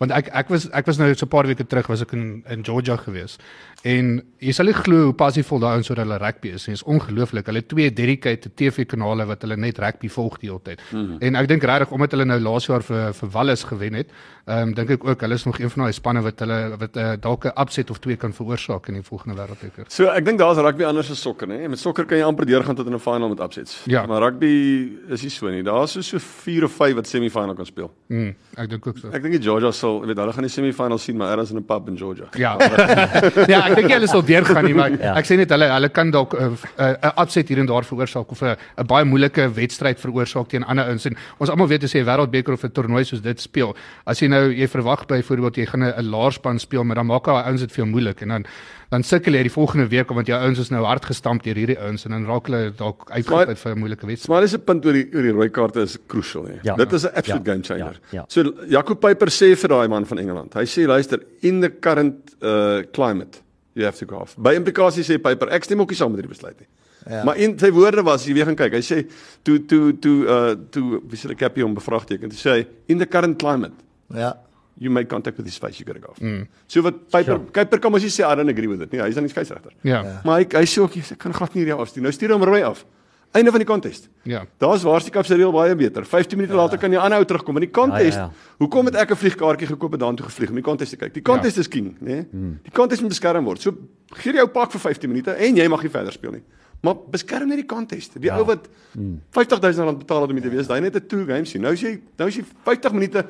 Want 0.00 0.14
ek 0.16 0.30
ek 0.32 0.48
was 0.48 0.64
ek 0.72 0.86
was 0.88 0.96
nou 0.96 1.12
so 1.12 1.26
'n 1.26 1.28
paar 1.28 1.46
weke 1.46 1.66
terug 1.66 1.86
was 1.92 2.00
ek 2.00 2.12
in 2.12 2.42
in 2.48 2.64
Georgia 2.64 2.96
gewees. 2.96 3.36
En 3.84 4.22
jy 4.40 4.52
sal 4.52 4.66
nie 4.68 4.76
glo 4.76 5.04
hoe 5.08 5.12
passievol 5.16 5.60
daai 5.60 5.74
ouens 5.76 5.90
oor 5.90 6.00
hulle 6.00 6.16
rugby 6.20 6.48
is. 6.56 6.64
Dit 6.64 6.74
is 6.74 6.82
ongelooflik. 6.82 7.46
Hulle 7.46 7.62
twee 7.66 7.92
dedicated 7.92 8.56
TV-kanale 8.56 9.26
wat 9.28 9.42
hulle 9.42 9.56
net 9.56 9.78
rugby 9.78 10.08
volg 10.08 10.38
die 10.40 10.48
hele 10.48 10.60
tyd. 10.62 10.80
Mm 10.90 11.06
-hmm. 11.06 11.16
En 11.20 11.36
ek 11.36 11.48
dink 11.48 11.62
regtig 11.62 11.90
omdat 11.90 12.10
hulle 12.12 12.24
nou 12.24 12.40
laas 12.40 12.66
jaar 12.66 12.82
vir 12.82 13.12
vir 13.12 13.28
Wallis 13.28 13.64
gewen 13.64 13.94
het, 13.94 14.08
ehm 14.46 14.68
um, 14.68 14.74
dink 14.74 14.90
ek 14.90 15.04
ook 15.04 15.20
hulle 15.20 15.34
is 15.34 15.44
nog 15.44 15.58
een 15.60 15.70
van 15.70 15.82
daai 15.82 15.92
spanne 15.92 16.22
wat 16.22 16.38
hulle 16.40 16.76
wat 16.78 16.96
uh, 16.96 17.12
dalk 17.20 17.44
'n 17.44 17.60
upset 17.60 17.90
of 17.90 17.98
twee 17.98 18.16
kan 18.16 18.32
veroorsaak 18.32 18.88
in 18.88 18.94
die 18.94 19.02
volgende 19.02 19.36
wêreldbeker. 19.36 19.84
So 19.88 20.04
ek 20.08 20.24
dink 20.24 20.38
daar's 20.38 20.58
rugby 20.58 20.84
anders 20.84 21.10
as 21.10 21.20
sokker, 21.20 21.48
nê? 21.48 21.68
Met 21.68 21.78
sokker 21.78 22.06
kan 22.06 22.18
jy 22.18 22.24
amper 22.24 22.46
deurgaan 22.46 22.74
tot 22.74 22.86
in 22.86 22.94
'n 22.94 22.98
final 22.98 23.28
met 23.28 23.40
upsets. 23.40 23.82
Ja. 23.84 24.06
Maar 24.06 24.22
rugby 24.22 24.88
is 25.08 25.22
nie 25.22 25.30
so 25.30 25.48
nie. 25.50 25.62
Daar's 25.62 25.92
so 25.92 26.00
so 26.00 26.18
4 26.18 26.64
of 26.64 26.72
5 26.72 26.94
wat 26.94 27.06
semifinal 27.06 27.54
kan 27.54 27.66
speel. 27.66 27.90
Mm, 28.08 28.34
ek 28.56 28.68
dink 28.70 28.86
ook 28.86 28.98
so. 28.98 29.08
Ek 29.08 29.22
dink 29.22 29.34
die 29.34 29.42
Georgia 29.42 29.70
sal 29.70 29.89
sal, 29.90 30.00
jy 30.02 30.06
weet, 30.10 30.18
hulle 30.22 30.32
gaan 30.36 30.46
die 30.46 30.52
semifinals 30.52 31.04
sien 31.04 31.16
maar 31.16 31.32
ergens 31.34 31.50
in 31.50 31.58
'n 31.58 31.64
pub 31.64 31.88
in 31.88 31.96
Georgia. 31.98 32.26
Ja. 32.38 32.56
ja, 33.52 33.60
ek 33.68 33.76
dink 33.76 33.90
hulle 33.90 34.06
sal 34.10 34.22
deurgaan 34.24 34.64
nie, 34.64 34.74
maar 34.74 34.90
Ja. 35.00 35.14
ek 35.18 35.26
sê 35.26 35.36
net 35.36 35.50
hulle 35.50 35.68
hulle 35.70 35.88
kan 35.88 36.10
dalk 36.10 36.34
'n 36.34 36.56
uh, 36.78 36.94
'n 37.02 37.12
upset 37.22 37.48
hier 37.48 37.58
en 37.58 37.66
daar 37.66 37.84
veroorsaak 37.84 38.30
of 38.30 38.42
'n 38.42 38.56
'n 38.78 38.86
baie 38.86 39.04
moeilike 39.04 39.48
wedstryd 39.54 39.98
veroorsaak 40.00 40.48
teen 40.48 40.64
ander 40.64 40.84
ouens. 40.86 41.06
En 41.06 41.16
ons 41.38 41.50
almal 41.50 41.68
weet 41.68 41.84
as 41.84 41.92
jy 41.94 42.00
'n 42.00 42.06
wêreldbeker 42.06 42.52
of 42.52 42.64
'n 42.64 42.70
toernooi 42.72 43.04
soos 43.04 43.20
dit 43.22 43.40
speel, 43.40 43.74
as 44.06 44.20
jy 44.20 44.28
nou 44.28 44.52
jy 44.52 44.66
verwag 44.68 45.06
byvoorbeeld 45.06 45.56
jy 45.56 45.66
gaan 45.66 45.82
'n 45.84 45.94
'n 45.98 46.10
laarspan 46.10 46.58
speel, 46.58 46.84
maar 46.84 46.96
dan 46.96 47.06
maak 47.06 47.24
daai 47.24 47.44
ouens 47.46 47.60
dit 47.60 47.70
vir 47.72 47.84
jou 47.84 47.90
moeilik 47.90 48.22
en 48.22 48.28
dan 48.28 48.44
dan 48.90 49.04
sukkel 49.04 49.34
jy 49.34 49.42
die 49.42 49.50
volgende 49.54 49.86
week 49.88 50.08
want 50.10 50.26
jou 50.26 50.34
ouens 50.42 50.58
is 50.58 50.70
nou 50.70 50.82
hard 50.84 51.04
gestamp 51.04 51.42
deur 51.44 51.54
hierdie 51.54 51.78
ouens 51.78 52.04
en 52.06 52.10
dan 52.10 52.26
raak 52.26 52.46
hulle 52.46 52.72
dalk 52.76 53.06
uitgeput 53.10 53.58
vir 53.58 53.72
'n 53.74 53.78
moeilike 53.78 54.06
wedstryd. 54.06 54.28
Maar 54.28 54.40
dis 54.42 54.54
'n 54.54 54.64
punt 54.64 54.84
oor 54.86 54.92
die 54.92 55.06
oor 55.14 55.22
die 55.22 55.30
rooi 55.32 55.48
kaarte 55.48 55.80
is 55.82 55.96
crucial 56.08 56.44
hè. 56.46 56.58
Ja. 56.62 56.74
Dit 56.74 56.92
is 56.92 57.04
'n 57.04 57.14
absolute 57.14 57.44
Ja. 57.46 57.52
game 57.52 57.62
changer. 57.62 58.00
Ja. 58.10 58.18
Ja. 58.18 58.24
So 58.28 58.42
Jacob 58.68 59.00
Pieper 59.00 59.28
sê 59.30 59.54
vir 59.56 59.68
daai 59.68 59.79
man 59.88 60.06
van 60.06 60.18
Engeland. 60.18 60.54
Hy 60.54 60.64
sê 60.68 60.86
luister, 60.86 61.20
in 61.42 61.60
the 61.60 61.70
current 61.70 62.34
uh 62.42 62.82
climate 62.92 63.40
you 63.74 63.84
have 63.84 63.96
to 63.98 64.06
go 64.06 64.16
off. 64.24 64.34
By 64.36 64.54
implikasie 64.58 65.04
sê 65.06 65.18
Pieper, 65.22 65.48
ek 65.54 65.64
stem 65.64 65.80
ook 65.80 65.90
nie 65.90 65.96
saam 65.96 66.10
met 66.12 66.20
hierdie 66.20 66.34
besluit 66.34 66.58
nie. 66.60 66.68
Ja. 67.08 67.22
Maar 67.24 67.36
in 67.40 67.56
sy 67.58 67.70
woorde 67.72 68.02
was, 68.04 68.26
jy 68.28 68.34
weer 68.36 68.44
gaan 68.50 68.56
kyk. 68.58 68.74
Hy 68.76 68.82
sê 68.84 68.98
toe 69.46 69.58
toe 69.66 69.92
toe 70.02 70.16
uh 70.26 70.54
toe 70.70 71.00
wie 71.08 71.16
sê 71.18 71.30
die 71.32 71.38
Cappy 71.40 71.62
hom 71.64 71.74
bevraagteken. 71.78 72.28
Toe 72.34 72.38
sê 72.40 72.56
hy 72.58 72.66
in 72.92 72.98
the 72.98 73.06
current 73.06 73.38
climate 73.40 73.72
Ja. 74.12 74.34
you 74.80 74.90
make 74.90 75.08
contact 75.08 75.36
with 75.36 75.46
his 75.46 75.56
face 75.58 75.78
you 75.78 75.84
got 75.86 75.94
to 75.94 76.00
go 76.00 76.10
off. 76.10 76.18
Mm. 76.20 76.46
So 76.66 76.82
wat 76.82 77.08
Pieper 77.12 77.38
Pieper 77.38 77.78
kan 77.80 77.92
mos 77.92 78.02
nie 78.02 78.10
sê 78.12 78.24
I 78.26 78.34
don't 78.34 78.48
agree 78.50 78.66
with 78.68 78.82
it 78.82 78.92
nie. 78.92 79.00
Hy's 79.00 79.14
dan 79.14 79.24
die 79.24 79.32
skeieregter. 79.32 79.72
Ja. 79.82 80.02
Ja. 80.04 80.20
Maar 80.24 80.40
hy 80.42 80.48
hy 80.60 80.64
sê 80.66 80.82
ook 80.82 80.96
ek 81.00 81.18
kan 81.18 81.32
glad 81.32 81.54
nie 81.54 81.64
hierdie 81.64 81.76
afstuur. 81.78 82.02
Nou 82.04 82.12
stuur 82.12 82.34
hom 82.36 82.44
rooi 82.44 82.62
af. 82.66 82.84
Einde 83.32 83.50
van 83.50 83.60
die 83.62 83.66
kontest. 83.68 84.08
Ja. 84.26 84.44
Daar's 84.58 84.82
waarskynlik 84.82 85.26
se 85.26 85.36
reël 85.38 85.52
baie 85.54 85.74
beter. 85.78 86.04
15 86.04 86.36
minute 86.38 86.56
later 86.56 86.78
kan 86.78 86.90
jy 86.90 86.98
aanhou 86.98 87.24
terugkom 87.24 87.56
in 87.60 87.60
die 87.68 87.70
kontest. 87.70 88.16
Ja, 88.18 88.24
ja, 88.24 88.30
ja. 88.32 88.56
Hoekom 88.58 88.84
het 88.90 88.94
ek 88.94 89.10
'n 89.10 89.16
vliegkaartjie 89.16 89.66
gekoop 89.66 89.92
en 89.92 89.98
daartoe 89.98 90.26
gevlieg 90.26 90.48
om 90.48 90.54
die 90.54 90.64
kontest 90.64 90.90
te 90.90 90.96
kyk? 90.96 91.14
Die 91.14 91.22
kontest 91.22 91.56
is 91.58 91.68
king, 91.68 91.94
né? 92.00 92.06
Nee? 92.06 92.26
Hmm. 92.30 92.58
Die 92.62 92.72
kontest 92.72 93.00
moet 93.00 93.10
beskerm 93.10 93.44
word. 93.44 93.60
So 93.60 93.72
gee 94.06 94.32
jou 94.32 94.46
pak 94.48 94.70
vir 94.72 94.80
15 94.80 95.08
minute 95.08 95.30
en 95.30 95.56
jy 95.56 95.68
mag 95.68 95.82
nie 95.82 95.90
verder 95.90 96.12
speel 96.12 96.30
nie. 96.32 96.42
Maar 96.82 96.94
beskerm 97.10 97.48
net 97.48 97.56
die 97.56 97.66
kontest. 97.66 98.12
Die 98.20 98.30
Ja. 98.30 98.38
ou 98.38 98.44
wat 98.44 98.68
Hmm. 98.94 99.20
50000 99.30 99.84
rand 99.86 99.98
betaal 99.98 100.20
het 100.22 100.30
om 100.30 100.36
dit 100.36 100.44
te 100.44 100.50
wees, 100.50 100.66
daai 100.66 100.80
net 100.80 100.96
'n 100.96 101.06
two 101.06 101.24
game 101.24 101.44
sien. 101.44 101.60
Nou 101.62 101.72
is 101.72 101.80
jy 101.80 102.00
nou 102.18 102.28
is 102.28 102.36
jy 102.36 102.44
50 102.64 102.92
minute 102.92 103.26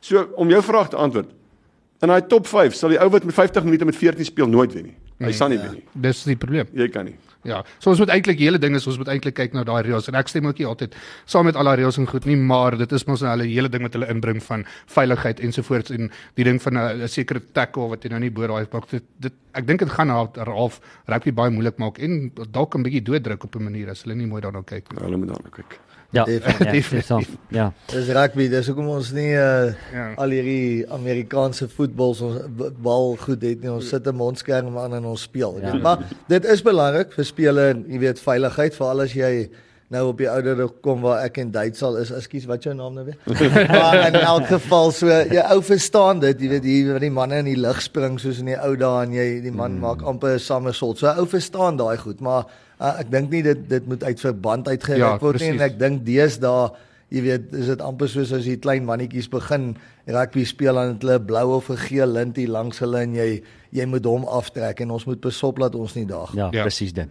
so 0.00 0.28
om 0.36 0.48
jou 0.48 0.62
vraag 0.62 0.88
te 0.88 0.96
antwoord. 0.96 1.30
In 2.02 2.10
daai 2.10 2.22
top 2.26 2.48
5 2.50 2.74
sal 2.74 2.90
die 2.90 2.98
ou 2.98 3.08
wat 3.14 3.24
met 3.24 3.34
50 3.34 3.64
minute 3.64 3.86
met 3.86 3.96
14 3.96 4.26
speel 4.26 4.48
nooit 4.50 4.72
wen 4.74 4.90
nie. 4.90 4.96
Hy 5.22 5.34
sal 5.38 5.52
nie 5.52 5.58
wen 5.58 5.76
nie. 5.78 5.84
Dis 6.08 6.24
die 6.26 6.34
probleem. 6.36 6.66
Jy 6.74 6.88
kan 6.90 7.06
nie. 7.06 7.14
Ja, 7.46 7.60
so 7.82 7.90
ons 7.90 7.98
moet 7.98 8.10
eintlik 8.14 8.38
die 8.38 8.46
hele 8.46 8.58
ding 8.62 8.76
is 8.78 8.84
ons 8.86 9.00
moet 9.00 9.08
eintlik 9.10 9.34
kyk 9.34 9.54
na 9.56 9.64
daai 9.66 9.80
reëls 9.82 10.06
en 10.10 10.18
ek 10.18 10.30
stem 10.30 10.46
ook 10.46 10.60
nie 10.62 10.66
altyd 10.68 10.94
saam 11.26 11.48
met 11.48 11.58
al 11.58 11.66
daai 11.66 11.80
reëls 11.80 11.98
en 11.98 12.06
goed 12.06 12.26
nie, 12.30 12.36
maar 12.38 12.76
dit 12.78 12.94
is 12.94 13.04
mos 13.08 13.24
nou 13.24 13.32
hulle 13.32 13.48
hele 13.50 13.70
ding 13.72 13.82
wat 13.82 13.98
hulle 13.98 14.06
inbring 14.14 14.38
van 14.46 14.62
veiligheid 14.94 15.42
ensovoorts 15.42 15.94
en 15.94 16.10
die 16.38 16.46
ding 16.46 16.62
van 16.62 16.78
'n 16.78 17.08
sekere 17.10 17.42
tackle 17.52 17.88
wat 17.90 18.04
jy 18.04 18.10
nou 18.14 18.20
nie 18.22 18.30
bo 18.30 18.46
daai 18.46 18.66
maak 18.72 18.86
dit, 18.90 19.02
dit 19.18 19.34
ek 19.54 19.66
dink 19.66 19.80
dit 19.80 19.90
gaan 19.90 20.08
half 20.08 20.80
rugby 21.08 21.32
baie 21.32 21.50
moeilik 21.50 21.78
maak 21.78 21.98
en 21.98 22.30
dalk 22.50 22.76
'n 22.76 22.82
bietjie 22.82 23.02
dooddruk 23.02 23.44
op 23.44 23.56
'n 23.56 23.64
manier 23.64 23.90
as 23.90 24.02
hulle 24.02 24.14
nie 24.14 24.26
mooi 24.26 24.40
daarna 24.40 24.62
kyk 24.62 24.90
nie. 24.90 24.98
Nou, 24.98 25.04
hulle 25.06 25.16
moet 25.18 25.28
daarna 25.34 25.50
kyk. 25.50 25.80
Ja. 26.12 26.24
Definitief. 26.28 26.90
Ja, 26.90 26.96
dis 26.98 27.06
so. 27.06 27.20
Ja. 27.48 27.72
Dis 27.88 28.08
rugby, 28.12 28.48
dis 28.52 28.66
hoekom 28.68 28.88
ons 28.92 29.12
nie 29.16 29.30
uh, 29.32 29.72
Ja. 29.92 30.12
al 30.20 30.34
hierdie 30.34 30.84
Amerikaanse 30.92 31.68
voetbal 31.72 32.12
ons 32.12 32.38
b- 32.56 32.70
bal 32.84 33.16
goed 33.16 33.42
het 33.42 33.62
nie. 33.64 33.72
Ons 33.72 33.88
sit 33.88 34.06
'n 34.06 34.14
mondskerm 34.14 34.76
aan 34.78 34.94
en 34.94 35.04
ons 35.04 35.22
speel. 35.22 35.58
Ja. 35.62 35.72
Ja. 35.72 35.80
Maar 35.80 35.98
dit 36.28 36.44
is 36.44 36.62
belangrik 36.62 37.12
vir 37.12 37.24
speler, 37.24 37.76
jy 37.88 37.98
weet, 37.98 38.20
veiligheid 38.20 38.74
veral 38.76 39.00
as 39.00 39.12
jy 39.16 39.48
nou 39.92 40.06
op 40.08 40.18
die 40.18 40.28
ouderdom 40.30 40.70
kom 40.80 41.00
waar 41.04 41.24
ek 41.26 41.38
en 41.38 41.50
Duitsal 41.52 41.96
is. 42.00 42.10
Ekskuus, 42.10 42.46
wat 42.48 42.64
jou 42.64 42.74
naam 42.74 42.94
nou 42.94 43.04
weer? 43.04 43.16
maar 43.76 44.06
in 44.08 44.14
elk 44.20 44.46
geval 44.46 44.90
so 44.92 45.06
jy 45.08 45.42
ou 45.52 45.60
verstaan 45.62 46.20
dit, 46.20 46.40
jy 46.40 46.48
weet 46.48 46.64
hier 46.64 46.92
waar 46.92 47.00
die 47.00 47.10
manne 47.12 47.40
in 47.42 47.50
die 47.50 47.60
lug 47.60 47.80
spring 47.82 48.18
soos 48.20 48.38
in 48.38 48.46
die 48.52 48.56
ou 48.60 48.76
dae 48.76 49.04
en 49.06 49.12
jy 49.12 49.40
die 49.44 49.52
man 49.52 49.76
mm. 49.76 49.80
maak 49.80 50.02
amper 50.02 50.34
'n 50.36 50.38
somersault. 50.38 50.98
So 50.98 51.08
ou 51.12 51.26
verstaan 51.26 51.76
daai 51.76 51.96
goed, 51.96 52.20
maar 52.20 52.46
uh, 52.82 52.94
ek 53.02 53.10
dink 53.14 53.30
nie 53.30 53.42
dit 53.46 53.60
dit 53.70 53.86
moet 53.90 54.04
uit 54.04 54.24
verband 54.24 54.68
uitgeruk 54.68 55.04
Ja, 55.04 55.12
word 55.22 55.42
nie 55.42 55.52
en 55.54 55.66
ek 55.68 55.78
dink 55.80 56.02
deesdae 56.06 56.70
jy 57.12 57.20
weet 57.26 57.50
is 57.60 57.66
dit 57.68 57.82
amper 57.84 58.08
soos 58.08 58.30
as 58.32 58.46
die 58.48 58.56
klein 58.62 58.86
mannetjies 58.88 59.28
begin 59.32 59.74
rugby 60.08 60.44
speel 60.48 60.78
het 60.80 61.02
hulle 61.04 61.18
blou 61.20 61.56
of 61.58 61.68
'n 61.70 61.76
geel 61.76 62.08
lint 62.08 62.36
hier 62.36 62.48
langs 62.48 62.78
hulle 62.80 63.02
en 63.02 63.14
jy 63.14 63.42
jy 63.72 63.86
moet 63.86 64.04
hom 64.04 64.24
aftrek 64.28 64.80
en 64.80 64.90
ons 64.90 65.04
moet 65.06 65.20
besop 65.20 65.58
dat 65.58 65.74
ons 65.74 65.94
nie 65.96 66.04
daag. 66.04 66.34
Ja, 66.34 66.50
Ja. 66.52 66.62
presies 66.62 66.92
dit. 66.92 67.08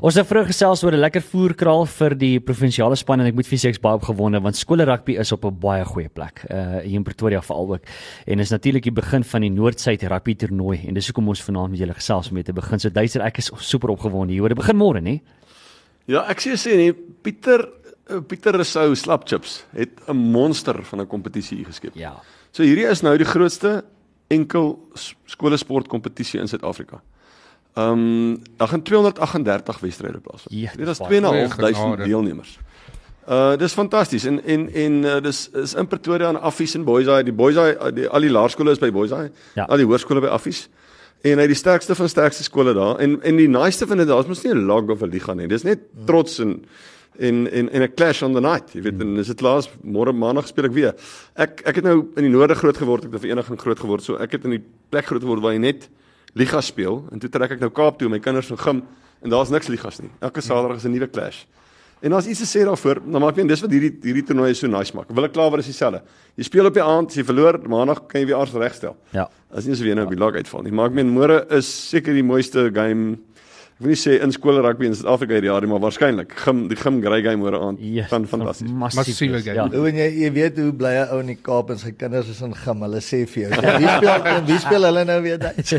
Ons 0.00 0.14
het 0.14 0.26
vroeër 0.26 0.46
gesels 0.46 0.82
oor 0.84 0.92
'n 0.92 1.00
lekker 1.00 1.20
voerkraal 1.22 1.86
vir 1.86 2.14
die 2.16 2.40
provinsiale 2.40 2.96
span 2.96 3.20
en 3.20 3.26
ek 3.26 3.34
moet 3.34 3.46
vir 3.46 3.58
seks 3.58 3.78
baie 3.80 3.94
opgewonde 3.98 4.40
want 4.42 4.56
skool 4.56 4.80
rugby 4.84 5.18
is 5.18 5.32
op 5.32 5.44
'n 5.44 5.58
baie 5.60 5.84
goeie 5.84 6.08
plek. 6.08 6.44
Uh 6.50 6.80
hier 6.80 6.96
in 6.96 7.02
Pretoria 7.04 7.40
veral 7.42 7.72
ook. 7.72 7.82
En 8.26 8.38
is 8.38 8.50
natuurlik 8.50 8.82
die 8.82 8.92
begin 8.92 9.24
van 9.24 9.40
die 9.40 9.50
Noord-Suid 9.50 10.02
rugby 10.02 10.34
toernooi 10.34 10.84
en 10.86 10.94
dis 10.94 11.06
hoekom 11.06 11.28
ons 11.28 11.42
vanaand 11.42 11.70
met 11.70 11.78
julle 11.80 11.94
gesels 11.94 12.28
om 12.28 12.34
mee 12.34 12.42
te 12.44 12.52
begin. 12.52 12.78
So 12.78 12.88
Duitser, 12.90 13.22
ek 13.22 13.38
is 13.38 13.50
super 13.58 13.90
opgewonde 13.90 14.32
hier. 14.32 14.48
Dit 14.48 14.56
begin 14.56 14.76
môre, 14.76 15.00
nê? 15.00 15.20
Ja, 16.06 16.24
ek 16.28 16.40
sê 16.40 16.56
sê 16.56 16.76
nee, 16.76 16.92
Pieter 17.22 17.68
Pieter 18.26 18.52
Rousseau 18.52 18.94
Slapchips 18.94 19.64
het 19.76 19.90
'n 20.08 20.16
monster 20.16 20.82
van 20.84 21.00
'n 21.00 21.06
kompetisie 21.06 21.56
hier 21.56 21.66
geskep. 21.66 21.94
Ja. 21.94 22.14
So 22.52 22.62
hierdie 22.62 22.86
is 22.90 23.00
nou 23.02 23.16
die 23.16 23.26
grootste 23.26 23.84
enkel 24.28 24.78
s- 24.94 25.14
skoolsport 25.26 25.88
kompetisie 25.88 26.40
in 26.40 26.48
Suid-Afrika. 26.48 27.00
Ehm 27.74 27.92
um, 27.92 28.42
daar 28.56 28.68
gaan 28.68 28.82
238 28.82 29.80
wedstryde 29.80 30.18
plaasvind. 30.20 30.60
Ja, 30.60 30.70
Dit 30.76 30.88
is 30.88 30.98
baie. 30.98 31.20
2.500 31.20 31.54
genade. 31.54 32.04
deelnemers. 32.04 32.58
Uh 33.28 33.56
dis 33.56 33.72
fantasties 33.72 34.24
en 34.24 34.44
en 34.44 34.72
en 34.74 34.92
uh, 35.04 35.20
dis 35.22 35.50
is 35.52 35.74
in 35.74 35.86
Pretoria 35.86 36.28
en 36.28 36.40
Affies 36.40 36.74
en 36.74 36.84
Boysay. 36.84 37.22
Die 37.22 37.32
Boysay 37.32 37.70
uh, 37.72 37.90
die 37.94 38.08
al 38.08 38.20
die 38.20 38.30
laerskole 38.30 38.70
is 38.70 38.78
by 38.78 38.90
Boysay. 38.90 39.30
Ja. 39.54 39.64
Al 39.64 39.76
die 39.76 39.86
hoërskole 39.86 40.20
by 40.20 40.26
Affies. 40.26 40.68
En 41.22 41.38
hy 41.38 41.46
die 41.46 41.54
sterkste 41.54 41.94
van 41.94 42.08
sterkste 42.08 42.42
skole 42.42 42.74
daar 42.74 42.98
en 42.98 43.22
en 43.22 43.36
die 43.36 43.48
naaste 43.48 43.86
van 43.86 43.96
dit 43.96 44.08
daar's 44.08 44.26
mos 44.26 44.42
nie 44.42 44.52
'n 44.54 44.64
log 44.66 44.88
of 44.88 45.02
'n 45.02 45.08
liga 45.10 45.34
nie. 45.34 45.46
Dis 45.46 45.62
net 45.62 45.78
trots 46.06 46.38
en 46.38 46.64
en 47.18 47.50
en 47.50 47.70
en 47.70 47.82
'n 47.82 47.94
clash 47.94 48.22
on 48.22 48.32
the 48.32 48.40
night. 48.40 48.72
Jy 48.72 48.82
weet 48.82 49.00
en 49.00 49.16
is 49.16 49.26
dit 49.26 49.40
laas 49.40 49.68
môre 49.82 50.12
maandag 50.12 50.46
speel 50.46 50.64
ek 50.64 50.72
weer. 50.72 50.94
Ek 51.36 51.62
ek 51.64 51.74
het 51.74 51.84
nou 51.84 52.08
in 52.16 52.22
die 52.22 52.30
noorde 52.30 52.54
groot 52.54 52.76
geword, 52.76 53.04
ek 53.04 53.12
het 53.12 53.20
'n 53.20 53.26
vereniging 53.26 53.58
groot 53.60 53.80
geword. 53.80 54.02
So 54.02 54.16
ek 54.16 54.32
het 54.32 54.44
in 54.44 54.50
die 54.50 54.64
plek 54.90 55.06
groot 55.06 55.22
geword 55.22 55.40
waar 55.40 55.52
jy 55.52 55.58
net 55.58 55.88
liga 56.34 56.60
speel 56.60 57.04
en 57.12 57.18
toe 57.18 57.30
trek 57.30 57.50
ek 57.50 57.60
nou 57.60 57.70
Kaap 57.70 57.98
toe, 57.98 58.08
my 58.08 58.18
kinders 58.18 58.50
in 58.50 58.56
gym 58.56 58.82
en 59.22 59.30
daar's 59.30 59.50
niks 59.50 59.68
ligas 59.68 60.00
nie. 60.00 60.10
Elke 60.20 60.40
Saterdag 60.40 60.76
is 60.76 60.84
'n 60.84 60.92
nuwe 60.92 61.10
clash. 61.10 61.44
En 62.00 62.12
as 62.16 62.26
iets 62.26 62.40
te 62.40 62.48
sê 62.48 62.64
daarvoor, 62.64 63.02
dan 63.04 63.20
maak 63.20 63.36
ek 63.36 63.48
dis 63.48 63.60
wat 63.60 63.70
hierdie 63.70 63.92
hierdie 64.00 64.24
toernooi 64.24 64.54
so 64.56 64.66
nice 64.66 64.94
maak. 64.96 65.10
Wil 65.12 65.24
ek 65.24 65.34
klaar 65.34 65.50
word 65.52 65.60
is 65.60 65.66
dieselfde. 65.66 66.00
Jy 66.36 66.44
speel 66.44 66.66
op 66.66 66.74
die 66.74 66.82
aand, 66.82 67.10
as 67.12 67.16
jy 67.16 67.24
verloor, 67.28 67.58
maandag 67.68 68.06
kan 68.08 68.22
jy 68.22 68.30
weer 68.30 68.36
aars 68.40 68.54
regstel. 68.56 68.96
Ja. 69.12 69.26
As 69.52 69.66
nie 69.66 69.72
as 69.72 69.82
jy 69.84 69.92
nou 69.94 70.06
op 70.06 70.14
die 70.14 70.20
lag 70.20 70.34
uitval 70.34 70.62
nie. 70.62 70.72
Maar 70.72 70.86
ek 70.86 70.96
meen 70.96 71.12
môre 71.12 71.44
is 71.52 71.68
seker 71.90 72.16
die 72.16 72.24
mooiste 72.24 72.70
game. 72.72 73.18
Ek 73.80 73.86
wil 73.86 73.94
nie 73.94 73.96
sê 73.96 74.18
in 74.20 74.28
skool 74.28 74.58
rugby 74.60 74.84
in 74.90 74.92
Suid-Afrika 74.92 75.32
hierdie 75.38 75.48
jaar 75.48 75.64
nie, 75.64 75.68
maar 75.70 75.80
waarskynlik. 75.80 76.34
Gim 76.42 76.58
die 76.68 76.76
gim 76.76 76.98
grey 77.00 77.22
game 77.24 77.40
môre 77.40 77.56
aand. 77.64 77.78
Ja, 77.80 78.02
Gaan 78.10 78.26
fantasties. 78.28 78.68
Massiewe 78.76 79.38
game. 79.40 79.54
Ja. 79.56 79.64
En 79.72 79.96
jy 79.96 80.08
jy 80.20 80.28
weet 80.36 80.58
hoe 80.60 80.74
bly 80.76 80.90
'n 81.00 81.06
ou 81.14 81.20
in 81.22 81.30
die 81.32 81.38
Kaap 81.40 81.70
en 81.72 81.78
sy 81.80 81.94
kinders 81.96 82.28
is 82.28 82.42
in 82.44 82.52
gim. 82.52 82.82
Hulle 82.84 83.00
sê 83.00 83.22
vir 83.24 83.48
jou, 83.48 83.48
"Ja, 83.48 83.78
wie 83.80 83.88
speel 83.88 84.44
wie 84.50 84.58
speel 84.58 84.84
hulle 84.84 85.04
nou 85.08 85.16
weer 85.22 85.38
Duits? 85.40 85.72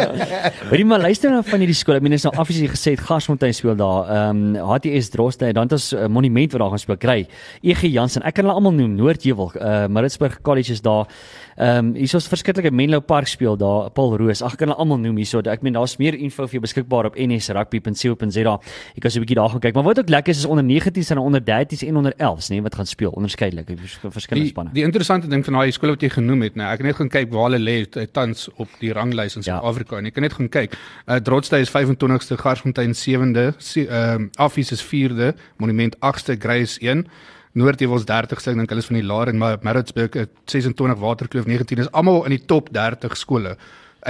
Hoorie 0.70 0.86
maar 0.88 1.00
luister 1.04 1.30
nou 1.30 1.42
van 1.44 1.60
hierdie 1.60 1.76
skool. 1.76 1.96
Ek 1.96 2.02
meen 2.02 2.16
is 2.16 2.24
nou 2.24 2.32
afsies 2.34 2.64
gesê 2.72 2.96
het 2.96 3.04
Garsfontein 3.04 3.52
speel 3.52 3.76
daar. 3.76 4.08
Ehm 4.08 4.56
um, 4.56 4.64
HTS 4.64 5.10
Droste 5.12 5.44
en 5.44 5.52
dan 5.52 5.68
ons 5.70 5.92
'n 5.92 6.08
monument 6.08 6.50
wat 6.52 6.60
daar 6.60 6.70
gaan 6.70 6.78
speel 6.78 6.96
kry. 6.96 7.28
EG 7.62 7.82
Jansen. 7.92 8.22
Ek 8.24 8.34
kan 8.34 8.46
hulle 8.46 8.56
almal 8.56 8.72
noem. 8.72 8.96
Noordheuwel, 8.96 9.52
uh, 9.60 9.86
Maritzburg 9.86 10.40
College 10.40 10.72
is 10.72 10.80
daar. 10.80 11.04
Ehm 11.56 11.78
um, 11.86 11.94
hier 11.94 12.14
is 12.14 12.26
verskillike 12.28 12.70
Menlo 12.72 13.00
Park 13.00 13.26
speel 13.26 13.56
daar. 13.56 13.90
Paul 13.90 14.16
Roos. 14.16 14.42
Ag 14.42 14.52
ek 14.52 14.58
kan 14.58 14.68
hulle 14.68 14.78
almal 14.80 14.98
noem 14.98 15.16
hierso. 15.16 15.38
Ek 15.38 15.62
meen 15.62 15.72
daar's 15.72 15.96
meer 15.98 16.14
info 16.14 16.46
vir 16.46 16.52
jou 16.58 16.60
beskikbaar 16.60 17.04
op 17.06 17.14
nsrugby.co.za. 17.16 18.54
Jy 18.94 19.00
kan 19.00 19.10
so 19.10 19.18
'n 19.18 19.22
bietjie 19.24 19.36
daar 19.36 19.48
gaan 19.50 19.60
kyk. 19.60 19.74
Maar 19.74 19.84
wat 19.84 19.98
ook 19.98 20.08
lekker 20.08 20.30
is 20.32 20.38
is 20.38 20.44
onder 20.44 20.64
19s 20.64 21.10
en 21.10 21.18
onder 21.18 21.40
13s 21.40 21.82
en 21.86 21.96
onder 21.96 22.12
11s, 22.18 22.48
nê, 22.50 22.60
wat 22.62 22.74
gaan 22.74 22.86
speel 22.86 23.10
onderskeidelik. 23.10 23.66
Vers- 23.78 23.98
Verskillende 24.08 24.48
spanne. 24.50 24.70
die 24.72 24.82
interessante 24.84 25.28
ding 25.28 25.44
van 25.44 25.54
daai 25.54 25.70
skole 25.72 25.92
wat 25.92 26.00
jy 26.02 26.08
genoem 26.10 26.42
het, 26.42 26.54
nou 26.56 26.66
ek 26.72 26.78
het 26.78 26.86
net 26.86 26.96
gaan 26.96 27.08
kyk 27.08 27.32
waar 27.32 27.50
hulle 27.50 27.58
lê 27.58 27.84
t- 27.88 28.12
tans 28.12 28.48
op 28.56 28.68
die 28.80 28.92
ranglys 28.92 29.36
in 29.36 29.42
Ja. 29.44 29.58
Suid-Afrika 29.60 29.96
en 29.98 30.06
ek 30.06 30.14
kan 30.14 30.22
net 30.22 30.32
gaan 30.32 30.48
kyk. 30.48 30.74
Uh 31.08 31.16
Drotstad 31.16 31.60
is 31.60 31.70
25ste, 31.70 32.36
Garsfontein 32.36 32.92
7de, 32.94 33.54
Se- 33.58 33.86
ehm 33.88 34.22
uh, 34.22 34.28
Affies 34.36 34.72
is 34.72 34.82
4de, 34.82 35.34
Monument 35.58 35.96
8ste, 36.00 36.36
Grace 36.38 36.80
1. 36.80 37.06
Noordheuwels 37.54 38.02
30ste, 38.08 38.50
ek 38.50 38.58
dink 38.58 38.72
hulle 38.72 38.82
is 38.82 38.88
van 38.90 38.96
die 38.98 39.06
laer 39.06 39.30
en 39.30 39.38
maar 39.38 39.60
Maritzburg 39.62 40.16
eh, 40.18 40.26
26, 40.50 40.98
Waterkloof 40.98 41.46
19 41.46 41.84
is 41.84 41.90
almal 41.94 42.24
in 42.26 42.34
die 42.34 42.42
top 42.50 42.72
30 42.74 43.14
skole 43.14 43.54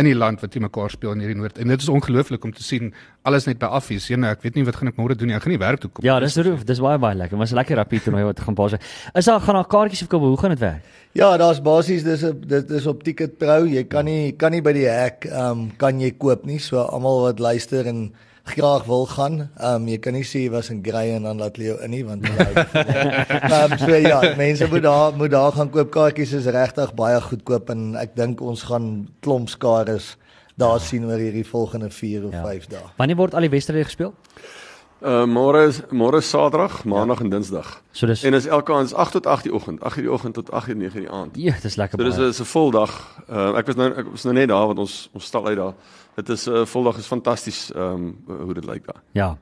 in 0.00 0.08
die 0.08 0.14
land 0.16 0.40
wat 0.42 0.50
teen 0.54 0.64
mekaar 0.64 0.90
speel 0.90 1.12
in 1.14 1.20
hierdie 1.22 1.36
noord. 1.38 1.58
En 1.62 1.70
dit 1.70 1.84
is 1.84 1.90
ongelooflik 1.92 2.44
om 2.46 2.52
te 2.54 2.64
sien 2.66 2.92
alles 3.28 3.46
net 3.46 3.60
by 3.60 3.68
Affies. 3.78 4.08
Jene, 4.10 4.32
ek 4.34 4.42
weet 4.42 4.56
nie 4.58 4.64
wat 4.66 4.78
gaan 4.80 4.90
ek 4.90 4.98
môre 4.98 5.14
doen 5.18 5.30
nie. 5.30 5.36
Ek 5.36 5.44
gaan 5.44 5.54
nie 5.54 5.60
werk 5.60 5.82
toe 5.82 5.90
kom. 5.92 6.06
Ja, 6.06 6.16
dis 6.22 6.36
roof, 6.40 6.64
dis 6.66 6.82
baie 6.82 6.98
baie 6.98 7.18
lekker. 7.20 7.38
Was 7.38 7.52
'n 7.52 7.60
lekker 7.60 7.78
rugby 7.78 8.00
toernooi 8.02 8.24
wat 8.24 8.40
gaan 8.40 8.54
pas. 8.54 8.74
Is 9.14 9.24
daar 9.24 9.40
gaan 9.40 9.54
daar 9.54 9.68
kaartjies 9.68 10.02
verkoop? 10.02 10.22
Hoe 10.22 10.40
gaan 10.40 10.50
dit 10.50 10.58
werk? 10.58 10.82
Ja, 11.12 11.36
daar's 11.36 11.60
basies 11.62 12.02
dis 12.02 12.24
'n 12.24 12.40
dit 12.46 12.70
is 12.70 12.86
op 12.86 13.04
Ticket 13.04 13.38
Pro. 13.38 13.64
Jy 13.64 13.84
kan 13.84 14.04
nie 14.04 14.32
kan 14.32 14.50
nie 14.50 14.62
by 14.62 14.72
die 14.72 14.88
hek 14.88 15.26
ehm 15.30 15.50
um, 15.50 15.70
kan 15.76 16.00
jy 16.00 16.10
koop 16.18 16.44
nie. 16.44 16.58
So 16.58 16.78
almal 16.78 17.20
wat 17.20 17.38
luister 17.38 17.86
en 17.86 18.12
graag 18.44 18.84
wil 18.84 19.06
gaan. 19.06 19.50
Ehm 19.56 19.74
um, 19.82 19.88
jy 19.88 19.98
kan 19.98 20.12
nie 20.12 20.22
sê 20.24 20.42
jy 20.44 20.50
was 20.50 20.68
in 20.70 20.82
Grey 20.84 21.14
en 21.16 21.22
dan 21.22 21.38
laat 21.38 21.56
Leo 21.56 21.76
in 21.84 21.90
nie 21.90 22.04
want 22.04 22.24
Ehm 22.28 23.72
um, 23.72 23.78
so 23.78 23.94
ja, 23.94 24.20
mense 24.36 24.66
moet 24.70 24.82
daar 24.82 25.16
moet 25.16 25.30
daar 25.30 25.52
gaan 25.52 25.70
koop 25.70 25.90
kaartjies 25.90 26.32
is 26.32 26.46
regtig 26.46 26.94
baie 26.94 27.20
goedkoop 27.20 27.70
en 27.70 27.96
ek 27.96 28.16
dink 28.16 28.40
ons 28.40 28.62
gaan 28.62 29.08
klomp 29.20 29.48
skares 29.48 30.16
daar 30.56 30.80
sien 30.80 31.04
oor 31.08 31.18
hierdie 31.18 31.46
volgende 31.46 31.90
4 31.90 32.24
of 32.26 32.32
Ja. 32.32 32.42
5 32.42 32.66
dae. 32.70 32.84
Wanneer 32.96 33.16
word 33.16 33.34
al 33.34 33.40
die 33.40 33.50
wedstryde 33.50 33.84
gespeel? 33.84 34.12
Uh 35.04 35.24
môre 35.28 35.66
is 35.68 35.80
môre 35.92 36.16
is 36.22 36.28
Saterdag, 36.30 36.84
Maandag 36.84 37.20
en 37.20 37.28
Dinsdag. 37.30 37.82
So 37.92 38.06
dis 38.06 38.22
En 38.24 38.32
dis 38.32 38.46
elke 38.46 38.72
aand 38.72 38.86
is 38.86 38.94
8 38.94 39.12
tot 39.12 39.26
8 39.26 39.42
die 39.42 39.52
oggend, 39.52 39.82
8 39.82 39.96
die 40.00 40.10
oggend 40.12 40.34
tot 40.34 40.50
8 40.52 40.74
9 40.76 41.00
die 41.00 41.10
aand. 41.10 41.36
Ja, 41.36 41.52
dis 41.62 41.76
lekker 41.76 41.98
So 41.98 42.04
dis 42.04 42.16
baie. 42.16 42.28
is 42.28 42.40
'n 42.40 42.44
vol 42.44 42.70
dag. 42.70 42.92
Uh 43.28 43.56
ek 43.58 43.66
was 43.66 43.76
nou 43.76 43.88
ek 43.98 44.06
was 44.10 44.24
nou 44.24 44.34
net 44.34 44.48
daar 44.48 44.66
want 44.66 44.78
ons 44.78 45.08
ons 45.12 45.24
stal 45.24 45.46
uit 45.46 45.56
daar. 45.56 45.74
Dit 46.16 46.28
is 46.28 46.46
'n 46.46 46.52
uh, 46.52 46.64
vol 46.66 46.84
dag 46.84 46.96
is 46.98 47.06
fantasties 47.06 47.72
ehm 47.74 47.82
um, 48.28 48.38
hoe 48.46 48.54
dit 48.54 48.64
lyk 48.64 48.86
daar. 48.86 49.02
Ja. 49.12 49.36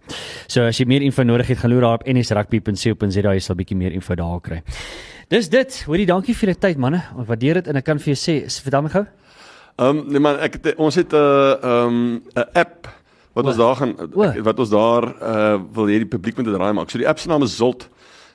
So 0.47 0.63
as 0.67 0.79
jy 0.79 0.87
meer 0.87 1.03
info 1.03 1.23
nodig 1.23 1.47
het, 1.47 1.59
gaan 1.59 1.71
loer 1.71 1.81
daar 1.81 1.95
op 1.95 2.07
nsrugby.co.za, 2.07 3.33
jy 3.33 3.39
sal 3.41 3.57
bietjie 3.57 3.77
meer 3.77 3.93
info 3.93 4.15
daar 4.15 4.41
kry. 4.41 4.63
Dis 5.29 5.49
dit. 5.49 5.83
Hoorie, 5.87 6.07
dankie 6.07 6.35
vir 6.35 6.47
die 6.53 6.59
tyd 6.59 6.79
manne. 6.79 7.03
Ek 7.21 7.27
waardeer 7.29 7.55
dit 7.55 7.69
en 7.69 7.77
ek 7.77 7.85
kan 7.85 7.99
vir 7.99 8.15
jou 8.15 8.17
sê, 8.17 8.47
s- 8.49 8.61
vertel 8.61 8.83
my 8.83 8.89
gou. 8.89 9.05
Ehm 9.79 9.89
um, 9.99 10.05
nee 10.13 10.21
man, 10.21 10.37
ek 10.41 10.53
het- 10.63 10.77
ons 10.77 10.95
het 10.95 11.13
'n 11.13 11.17
uh, 11.17 11.53
ehm 11.63 11.87
um, 11.89 12.23
'n 12.37 12.45
app 12.55 12.89
wat 13.35 13.45
O. 13.45 13.49
ons 13.49 13.57
daar 13.57 13.77
gaan 13.77 13.91
ek- 14.01 14.43
wat 14.45 14.59
ons 14.59 14.71
daar 14.71 15.05
uh 15.23 15.61
wil 15.73 15.87
hê 15.87 15.99
die 15.99 16.07
publiek 16.07 16.37
moet 16.37 16.47
dit 16.47 16.55
raai 16.57 16.73
maak. 16.73 16.91
So 16.91 16.99
die 16.99 17.09
app 17.09 17.19
se 17.19 17.29
naam 17.29 17.43
is 17.43 17.57
Zolt. 17.57 17.89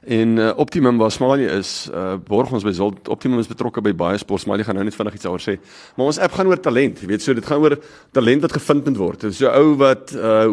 En 0.05 0.37
uh, 0.37 0.51
Optimum 0.55 0.97
waar 0.97 1.11
Smalie 1.11 1.47
is, 1.47 1.89
uh 1.93 2.15
borg 2.27 2.51
ons 2.53 2.63
by 2.63 2.71
Zolt. 2.71 3.07
Optimum 3.09 3.39
is 3.39 3.49
betrokke 3.49 3.81
by 3.81 3.93
baie 3.97 4.17
sport. 4.21 4.43
Smalie 4.43 4.63
gaan 4.63 4.77
nou 4.77 4.85
net 4.85 4.95
vinnig 4.95 5.17
iets 5.17 5.25
daaroor 5.25 5.43
sê. 5.43 5.57
Maar 5.97 6.11
ons 6.11 6.19
app 6.21 6.35
gaan 6.37 6.51
oor 6.51 6.59
talent, 6.61 7.01
jy 7.01 7.09
weet, 7.09 7.23
so 7.25 7.33
dit 7.33 7.45
gaan 7.45 7.63
oor 7.65 7.77
talent 8.13 8.45
wat 8.45 8.53
gevind 8.59 8.85
moet 8.85 8.99
word. 9.01 9.25
So 9.33 9.49
ou 9.49 9.73
wat 9.81 10.13
uh 10.13 10.45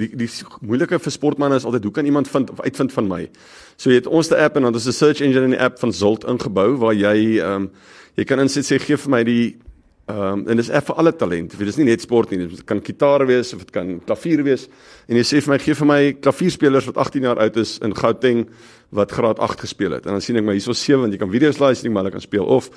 die 0.00 0.10
die 0.20 0.28
moeilike 0.60 1.00
vir 1.00 1.14
sportmense 1.14 1.62
is 1.62 1.68
altyd 1.68 1.88
hoe 1.88 1.94
kan 1.96 2.06
iemand 2.06 2.28
vind 2.28 2.52
of 2.52 2.60
uitvind 2.60 2.92
van 2.92 3.08
my? 3.08 3.22
So 3.80 3.90
jy 3.90 4.02
het 4.02 4.10
ons 4.10 4.28
die 4.28 4.38
app 4.38 4.60
en 4.60 4.68
dan 4.68 4.76
is 4.76 4.86
'n 4.86 4.92
search 4.92 5.20
engine 5.20 5.44
in 5.44 5.56
die 5.56 5.64
app 5.64 5.80
van 5.80 5.92
Zolt 5.92 6.24
ingebou 6.24 6.76
waar 6.76 6.94
jy 6.94 7.40
ehm 7.40 7.64
um, 7.64 7.70
jy 8.16 8.24
kan 8.24 8.40
insit 8.40 8.66
sê 8.66 8.78
gee 8.78 8.96
vir 8.96 9.10
my 9.10 9.24
die 9.24 9.56
Ehm 10.10 10.40
um, 10.40 10.42
en 10.48 10.58
dis 10.58 10.70
vir 10.70 10.96
alle 10.98 11.12
talent. 11.16 11.52
Dit 11.58 11.68
is 11.68 11.76
nie 11.78 11.86
net 11.86 12.02
sport 12.02 12.32
nie. 12.32 12.46
Dit 12.48 12.64
kan 12.66 12.80
gitaar 12.82 13.22
wees 13.28 13.52
of 13.54 13.62
dit 13.62 13.70
kan 13.74 13.98
klavier 14.06 14.42
wees. 14.42 14.66
En 15.06 15.18
jy 15.18 15.24
sê 15.26 15.40
vir 15.44 15.52
my 15.52 15.58
gee 15.62 15.76
vir 15.78 15.88
my 15.90 16.00
klavierspelers 16.24 16.88
wat 16.90 16.98
18 17.04 17.28
jaar 17.28 17.40
oud 17.44 17.58
is 17.60 17.78
in 17.84 17.94
Gauteng 17.94 18.46
wat 18.96 19.12
graad 19.14 19.38
8 19.38 19.60
gespeel 19.60 19.94
het. 19.94 20.06
En 20.06 20.16
dan 20.16 20.24
sien 20.24 20.40
ek 20.40 20.46
maar 20.46 20.56
hierso 20.58 20.74
7 20.74 20.98
want 21.04 21.14
jy 21.14 21.20
kan 21.20 21.30
video's 21.30 21.60
laai 21.62 21.74
sien 21.78 21.92
maar 21.94 22.02
hulle 22.02 22.14
kan 22.16 22.24
speel 22.24 22.48
of 22.56 22.70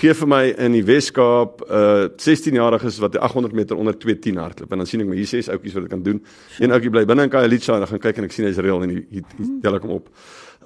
gee 0.00 0.14
vir 0.18 0.30
my 0.32 0.42
in 0.66 0.74
die 0.74 0.82
Weskaap 0.86 1.62
uh 1.68 2.08
16-jariges 2.18 2.98
wat 3.04 3.14
die 3.14 3.22
800 3.22 3.54
meter 3.54 3.78
onder 3.78 3.94
210 3.94 4.42
hardloop. 4.42 4.72
En 4.72 4.82
dan 4.82 4.90
sien 4.90 5.04
ek 5.04 5.10
maar 5.12 5.20
hier 5.20 5.30
ses 5.30 5.52
ouetjies 5.52 5.78
wat 5.78 5.86
dit 5.86 5.94
kan 5.94 6.02
doen. 6.02 6.22
Een 6.58 6.74
ouetjie 6.74 6.90
bly 6.90 7.04
binne 7.06 7.28
in 7.28 7.34
Khayelitsha 7.36 7.76
en 7.76 7.86
dan 7.86 7.92
gaan 7.94 8.06
kyk 8.08 8.22
en 8.22 8.30
ek 8.30 8.34
sien 8.34 8.50
hy's 8.50 8.58
reël 8.58 8.82
en 8.82 8.96
hier 8.96 9.04
hier 9.10 9.36
hier 9.38 9.58
tel 9.62 9.78
ek 9.78 9.86
hom 9.86 10.00
op. 10.00 10.10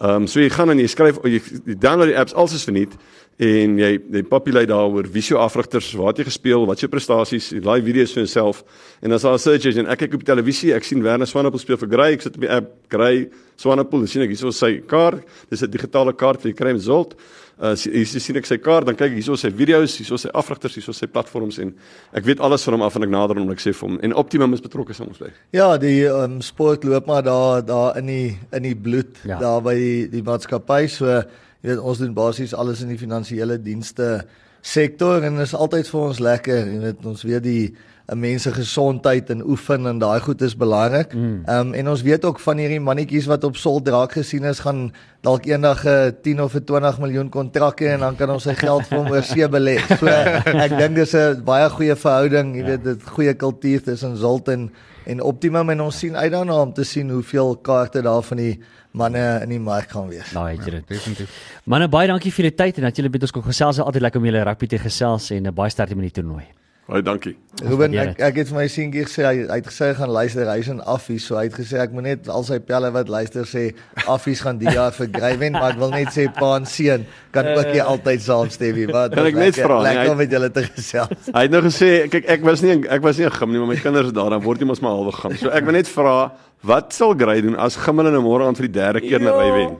Ehm 0.01 0.25
um, 0.25 0.27
so 0.27 0.41
jy 0.43 0.49
gaan 0.51 0.73
en 0.73 0.81
jy 0.83 0.89
skryf 0.91 1.21
jy, 1.23 1.39
jy 1.69 1.75
download 1.79 2.11
die 2.11 2.17
apps 2.19 2.35
alses 2.35 2.65
verniet 2.67 2.97
en 3.39 3.77
jy 3.79 3.93
jy 4.17 4.23
populate 4.27 4.67
daaroor 4.67 5.07
wie 5.15 5.23
se 5.23 5.37
afrigters, 5.39 5.93
het 5.95 6.19
jy 6.19 6.27
gespeel, 6.27 6.67
wat 6.67 6.83
se 6.83 6.89
prestasies, 6.91 7.53
jy 7.55 7.61
laai 7.63 7.79
video's 7.87 8.11
vir 8.15 8.25
jouself 8.25 8.65
en 9.01 9.11
dan 9.11 9.19
is 9.19 9.25
'n 9.25 9.39
search 9.39 9.67
engine. 9.67 9.89
Ek 9.89 9.99
kyk 9.99 10.15
op 10.15 10.25
televisie, 10.25 10.75
ek 10.75 10.83
sien 10.83 11.03
Werner 11.03 11.27
Swanepoel 11.27 11.61
speel 11.61 11.77
vir 11.77 11.89
Grey, 11.89 12.13
ek 12.13 12.23
sit 12.23 12.35
op 12.35 12.41
die 12.41 12.51
app 12.51 12.73
Grey 12.89 13.31
Swanepoel, 13.57 14.07
sien 14.09 14.23
ek 14.23 14.31
hierso 14.31 14.51
sy 14.51 14.83
kaart, 14.83 15.23
dis 15.49 15.63
'n 15.63 15.71
digitale 15.71 16.13
kaart 16.13 16.43
wat 16.43 16.47
jy 16.47 16.55
kry 16.55 16.73
met 16.73 16.83
Zolt. 16.83 17.15
Uh 17.55 17.75
hier 17.79 18.07
sien 18.09 18.37
ek 18.41 18.49
sy 18.49 18.57
kaart, 18.59 18.89
dan 18.89 18.97
kyk 18.99 19.13
ek 19.13 19.19
hierso 19.21 19.37
sy 19.39 19.51
video's, 19.55 19.93
hierso 20.01 20.19
sy 20.19 20.31
afrigters, 20.35 20.75
hierso 20.75 20.91
sy 20.97 21.07
platforms 21.07 21.61
en 21.63 21.71
ek 22.19 22.27
weet 22.27 22.41
alles 22.43 22.65
van 22.67 22.75
hom 22.75 22.83
af 22.83 22.97
en 22.99 23.07
ek 23.07 23.13
nader 23.15 23.39
hom 23.39 23.47
en 23.47 23.55
ek 23.55 23.63
sê 23.63 23.71
vir 23.71 23.87
hom 23.87 23.99
en 24.03 24.17
Optimum 24.19 24.57
is 24.57 24.65
betrokke 24.65 24.97
soms 24.97 25.21
by. 25.23 25.31
Ja, 25.55 25.69
die 25.79 26.03
um, 26.11 26.41
sport 26.43 26.83
loop 26.85 27.07
maar 27.07 27.23
daar 27.23 27.63
daar 27.63 28.01
in 28.01 28.11
die 28.11 28.29
in 28.51 28.67
die 28.67 28.75
bloed 28.75 29.21
Ja. 29.23 29.37
ja. 29.37 29.41
daar 29.45 29.63
by 29.63 29.75
die 29.79 30.09
die 30.11 30.23
maatskappy. 30.27 30.89
So 30.91 31.07
jy 31.07 31.71
weet 31.71 31.79
ons 31.79 32.03
doen 32.03 32.15
basies 32.17 32.55
alles 32.59 32.83
in 32.83 32.91
die 32.91 32.99
finansiële 32.99 33.61
dienste 33.63 34.25
sektor 34.65 35.23
en 35.23 35.39
dit 35.39 35.47
is 35.47 35.55
altyd 35.55 35.89
vir 35.89 36.01
ons 36.01 36.23
lekker. 36.27 36.67
Jy 36.75 36.81
weet 36.89 37.07
ons 37.07 37.23
weet 37.23 37.45
die 37.45 37.75
'n 38.07 38.19
mens 38.19 38.43
se 38.43 38.53
gesondheid 38.53 39.31
en 39.31 39.47
oefen 39.47 39.87
en 39.87 39.99
daai 39.99 40.21
goed 40.21 40.43
is 40.43 40.57
belangrik. 40.57 41.13
Ehm 41.13 41.21
mm. 41.21 41.43
um, 41.49 41.75
en 41.75 41.89
ons 41.89 42.03
weet 42.03 42.25
ook 42.25 42.41
van 42.41 42.59
hierdie 42.59 42.81
mannetjies 42.81 43.27
wat 43.27 43.45
op 43.45 43.57
Sol 43.57 43.83
draak 43.83 44.13
gesien 44.13 44.45
is 44.45 44.61
gaan 44.61 44.93
dalk 45.21 45.47
eendag 45.47 45.87
'n 45.87 46.17
10 46.23 46.43
of 46.43 46.55
'n 46.55 46.65
20 46.65 46.99
miljoen 46.99 47.29
kontrak 47.29 47.81
hê 47.81 47.97
en 47.97 48.01
dan 48.01 48.17
kan 48.17 48.31
ons 48.31 48.43
sy 48.43 48.55
geld 48.55 48.87
vir 48.87 48.99
hom 48.99 49.11
oor 49.11 49.23
see 49.23 49.49
belê. 49.49 49.79
So 49.99 50.07
ek 50.07 50.77
dink 50.81 50.95
dis 50.95 51.15
'n 51.15 51.45
baie 51.45 51.71
goeie 51.71 51.97
verhouding, 51.97 52.55
jy 52.55 52.61
ja. 52.61 52.67
weet 52.67 52.85
dit 52.85 53.03
goeie 53.09 53.35
kultuur 53.35 53.83
tussen 53.83 54.17
Zolt 54.17 54.49
en 54.49 54.71
en 55.07 55.21
Optimum 55.21 55.71
en 55.71 55.81
ons 55.81 55.99
sien 55.99 56.17
uit 56.17 56.33
daarna 56.33 56.61
om 56.61 56.73
te 56.73 56.85
sien 56.85 57.11
hoeveel 57.11 57.57
kaarte 57.57 58.03
daar 58.03 58.23
van 58.23 58.37
die 58.37 58.61
manne 58.91 59.41
in 59.43 59.49
die 59.49 59.61
mark 59.61 59.91
gaan 59.91 60.09
wees. 60.09 60.33
Nou 60.33 60.49
het 60.49 60.65
jy 60.65 60.71
dit. 60.71 60.89
Definitief. 60.89 61.31
Manne, 61.65 61.89
baie 61.89 62.09
dankie 62.09 62.33
vir 62.33 62.51
die 62.51 62.55
tyd 62.55 62.77
en 62.79 62.83
dat 62.89 62.97
julle 62.97 63.09
met 63.09 63.23
ons 63.23 63.31
kon 63.31 63.43
gesels. 63.43 63.77
Dit 63.77 63.85
Altyd 63.85 64.03
lekker 64.03 64.21
om 64.21 64.27
julle 64.27 64.45
rugby 64.45 64.67
te 64.67 64.79
gesels 64.79 65.31
en 65.31 65.47
uh, 65.47 65.53
baie 65.53 65.71
sterkte 65.71 65.97
met 65.97 66.13
die 66.13 66.21
toernooi. 66.21 66.64
Baie 66.85 67.01
dankie. 67.01 67.33
Ruben, 67.65 67.95
ek 67.97 68.19
ek 68.21 68.39
het 68.43 68.51
vir 68.51 68.59
my 68.59 68.65
seentjie 68.69 69.07
gesê 69.07 69.23
hy, 69.25 69.47
hy 69.49 69.57
het 69.57 69.69
gesê 69.71 69.87
hy 69.89 69.95
gaan 69.97 70.11
luister, 70.13 70.49
hy's 70.53 70.67
in 70.69 70.83
Affies, 70.85 71.25
so 71.25 71.39
hy 71.39 71.47
het 71.47 71.55
gesê 71.57 71.79
ek 71.81 71.95
moet 71.97 72.05
net 72.05 72.29
al 72.29 72.45
sy 72.45 72.59
pelle 72.61 72.91
wat 72.93 73.09
luister 73.09 73.47
sê 73.49 73.63
Affies 74.05 74.43
gaan 74.45 74.59
die 74.61 74.69
jaar 74.69 74.93
vir 74.93 75.09
Grywen, 75.15 75.57
maar 75.57 75.73
ek 75.73 75.81
wil 75.81 75.95
net 75.95 76.13
sê 76.13 76.27
pa 76.29 76.51
en 76.59 76.69
seun 76.69 77.07
kan 77.33 77.49
ook 77.55 77.71
nie 77.73 77.81
altyd 77.81 78.27
saamstem 78.27 78.77
nie, 78.77 78.89
maar 78.91 79.09
Kan 79.15 79.31
ek 79.31 79.39
net 79.41 79.57
vra, 79.57 79.79
nee, 79.79 79.87
lekker 79.89 80.13
om 80.13 80.21
met 80.21 80.37
julle 80.37 80.51
te 80.53 80.67
gesels. 80.67 81.31
Hy 81.33 81.47
het 81.47 81.55
nou 81.57 81.63
gesê 81.65 81.91
kyk 82.13 82.29
ek 82.37 82.45
was 82.51 82.67
nie 82.67 82.77
ek 82.77 83.07
was 83.07 83.23
nie 83.23 83.31
'n 83.31 83.37
gim 83.39 83.53
nie, 83.55 83.63
maar 83.65 83.73
my 83.73 83.81
kinders 83.81 84.13
is 84.13 84.17
daar 84.21 84.31
dan 84.37 84.45
word 84.45 84.61
jy 84.61 84.69
mos 84.69 84.85
maar 84.85 84.99
halwe 84.99 85.17
gim. 85.23 85.37
So 85.41 85.49
ek 85.49 85.65
wil 85.65 85.81
net 85.81 85.89
vra 85.89 86.19
wat 86.65 86.95
sal 86.97 87.13
Grey 87.19 87.43
doen 87.45 87.57
as 87.61 87.77
gim 87.77 88.01
hulle 88.01 88.11
nou 88.15 88.23
môre 88.25 88.47
aan 88.49 88.57
vir 88.57 88.67
die 88.69 88.75
derde 88.77 89.03
keer 89.05 89.21
na 89.23 89.35
ry 89.37 89.49
wen? 89.53 89.75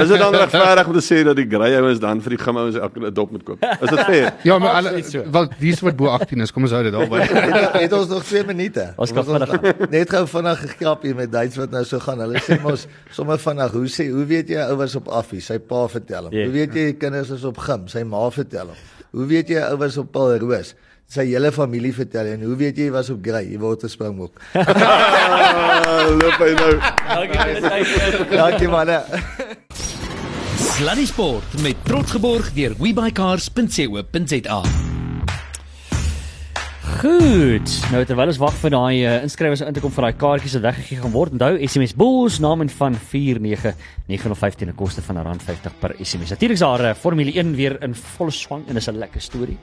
Is 0.00 0.10
dit 0.10 0.18
dan 0.18 0.34
regverdig 0.34 0.90
om 0.90 0.96
te 0.96 1.02
sê 1.04 1.20
dat 1.26 1.38
die 1.38 1.46
Grey 1.50 1.76
ouens 1.78 2.00
dan 2.02 2.22
vir 2.24 2.34
die 2.34 2.40
gim 2.42 2.58
ouens 2.58 2.78
'n 2.78 3.12
dop 3.14 3.30
moet 3.34 3.44
koop? 3.46 3.62
Is 3.62 3.90
dit 3.90 4.00
fair? 4.08 4.32
Ja, 4.48 4.58
maar 4.58 4.80
alle 4.80 5.02
wel 5.30 5.48
dis 5.58 5.80
wat 5.80 5.96
bo 5.96 6.08
18 6.10 6.40
is, 6.40 6.52
kom 6.52 6.66
ons 6.66 6.72
hou 6.74 6.82
dit 6.82 6.92
daarby. 6.92 7.20
het, 7.24 7.76
het 7.84 7.92
ons 7.92 8.08
nog 8.08 8.24
2 8.24 8.44
minute. 8.50 8.86
Ons 8.96 9.12
kan 9.12 9.24
vinnig 9.24 9.52
net 9.96 10.10
gou 10.10 10.24
vinnig 10.26 10.60
gekrap 10.60 11.02
hier 11.02 11.14
met 11.14 11.32
Duits 11.32 11.56
wat 11.56 11.70
nou 11.70 11.84
so 11.84 11.98
gaan. 12.02 12.20
Hulle 12.26 12.42
sê 12.42 12.58
mos 12.62 12.86
sommer 13.10 13.38
vinnig, 13.38 13.70
hoe 13.78 13.86
sê 13.88 14.08
hoe 14.10 14.26
weet 14.26 14.50
jy 14.50 14.66
ou 14.68 14.76
was 14.82 14.96
op 14.98 15.08
Affies? 15.08 15.46
Sy 15.46 15.58
pa 15.58 15.86
vertel 15.88 16.28
hom. 16.28 16.34
Ja. 16.34 16.48
Hoe 16.48 16.54
weet 16.54 16.74
jy 16.74 16.92
kinders 16.98 17.30
is 17.30 17.44
op 17.44 17.58
gim? 17.62 17.86
Sy 17.88 18.02
ma 18.02 18.26
vertel 18.34 18.74
hom. 18.74 18.82
Hoe 19.14 19.28
weet 19.30 19.54
jy 19.54 19.62
ou 19.70 19.78
was 19.78 19.96
op 20.02 20.10
Paul 20.12 20.36
Roos? 20.42 20.74
Sy 21.06 21.26
hele 21.28 21.52
familie 21.52 21.92
vertel 21.94 22.26
en 22.32 22.42
hoe 22.48 22.56
weet 22.58 22.78
jy 22.80 22.88
was 22.94 23.10
op 23.12 23.20
Grey? 23.22 23.50
Hy 23.52 23.58
word 23.60 23.84
'n 23.84 23.88
springbok. 23.92 24.40
Ah, 24.54 26.08
Loop 26.20 26.38
hy 26.40 26.52
nou. 26.56 26.74
Dankie 28.32 28.68
manne. 28.68 29.02
Sluddy 30.74 31.06
Sport 31.06 31.60
met 31.62 31.76
trots 31.84 32.10
geborg 32.16 32.50
deur 32.56 32.74
webycars.co.za. 32.80 34.62
Goed. 36.84 37.70
Nou 37.92 38.02
terwyl 38.04 38.28
ons 38.28 38.38
wag 38.42 38.56
vir 38.60 38.72
daai 38.74 38.96
uh, 39.08 39.12
inskrywings 39.24 39.62
om 39.64 39.68
in 39.70 39.76
te 39.76 39.80
kom 39.80 39.92
vir 39.94 40.04
daai 40.04 40.16
kaartjies 40.20 40.56
wat 40.58 40.64
weggegee 40.66 41.00
gaan 41.00 41.14
word, 41.14 41.32
onthou 41.32 41.56
SMS 41.64 41.94
Bulls 41.96 42.36
naam 42.44 42.60
en 42.60 42.68
van 42.68 42.98
49915 43.10 44.68
'n 44.68 44.74
koste 44.76 45.02
van 45.02 45.16
R50 45.22 45.78
per 45.80 45.94
SMS. 45.96 46.34
Natuurlik 46.34 46.58
is 46.58 46.60
daar 46.60 46.80
uh, 46.84 46.92
Formule 46.94 47.32
1 47.32 47.54
weer 47.56 47.78
in 47.82 47.94
volle 47.94 48.30
swang 48.30 48.68
en 48.68 48.74
dis 48.74 48.88
'n 48.88 48.98
lekker 48.98 49.20
storie. 49.20 49.56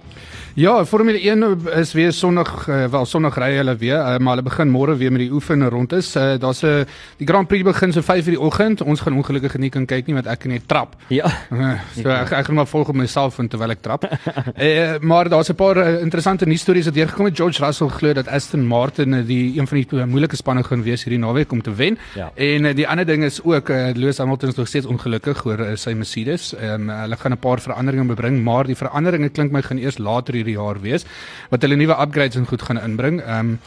Ja, 0.56 0.86
Formule 0.86 1.20
1 1.22 1.62
is 1.78 1.94
weer 1.94 2.12
Sondag, 2.12 2.68
uh, 2.68 2.86
wel 2.88 3.06
Sondag 3.06 3.38
ry 3.38 3.56
hulle 3.56 3.76
weer, 3.76 3.98
uh, 4.00 4.18
maar 4.18 4.36
hulle 4.36 4.50
begin 4.50 4.70
môre 4.70 4.98
weer 4.98 5.12
met 5.12 5.22
die 5.22 5.32
oefen 5.32 5.70
rondes. 5.70 6.16
Uh, 6.16 6.38
Daar's 6.40 6.64
'n 6.64 6.86
die 7.18 7.28
Grand 7.28 7.48
Prix 7.48 7.64
begin 7.64 7.94
so 7.94 8.02
5:00 8.02 8.24
die 8.26 8.40
oggend. 8.42 8.82
Ons 8.82 9.00
gaan 9.00 9.14
ongelukkig 9.14 9.58
nie 9.58 9.70
kan 9.70 9.86
kyk 9.86 10.08
nie 10.08 10.14
want 10.16 10.28
ek 10.28 10.40
kan 10.40 10.52
net 10.52 10.68
trap. 10.68 10.96
Ja. 11.10 11.26
Uh, 11.52 11.80
so 11.94 12.10
ek 12.10 12.32
ek 12.32 12.46
gaan 12.46 12.56
maar 12.56 12.68
volg 12.68 12.90
op 12.90 12.96
myself 12.96 13.40
en 13.40 13.48
terwyl 13.48 13.72
ek 13.72 13.82
trap. 13.82 14.04
uh, 14.04 14.98
maar 15.12 15.30
daar's 15.30 15.50
'n 15.50 15.56
paar 15.56 15.78
uh, 15.78 16.02
interessante 16.02 16.46
nuusstories 16.46 16.86
wat 16.86 16.96
deurgekom 17.12 17.26
het. 17.26 17.36
George 17.36 17.66
Russell 17.66 17.88
glo 17.88 18.14
dat 18.14 18.28
Aston 18.28 18.66
Martin 18.66 19.14
uh, 19.14 19.26
die 19.26 19.60
een 19.60 19.68
van 19.68 19.78
die 19.78 20.06
moeilike 20.06 20.36
spanne 20.36 20.64
gaan 20.64 20.84
wees 20.84 21.04
hierdie 21.04 21.20
naweek 21.20 21.52
om 21.52 21.62
te 21.62 21.74
wen. 21.76 21.98
Ja. 22.16 22.32
En 22.36 22.66
uh, 22.66 22.76
die 22.76 22.88
ander 22.88 23.06
ding 23.06 23.24
is 23.24 23.42
ook 23.44 23.70
uh, 23.70 23.90
Lewis 23.94 24.18
Hamilton 24.18 24.50
is 24.50 24.56
nog 24.56 24.68
steeds 24.68 24.86
ongelukkig 24.86 25.46
oor 25.46 25.60
uh, 25.60 25.76
sy 25.76 25.94
Mercedes. 25.94 26.54
Ehm 26.56 26.90
um, 26.90 26.96
hulle 27.02 27.18
gaan 27.18 27.32
'n 27.32 27.40
paar 27.40 27.60
veranderinge 27.60 28.14
bring, 28.14 28.44
maar 28.44 28.66
die 28.66 28.76
veranderinge 28.76 29.30
klink 29.30 29.52
my 29.52 29.62
gaan 29.62 29.78
eers 29.78 29.98
later 29.98 30.34
hierdie 30.34 30.56
jaar 30.56 30.80
wees 30.82 31.06
wat 31.50 31.62
hulle 31.62 31.76
nuwe 31.76 31.96
upgrades 32.00 32.36
en 32.36 32.48
goed 32.48 32.62
gaan 32.62 32.80
inbring. 32.80 33.22
Ehm 33.22 33.40
um, 33.40 33.60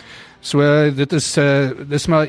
So 0.44 0.60
dit 0.92 1.12
is 1.16 1.26
uh 1.40 1.70
dis 1.88 2.04
maar 2.12 2.28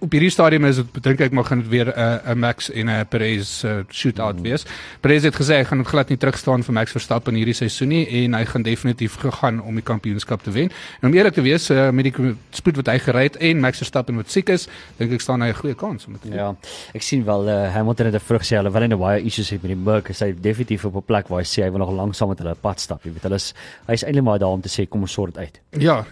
op 0.00 0.14
hierdie 0.16 0.30
stadium 0.32 0.64
is 0.64 0.78
dit 0.80 1.00
dink 1.04 1.20
ek 1.26 1.34
maar 1.36 1.44
gaan 1.44 1.60
dit 1.60 1.68
weer 1.68 1.90
'n 1.92 1.92
uh, 1.92 2.32
'n 2.32 2.38
Max 2.38 2.70
en 2.70 2.88
'n 2.88 3.06
Perez 3.08 3.64
uh, 3.64 3.84
shootout 3.92 4.36
mm. 4.36 4.42
wees. 4.42 4.64
Perez 5.00 5.22
het 5.22 5.36
gesê 5.36 5.60
hy 5.60 5.64
gaan 5.64 5.84
glad 5.84 6.08
nie 6.08 6.16
terugstaan 6.16 6.62
vir 6.62 6.74
Max 6.74 6.90
Verstappen 6.90 7.34
hierdie 7.34 7.54
seisoen 7.54 7.88
nie 7.88 8.06
en 8.24 8.34
hy 8.34 8.44
gaan 8.44 8.62
definitief 8.62 9.14
gegaan 9.20 9.60
om 9.60 9.74
die 9.74 9.84
kampioenskap 9.84 10.42
te 10.42 10.50
wen. 10.50 10.70
En 11.02 11.08
om 11.08 11.14
eerlik 11.14 11.34
te 11.34 11.42
wees, 11.42 11.70
uh, 11.70 11.90
met 11.90 12.04
die 12.04 12.34
spoed 12.50 12.76
wat 12.76 12.86
hy 12.86 12.98
gery 12.98 13.22
het 13.22 13.36
en 13.36 13.60
Max 13.60 13.76
Verstappen 13.76 14.16
wat 14.16 14.30
siek 14.30 14.48
is, 14.48 14.68
dink 14.96 15.12
ek 15.12 15.20
staan 15.20 15.42
hy 15.42 15.48
'n 15.48 15.54
goeie 15.54 15.74
kans 15.74 16.06
om 16.06 16.12
dit 16.12 16.22
te 16.22 16.28
doen. 16.28 16.38
Ja. 16.38 16.54
Ek 16.94 17.02
sien 17.02 17.24
wel 17.24 17.48
uh, 17.48 17.74
Hamilton 17.74 18.06
het 18.06 18.14
'n 18.14 18.24
vrug 18.24 18.42
sê 18.42 18.56
hulle 18.56 18.72
wil 18.72 18.88
nie 18.88 18.96
baie 18.96 19.22
issues 19.22 19.50
hê 19.50 19.58
met 19.60 19.68
die 19.68 19.76
Merc. 19.76 20.08
Hy 20.08 20.14
sê 20.14 20.40
definitief 20.40 20.84
op 20.84 20.96
'n 20.96 21.02
plek 21.04 21.28
waar 21.28 21.40
hy 21.40 21.44
sê 21.44 21.62
hy 21.62 21.70
wil 21.70 21.84
nog 21.84 21.92
lank 21.92 22.14
saam 22.14 22.28
met 22.28 22.38
hulle 22.38 22.54
pad 22.54 22.80
stap. 22.80 23.04
Jy 23.04 23.12
weet, 23.12 23.22
hulle 23.22 23.36
is 23.36 23.52
hy's 23.86 24.02
eintlik 24.02 24.24
maar 24.24 24.38
daar 24.38 24.48
om 24.48 24.60
te 24.60 24.68
sê 24.68 24.88
kom 24.88 25.02
ons 25.02 25.12
sort 25.12 25.34
dit 25.34 25.42
uit. 25.44 25.60
Ja, 25.78 26.06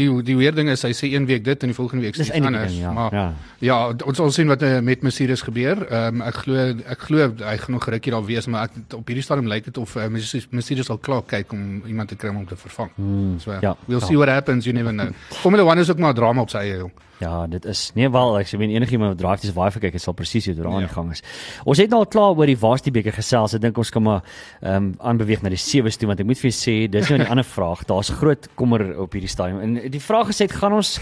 die 0.00 0.22
die 0.22 0.36
weer 0.36 0.54
ding 0.54 0.68
is 0.68 0.82
hy 0.82 0.89
hy 0.90 0.96
sê 0.98 1.10
een 1.14 1.26
week 1.28 1.44
dit 1.46 1.64
en 1.64 1.72
die 1.72 1.76
volgende 1.76 2.04
week 2.04 2.16
iets 2.16 2.30
eintlik 2.30 2.52
die 2.52 2.60
anders. 2.60 2.72
ding, 2.72 2.82
ja, 2.82 2.92
maar 2.92 3.14
ja. 3.14 3.26
ja, 3.58 3.78
ons 4.04 4.20
sal 4.20 4.32
sien 4.34 4.50
wat 4.50 4.62
uh, 4.66 4.78
met 4.84 5.02
Mercedes 5.06 5.44
gebeur. 5.46 5.84
Ehm 5.86 6.20
um, 6.20 6.24
ek 6.26 6.42
glo 6.44 6.64
ek 6.94 7.04
glo 7.08 7.28
hy 7.40 7.56
gaan 7.64 7.76
nog 7.76 7.88
rukkie 7.94 8.14
daar 8.14 8.26
wees, 8.26 8.48
maar 8.50 8.68
ek 8.68 8.96
op 8.98 9.06
hierdie 9.12 9.24
stadium 9.24 9.50
lyk 9.50 9.68
dit 9.70 9.78
of 9.78 9.96
uh, 9.96 10.08
Mercedes, 10.10 10.86
sal 10.86 10.98
klaar 10.98 11.22
kyk 11.26 11.52
om 11.56 11.82
iemand 11.86 12.12
te 12.12 12.16
kry 12.16 12.32
om 12.34 12.46
te 12.46 12.58
vervang. 12.58 12.90
Hmm, 12.96 13.38
so 13.38 13.52
ja, 13.52 13.76
we'll 13.86 14.00
ja. 14.00 14.06
see 14.06 14.16
what 14.16 14.28
happens, 14.28 14.64
you 14.64 14.76
never 14.76 14.92
know. 14.92 15.12
Formula 15.42 15.64
1 15.72 15.78
is 15.78 15.90
ook 15.90 15.98
maar 15.98 16.14
drama 16.14 16.42
op 16.46 16.50
sy 16.50 16.66
eie 16.66 16.82
jong. 16.84 16.92
Ja, 17.20 17.46
dit 17.46 17.64
is 17.68 17.90
nee 17.94 18.08
wel, 18.08 18.38
ek 18.40 18.48
sê 18.48 18.56
wen 18.56 18.70
enigiemand 18.72 19.10
wat 19.12 19.18
drive 19.20 19.42
dis 19.44 19.52
baie 19.52 19.70
verkyk, 19.70 19.92
dit 19.92 20.00
sal 20.02 20.14
presies 20.16 20.46
hoe 20.48 20.54
dit 20.54 20.64
aan 20.64 20.72
Ja. 20.80 20.86
die 20.86 20.94
gang 20.94 21.10
is. 21.12 21.20
Ons 21.68 21.78
het 21.78 21.90
nou 21.92 21.98
al 22.00 22.06
klaar 22.08 22.32
oor 22.32 22.46
die 22.48 22.56
Varsity 22.56 22.90
beker 22.90 23.12
gesels. 23.12 23.54
Ek 23.54 23.60
dink 23.60 23.76
ons 23.78 23.90
kan 23.90 24.02
maar 24.02 24.22
ehm 24.62 24.76
um, 24.76 24.94
aanbeweeg 24.98 25.42
na 25.42 25.48
die 25.52 25.56
sewe 25.60 25.90
toe 25.90 26.08
want 26.08 26.20
ek 26.20 26.26
moet 26.26 26.38
vir 26.38 26.50
julle 26.50 26.56
sê, 26.60 26.90
dis 26.90 27.10
nou 27.10 27.18
'n 27.18 27.26
ander 27.30 27.44
vraag. 27.56 27.84
Daar's 27.84 28.08
groot 28.08 28.48
kommer 28.56 28.96
op 28.98 29.12
hierdie 29.12 29.28
stadium. 29.28 29.60
En 29.60 29.90
die 29.90 30.00
vraag 30.00 30.28
is 30.28 30.38
net 30.40 30.52
gaan 30.52 30.72
ons 30.72 30.98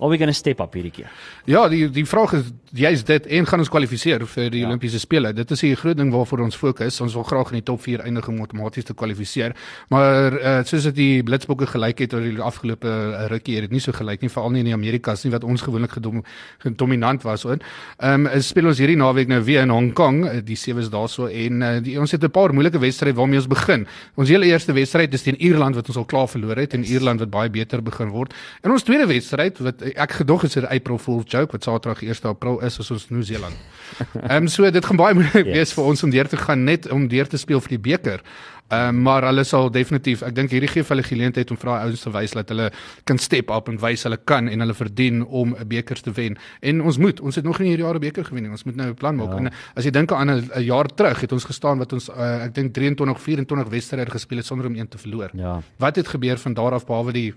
are 0.00 0.08
we 0.08 0.16
going 0.16 0.30
to 0.30 0.32
step 0.32 0.60
up 0.60 0.72
hierdie 0.74 0.90
keer? 0.90 1.10
Ja, 1.44 1.68
die 1.68 1.90
die 1.90 2.06
vraag 2.06 2.32
is 2.32 2.44
juist 2.72 3.06
dit 3.06 3.26
en 3.26 3.46
gaan 3.46 3.58
ons 3.60 3.68
kwalifiseer 3.68 4.26
vir 4.26 4.50
die 4.50 4.60
Ja. 4.60 4.66
Olimpiese 4.68 4.98
spele. 4.98 5.32
Dit 5.34 5.50
is 5.50 5.60
die 5.60 5.74
groot 5.76 5.96
ding 5.96 6.10
waarvoor 6.12 6.40
ons 6.40 6.56
fokus. 6.56 7.00
Ons 7.00 7.12
wil 7.14 7.22
graag 7.24 7.48
in 7.52 7.54
die 7.60 7.62
top 7.64 7.80
4 7.82 8.00
eindig 8.04 8.28
om 8.28 8.40
outomaties 8.40 8.84
te 8.84 8.94
kwalifiseer. 8.94 9.54
Maar 9.90 10.32
uh, 10.32 10.64
soos 10.64 10.82
dit 10.84 10.94
die 10.94 11.22
Blitsbokke 11.22 11.66
gelyk 11.66 11.98
het 11.98 12.14
oor 12.14 12.20
die 12.20 12.40
afgelope 12.40 12.88
uh, 12.88 13.26
rukkie, 13.28 13.54
het 13.54 13.62
dit 13.68 13.70
nie 13.72 13.80
so 13.80 13.92
gelyk 13.92 14.20
nie, 14.22 14.30
veral 14.30 14.50
nie 14.50 14.60
in 14.60 14.64
die 14.66 14.74
Amerikas 14.74 15.24
nie 15.24 15.32
wat 15.32 15.44
ons 15.44 15.57
gewoonlik 15.62 15.90
gedom, 15.90 16.24
gedominant 16.58 17.22
was 17.22 17.42
hoor. 17.42 17.58
Ehm 17.98 18.26
um, 18.26 18.42
speel 18.42 18.66
ons 18.66 18.78
hierdie 18.78 18.96
naweek 18.96 19.28
nou 19.28 19.42
weer 19.44 19.62
in 19.62 19.70
Hong 19.70 19.92
Kong, 19.92 20.24
uh, 20.24 20.40
die 20.44 20.56
sewes 20.56 20.90
daarso 20.90 21.26
en 21.26 21.62
uh, 21.62 21.78
die, 21.82 21.98
ons 22.00 22.10
het 22.10 22.24
'n 22.24 22.30
paar 22.30 22.54
moeilike 22.54 22.78
wedstryde 22.78 23.14
waarmee 23.16 23.38
ons 23.38 23.46
begin. 23.46 23.86
Ons 24.14 24.28
hele 24.28 24.46
eerste 24.46 24.72
wedstryd 24.72 25.14
is 25.14 25.22
teen 25.22 25.36
Ierland 25.40 25.74
wat 25.74 25.88
ons 25.88 25.96
al 25.96 26.04
klaar 26.04 26.28
verloor 26.28 26.56
het 26.56 26.74
en 26.74 26.84
Ierland 26.84 27.20
wat 27.20 27.30
baie 27.30 27.50
beter 27.50 27.82
begin 27.82 28.08
word. 28.08 28.34
En 28.62 28.70
ons 28.70 28.82
tweede 28.82 29.06
wedstryd 29.06 29.58
wat 29.58 29.82
ek 29.82 30.12
gedog 30.12 30.44
is 30.44 30.56
'n 30.56 30.64
April 30.64 30.98
Fool's 30.98 31.24
joke 31.26 31.52
wat 31.52 31.62
Saterdag 31.62 32.02
1 32.02 32.22
April 32.22 32.60
is 32.60 32.78
is 32.78 32.90
ons 32.90 33.08
Nieu-Seeland. 33.10 33.56
Ehm 34.28 34.42
um, 34.42 34.48
so 34.48 34.70
dit 34.70 34.84
gaan 34.84 34.96
baie 34.96 35.14
moeilik 35.14 35.46
Yes. 35.46 35.54
wees 35.54 35.72
vir 35.72 35.84
ons 35.84 36.02
om 36.02 36.10
deur 36.10 36.28
te 36.28 36.36
gaan 36.36 36.64
net 36.64 36.90
om 36.90 37.08
deur 37.08 37.26
te 37.26 37.36
speel 37.36 37.60
vir 37.60 37.68
die 37.68 37.78
beker. 37.78 38.20
Ehm 38.68 38.88
um, 38.88 39.02
maar 39.02 39.24
hulle 39.24 39.44
sal 39.48 39.70
definitief, 39.72 40.22
ek 40.22 40.34
dink 40.36 40.50
hierdie 40.52 40.68
gee 40.68 40.84
vir 40.84 40.92
hulle 40.92 41.06
geleentheid 41.06 41.50
om 41.50 41.56
vir 41.56 41.70
daai 41.70 41.84
ouens 41.86 42.02
te 42.04 42.10
wys 42.12 42.34
dat 42.36 42.50
hulle 42.52 42.66
kan 43.08 43.18
step 43.18 43.48
up 43.54 43.70
en 43.72 43.78
wys 43.80 44.04
hulle 44.04 44.18
kan 44.28 44.48
en 44.48 44.60
hulle 44.60 44.76
verdien 44.76 45.22
om 45.24 45.54
'n 45.56 45.68
beker 45.68 46.02
te 46.02 46.12
wen. 46.12 46.36
En 46.60 46.82
ons 46.82 46.98
moet, 46.98 47.20
ons 47.20 47.34
het 47.34 47.44
nog 47.44 47.58
nie 47.58 47.68
hierdie 47.68 47.86
jaar 47.86 47.96
'n 47.96 48.00
beker 48.00 48.24
gewen 48.24 48.42
nie. 48.42 48.50
Ons 48.50 48.64
moet 48.64 48.76
nou 48.76 48.88
'n 48.90 48.94
plan 48.94 49.16
maak. 49.16 49.32
Ja. 49.32 49.36
En 49.36 49.52
as 49.74 49.84
jy 49.84 49.90
dink 49.90 50.12
aan 50.12 50.30
'n 50.30 50.62
jaar 50.62 50.86
terug 50.86 51.20
het 51.20 51.32
ons 51.32 51.44
gestaan 51.44 51.78
wat 51.78 51.92
ons 51.92 52.08
uh, 52.10 52.44
ek 52.44 52.54
dink 52.54 52.74
23 52.74 53.20
24 53.20 53.68
wedstryde 53.68 54.10
gespeel 54.10 54.38
het 54.38 54.46
sonder 54.46 54.66
om 54.66 54.74
een 54.74 54.88
te 54.88 54.98
verloor. 54.98 55.30
Ja. 55.32 55.62
Wat 55.78 55.96
het 55.96 56.08
gebeur 56.08 56.38
van 56.38 56.54
daar 56.54 56.72
af 56.72 56.86
behalwe 56.86 57.12
die 57.12 57.34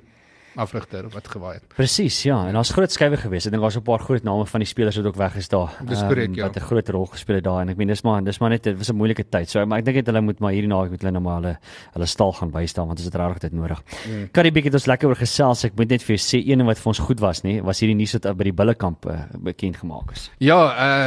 afrigter 0.55 1.07
wat 1.13 1.27
gewaai 1.27 1.53
het? 1.53 1.67
Presies, 1.75 2.23
ja. 2.23 2.47
En 2.47 2.53
daar's 2.57 2.71
groot 2.75 2.91
skuwe 2.91 3.17
gewees. 3.17 3.45
Ek 3.47 3.53
dink 3.53 3.63
daar's 3.63 3.77
'n 3.77 3.83
paar 3.83 3.99
groot 3.99 4.23
name 4.23 4.45
van 4.45 4.59
die 4.59 4.67
spelers 4.67 4.97
wat 4.97 5.05
ook 5.05 5.15
weg 5.15 5.35
is 5.35 5.47
daar. 5.47 5.71
Dis 5.87 5.99
ehm, 5.99 6.07
korrek, 6.07 6.35
ja. 6.35 6.43
Wat 6.47 6.55
'n 6.57 6.65
groot 6.65 6.89
rol 6.89 7.05
gespeel 7.05 7.35
het 7.35 7.43
daar 7.43 7.61
en 7.61 7.69
ek 7.69 7.77
meen 7.77 7.87
dis 7.87 8.03
maar 8.03 8.23
dis 8.23 8.39
maar 8.39 8.49
net 8.49 8.63
dit 8.63 8.77
was 8.77 8.89
'n 8.89 8.95
moeilike 8.95 9.23
tyd. 9.29 9.49
So 9.49 9.65
maar 9.65 9.79
ek 9.79 9.85
dink 9.85 9.95
net 9.95 10.05
hulle 10.07 10.21
moet 10.21 10.39
maar 10.39 10.51
hierdie 10.51 10.67
naweek 10.67 10.91
moet 10.91 11.01
hulle 11.01 11.11
nou 11.11 11.23
maar 11.23 11.41
hulle 11.41 11.57
hulle 11.93 12.05
stal 12.05 12.31
gaan 12.33 12.51
bystaan 12.51 12.87
want 12.87 12.99
ons 12.99 13.05
het 13.05 13.15
regtig 13.15 13.39
dit 13.39 13.53
nodig. 13.53 13.81
Mm. 14.07 14.29
Karibie 14.31 14.63
het 14.63 14.73
ons 14.73 14.85
lekker 14.85 15.07
oor 15.07 15.15
gesels. 15.15 15.65
Ek 15.65 15.75
moet 15.75 15.89
net 15.89 16.03
vir 16.03 16.15
jou 16.15 16.21
sê 16.21 16.43
een 16.45 16.57
ding 16.57 16.67
wat 16.67 16.79
vir 16.79 16.87
ons 16.87 16.99
goed 16.99 17.19
was, 17.19 17.43
nê, 17.43 17.61
was 17.63 17.79
hierdie 17.79 17.95
nuus 17.95 18.13
wat 18.13 18.37
by 18.37 18.43
die 18.43 18.53
Bullekamp 18.53 19.05
uh, 19.05 19.25
bekend 19.37 19.77
gemaak 19.77 20.11
is. 20.11 20.29
Ja, 20.39 20.59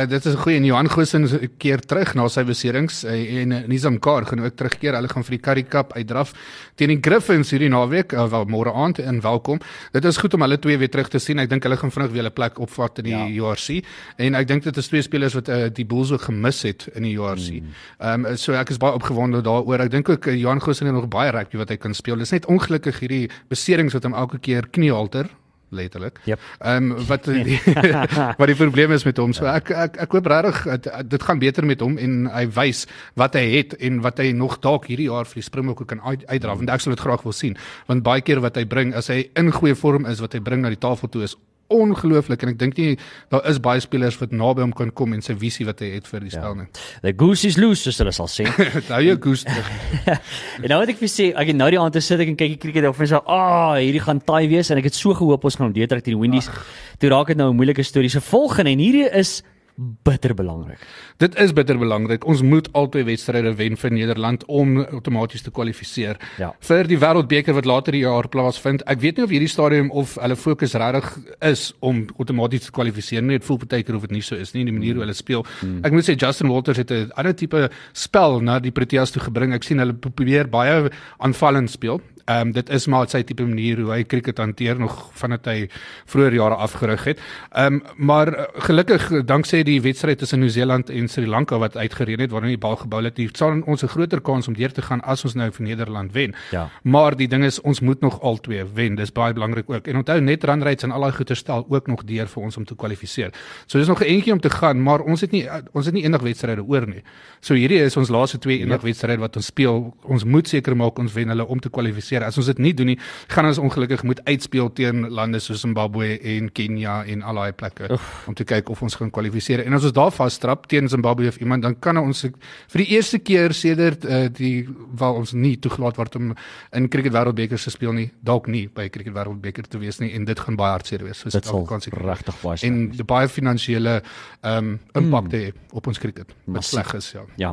uh 0.02 0.06
dit 0.06 0.26
is 0.26 0.34
'n 0.34 0.38
goeie 0.38 0.56
en 0.56 0.64
Johan 0.64 0.88
Goosen 0.88 1.24
is 1.24 1.32
'n 1.32 1.50
keer 1.58 1.80
terug 1.80 2.14
na 2.14 2.28
sy 2.28 2.44
beserings 2.44 3.04
uh, 3.04 3.40
en 3.42 3.52
uh, 3.52 3.66
Nizam 3.66 3.98
Kar 3.98 4.24
gaan 4.24 4.40
ook 4.40 4.56
terugkeer. 4.56 4.94
Hulle 4.94 5.08
gaan 5.08 5.24
vir 5.24 5.36
die 5.36 5.40
Currie 5.40 5.68
Cup 5.68 5.92
uitdraf 5.92 6.32
teen 6.76 6.88
die 6.88 7.00
Griffins 7.00 7.50
hierdie 7.50 7.68
naweek, 7.68 8.12
uh, 8.12 8.26
wel 8.30 8.44
môre 8.46 8.72
aand 8.74 8.98
en 9.34 9.40
welkom. 9.40 9.58
Dit 9.92 10.04
is 10.04 10.16
goed 10.16 10.34
om 10.34 10.40
hulle 10.40 10.58
twee 10.58 10.78
weer 10.78 10.90
terug 10.90 11.08
te 11.08 11.18
sien. 11.18 11.38
Ek 11.38 11.50
dink 11.50 11.62
hulle 11.66 11.76
gaan 11.76 11.90
vinnig 11.90 12.12
weer 12.12 12.24
'n 12.24 12.32
plek 12.32 12.58
opvat 12.58 12.98
in 12.98 13.04
die 13.04 13.12
Ja. 13.14 13.50
URC 13.50 13.84
en 14.16 14.34
ek 14.34 14.48
dink 14.48 14.62
dit 14.62 14.76
is 14.76 14.86
twee 14.88 15.02
spelers 15.02 15.34
wat 15.34 15.48
uh, 15.48 15.66
die 15.72 15.84
Bulls 15.84 16.12
ook 16.12 16.22
gemis 16.22 16.62
het 16.62 16.88
in 16.94 17.02
die 17.02 17.16
URC. 17.16 17.62
Ehm 17.98 18.24
um, 18.26 18.36
so 18.36 18.52
ek 18.52 18.70
is 18.70 18.78
baie 18.78 18.94
opgewonde 18.94 19.42
daaroor. 19.42 19.80
Ek 19.80 19.90
dink 19.90 20.08
ook 20.08 20.26
uh, 20.26 20.34
Johan 20.34 20.60
Goosen 20.60 20.86
het 20.86 20.94
nog 20.94 21.08
baie 21.08 21.30
rugby 21.30 21.56
wat 21.56 21.68
hy 21.68 21.76
kan 21.76 21.94
speel. 21.94 22.16
Dit 22.16 22.24
is 22.24 22.30
net 22.32 22.46
ongelukkig 22.46 22.98
hierdie 23.00 23.30
beserings 23.48 23.92
wat 23.92 24.02
hom 24.02 24.14
elke 24.14 24.38
keer 24.38 24.68
kniehalter 24.70 25.28
letterlik. 25.74 26.20
Yep. 26.28 26.40
Ehm 26.60 26.90
um, 26.92 27.06
wat 27.08 27.24
die, 27.48 27.58
wat 28.40 28.46
die 28.50 28.58
probleem 28.58 28.92
is 28.96 29.04
met 29.04 29.18
hom. 29.20 29.32
So 29.36 29.46
ek 29.50 29.70
ek 29.70 29.96
ek 30.06 30.16
hoop 30.18 30.26
regtig 30.32 30.62
dit- 30.78 30.90
dit 31.14 31.22
gaan 31.22 31.38
beter 31.42 31.66
met 31.66 31.80
hom 31.84 31.98
en 31.98 32.26
hy 32.32 32.44
wys 32.56 32.84
wat 33.20 33.34
hy 33.38 33.44
het 33.56 33.74
en 33.80 34.00
wat 34.04 34.18
hy 34.22 34.30
nog 34.32 34.58
dalk 34.64 34.86
hierdie 34.90 35.10
jaar 35.10 35.26
vir 35.28 35.42
die 35.42 35.48
Springbokke 35.48 35.84
kan 35.90 36.00
uit, 36.04 36.26
uitdra 36.26 36.54
want 36.56 36.70
ek 36.70 36.80
sal 36.84 36.94
dit 36.94 37.00
graag 37.04 37.22
wil 37.26 37.32
sien. 37.36 37.56
Want 37.86 38.02
baie 38.06 38.22
keer 38.24 38.40
wat 38.44 38.56
hy 38.56 38.64
bring 38.64 38.94
as 38.94 39.08
hy 39.12 39.24
in 39.36 39.52
goeie 39.52 39.74
vorm 39.74 40.06
is 40.06 40.20
wat 40.24 40.32
hy 40.34 40.40
bring 40.40 40.62
na 40.62 40.68
die 40.72 40.80
tafel 40.80 41.08
toe 41.08 41.24
is 41.26 41.36
ongelooflik 41.72 42.42
en 42.44 42.52
ek 42.52 42.58
dink 42.58 42.76
nie 42.78 42.96
daar 43.32 43.44
is 43.50 43.60
baie 43.62 43.80
spelers 43.80 44.18
wat 44.20 44.32
naby 44.32 44.64
hom 44.64 44.72
kan 44.76 44.90
kom 44.90 45.14
en 45.16 45.22
sy 45.24 45.36
visie 45.38 45.66
wat 45.66 45.80
hy 45.80 45.94
het 45.94 46.08
vir 46.10 46.26
die 46.26 46.32
spel 46.34 46.54
nie. 46.58 46.66
The 47.02 47.14
goose 47.16 47.48
is 47.48 47.58
loose 47.60 47.86
soos 47.86 48.00
hulle 48.02 48.12
sal 48.12 48.28
sê. 48.30 48.46
Hou 48.94 49.02
jou 49.04 49.16
goose 49.28 49.48
terug. 49.48 49.70
en 50.62 50.68
nou 50.72 50.80
wat 50.82 50.94
ek 50.94 51.00
vir 51.00 51.12
sê, 51.12 51.30
ek 51.32 51.52
het 51.52 51.58
nou 51.58 51.70
die 51.72 51.80
aand 51.80 51.96
te 51.96 52.04
sit 52.04 52.20
ek 52.20 52.34
en 52.34 52.38
kyk 52.40 52.54
die 52.56 52.60
cricket 52.66 52.88
of 52.90 53.00
en 53.00 53.10
so, 53.10 53.22
"Ah, 53.26 53.76
hierdie 53.80 54.04
gaan 54.04 54.20
taai 54.20 54.48
wees" 54.48 54.70
en 54.70 54.78
ek 54.78 54.90
het 54.90 54.98
so 54.98 55.14
gehoop 55.14 55.44
ons 55.44 55.56
gaan 55.56 55.68
hom 55.70 55.76
deurtrek 55.76 56.04
teen 56.04 56.16
die 56.16 56.20
Windies. 56.20 56.50
Toe 56.98 57.10
raak 57.10 57.32
dit 57.32 57.36
nou 57.36 57.50
'n 57.50 57.56
moeilike 57.56 57.82
storie. 57.82 58.10
Se 58.10 58.20
volgende 58.20 58.70
en 58.70 58.78
hierdie 58.78 59.08
is 59.10 59.42
bitter 59.76 60.34
belangrik. 60.34 60.78
Dit 61.18 61.34
is 61.40 61.52
bitter 61.52 61.78
belangrik. 61.78 62.24
Ons 62.30 62.42
moet 62.42 62.68
albei 62.72 63.02
wedstryde 63.04 63.54
wen 63.58 63.76
vir 63.76 63.90
Nederland 63.90 64.44
om 64.46 64.76
outomaties 64.84 65.42
te 65.42 65.50
kwalifiseer 65.50 66.16
Ja. 66.38 66.52
vir 66.60 66.84
die 66.86 66.98
Wêreldbeker 66.98 67.54
wat 67.54 67.64
later 67.66 67.92
die 67.92 68.00
jaar 68.04 68.28
plaasvind. 68.28 68.82
Ek 68.86 69.00
weet 69.00 69.16
nie 69.16 69.24
of 69.24 69.30
hierdie 69.30 69.48
stadium 69.48 69.90
of 69.90 70.14
hulle 70.20 70.36
fokus 70.36 70.74
regtig 70.74 71.18
is 71.42 71.72
om 71.80 72.06
outomaties 72.18 72.66
te 72.66 72.70
kwalifiseer 72.70 73.22
nie. 73.22 73.38
Dit 73.38 73.44
voel 73.48 73.58
baie 73.58 73.82
keer 73.82 73.96
of 73.96 74.02
dit 74.02 74.10
nie 74.12 74.22
so 74.22 74.36
is 74.36 74.54
nie, 74.54 74.64
die 74.64 74.72
manier 74.72 74.94
hoe 74.94 75.02
hulle 75.02 75.14
speel. 75.14 75.44
Ek 75.82 75.92
moet 75.92 76.04
sê 76.08 76.14
Justin 76.16 76.48
Walters 76.48 76.78
het 76.78 76.90
'n 76.92 77.10
ander 77.16 77.34
tipe 77.34 77.70
spel 77.92 78.40
na 78.40 78.58
die 78.60 78.70
Proteas 78.70 79.10
toe 79.10 79.22
gebring. 79.22 79.52
Ek 79.54 79.62
sien 79.64 79.78
hulle 79.78 79.92
probeer 79.94 80.46
baie 80.48 80.90
aanvallend 81.18 81.70
speel. 81.70 82.00
Ehm 82.24 82.46
um, 82.46 82.52
dit 82.52 82.70
is 82.70 82.86
maar 82.86 83.08
sy 83.08 83.22
tipe 83.22 83.44
manier 83.44 83.80
hoe 83.82 83.90
hy 83.92 84.04
cricket 84.08 84.38
hanteer 84.38 84.78
nog 84.80 85.10
vandat 85.12 85.44
hy 85.44 85.68
vroeër 86.08 86.34
jare 86.38 86.54
afgerig 86.54 87.04
het. 87.04 87.18
Ehm 87.52 87.74
um, 87.74 87.82
maar 87.96 88.28
uh, 88.32 88.44
gelukkig 88.64 89.10
danksy 89.28 89.62
die 89.62 89.80
wedstryd 89.84 90.18
tussen 90.18 90.40
Nieu-Seeland 90.40 90.90
en 90.90 91.08
Sri 91.08 91.26
Lanka 91.26 91.58
wat 91.58 91.76
uitgereën 91.76 92.20
het 92.20 92.30
waarin 92.30 92.54
die 92.54 92.60
bal 92.60 92.76
gebou 92.80 93.02
het, 93.04 93.18
het 93.20 93.36
sal 93.36 93.60
ons 93.66 93.82
'n 93.82 93.92
groter 93.92 94.20
kans 94.20 94.48
om 94.48 94.54
deur 94.54 94.72
te 94.72 94.82
gaan 94.82 95.00
as 95.00 95.24
ons 95.24 95.34
nou 95.34 95.50
vir 95.50 95.66
Nederland 95.66 96.12
wen. 96.12 96.34
Ja. 96.50 96.70
Maar 96.82 97.16
die 97.16 97.28
ding 97.28 97.44
is 97.44 97.60
ons 97.60 97.80
moet 97.80 98.00
nog 98.00 98.20
al 98.20 98.40
twee 98.40 98.64
wen. 98.74 98.94
Dis 98.94 99.12
baie 99.12 99.32
belangrik 99.32 99.70
ook. 99.70 99.86
En 99.86 99.96
onthou 99.96 100.20
net 100.20 100.44
run 100.44 100.62
rates 100.62 100.82
en 100.82 100.90
al 100.90 101.00
daai 101.00 101.12
goeie 101.12 101.34
stel 101.34 101.66
ook 101.68 101.86
nog 101.86 102.04
deur 102.04 102.26
vir 102.26 102.42
ons 102.42 102.56
om 102.56 102.64
te 102.64 102.74
kwalifiseer. 102.74 103.32
So 103.66 103.78
dis 103.78 103.88
nog 103.88 104.00
'n 104.00 104.04
entjie 104.04 104.32
om 104.32 104.40
te 104.40 104.50
gaan, 104.50 104.82
maar 104.82 105.00
ons 105.00 105.20
het 105.20 105.30
nie 105.30 105.48
ons 105.72 105.84
het 105.84 105.94
nie 105.94 106.02
eendag 106.02 106.22
wedstryde 106.22 106.62
oor 106.62 106.86
nie. 106.86 107.02
So 107.40 107.54
hierdie 107.54 107.82
is 107.82 107.96
ons 107.96 108.08
laaste 108.08 108.38
twee 108.38 108.58
eendag 108.58 108.80
wedstryde 108.80 109.20
wat 109.20 109.36
ons 109.36 109.46
speel. 109.46 109.94
Ons 110.02 110.24
moet 110.24 110.48
seker 110.48 110.76
maak 110.76 110.98
ons 110.98 111.12
wen 111.12 111.28
hulle 111.28 111.46
om 111.46 111.60
te 111.60 111.68
kwalifiseer. 111.68 112.13
As 112.22 112.38
ons 112.38 112.46
dit 112.46 112.58
nie 112.58 112.74
doen 112.74 112.86
nie, 112.86 112.98
gaan 113.28 113.46
ons 113.46 113.58
ongelukkig 113.58 114.02
moet 114.02 114.20
uitspeel 114.24 114.72
teen 114.72 115.08
lande 115.10 115.40
soos 115.40 115.60
Zimbabwe 115.60 116.18
en 116.20 116.52
Kenia 116.52 117.04
en 117.10 117.22
al 117.22 117.34
daai 117.34 117.52
plekke 117.52 117.90
Oef. 117.90 118.28
om 118.28 118.34
te 118.34 118.44
kyk 118.44 118.70
of 118.70 118.82
ons 118.82 118.94
gaan 118.94 119.10
kwalifiseer. 119.10 119.64
En 119.66 119.74
as 119.74 119.84
ons 119.84 119.92
daar 119.92 120.12
vasstrap 120.14 120.68
teen 120.70 120.88
Zimbabwe 120.88 121.28
of 121.28 121.40
iemand, 121.42 121.62
dan 121.62 121.78
kan 121.78 121.98
ons 121.98 122.24
vir 122.24 122.82
die 122.84 122.88
eerste 122.94 123.18
keer 123.18 123.52
sedert 123.52 124.04
uh, 124.04 124.26
die 124.32 124.68
waar 124.94 125.18
ons 125.18 125.32
nie 125.32 125.56
toegelaat 125.58 125.96
word 125.96 126.16
om 126.16 126.34
in 126.72 126.88
cricket 126.88 127.12
wêreldbeker 127.12 127.58
te 127.60 127.72
speel 127.72 127.92
nie, 127.96 128.10
dalk 128.24 128.46
nie 128.46 128.66
by 128.68 128.88
cricket 128.92 129.14
wêreldbeker 129.16 129.66
te 129.68 129.80
wees 129.82 130.00
nie 130.02 130.12
en 130.14 130.26
dit 130.28 130.40
gaan 130.40 130.58
baie 130.60 130.74
hartseer 130.76 131.04
wees. 131.04 131.22
So 131.22 131.30
Dit 131.30 131.48
Suid-Afrikaanse 131.48 131.94
regtig 131.94 132.40
baie 132.42 132.60
en 132.68 132.80
die 132.94 133.06
baie 133.08 133.28
finansiële 133.28 133.98
ehm 134.44 134.74
um, 134.74 134.80
impak 134.94 135.30
mm. 135.32 135.62
op 135.78 135.86
ons 135.90 135.98
cricket. 135.98 136.30
Wat 136.44 136.64
sleg 136.64 136.92
is, 136.98 137.10
ja. 137.14 137.24
Ja. 137.40 137.52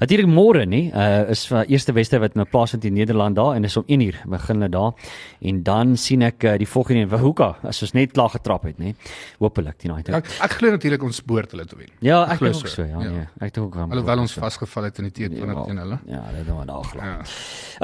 Natuurlik 0.00 0.28
môre 0.30 0.66
nê, 0.66 0.88
uh 0.92 1.30
is 1.32 1.44
vir 1.50 1.68
eerste 1.68 1.94
wedstryd 1.96 2.22
wat 2.22 2.36
nou 2.38 2.46
plaasvind 2.48 2.84
in 2.88 2.96
Nederland 2.98 3.36
daar 3.36 3.56
en 3.56 3.64
is 3.64 3.77
om 3.78 3.84
1 3.86 4.00
uur 4.00 4.18
begin 4.26 4.56
hulle 4.60 4.68
daar. 4.68 4.92
En 5.40 5.62
dan 5.62 5.96
sien 5.96 6.22
ek 6.26 6.44
uh, 6.44 6.56
die 6.58 6.66
volgende 6.68 7.00
een 7.00 7.08
Wahuka 7.12 7.56
as 7.62 7.82
ons 7.82 7.92
net 7.96 8.12
klaar 8.12 8.30
getrap 8.30 8.64
het 8.68 8.78
nê. 8.78 8.94
Hoopelik 9.38 9.78
die 9.82 9.90
night. 9.90 10.08
Ek, 10.08 10.26
ek 10.44 10.56
glo 10.58 10.70
natuurlik 10.74 11.02
ons 11.02 11.20
behoort 11.24 11.50
hulle 11.54 11.64
te 11.66 11.76
wen. 11.76 11.88
Ja, 12.04 12.24
ek 12.30 12.38
glo 12.42 12.50
dink 12.52 12.64
ook 12.64 12.72
so, 12.72 12.82
ja, 12.82 12.98
Ja. 13.02 13.10
nee. 13.10 13.26
Ek 13.40 13.54
dink 13.54 13.66
ook 13.66 13.76
aan. 13.76 13.90
Alhoewel 13.92 14.18
ons 14.24 14.32
vasgeval 14.34 14.84
het 14.88 14.98
in 14.98 15.04
die 15.10 15.12
teken 15.12 15.38
van 15.38 15.48
Ja, 15.54 15.64
teen 15.64 15.78
hulle. 15.78 15.98
Ja, 16.06 16.22
dit 16.36 16.46
doen 16.46 16.58
we 16.58 16.66
daar 16.66 16.84
glo. 16.84 17.00
Ja. 17.02 17.18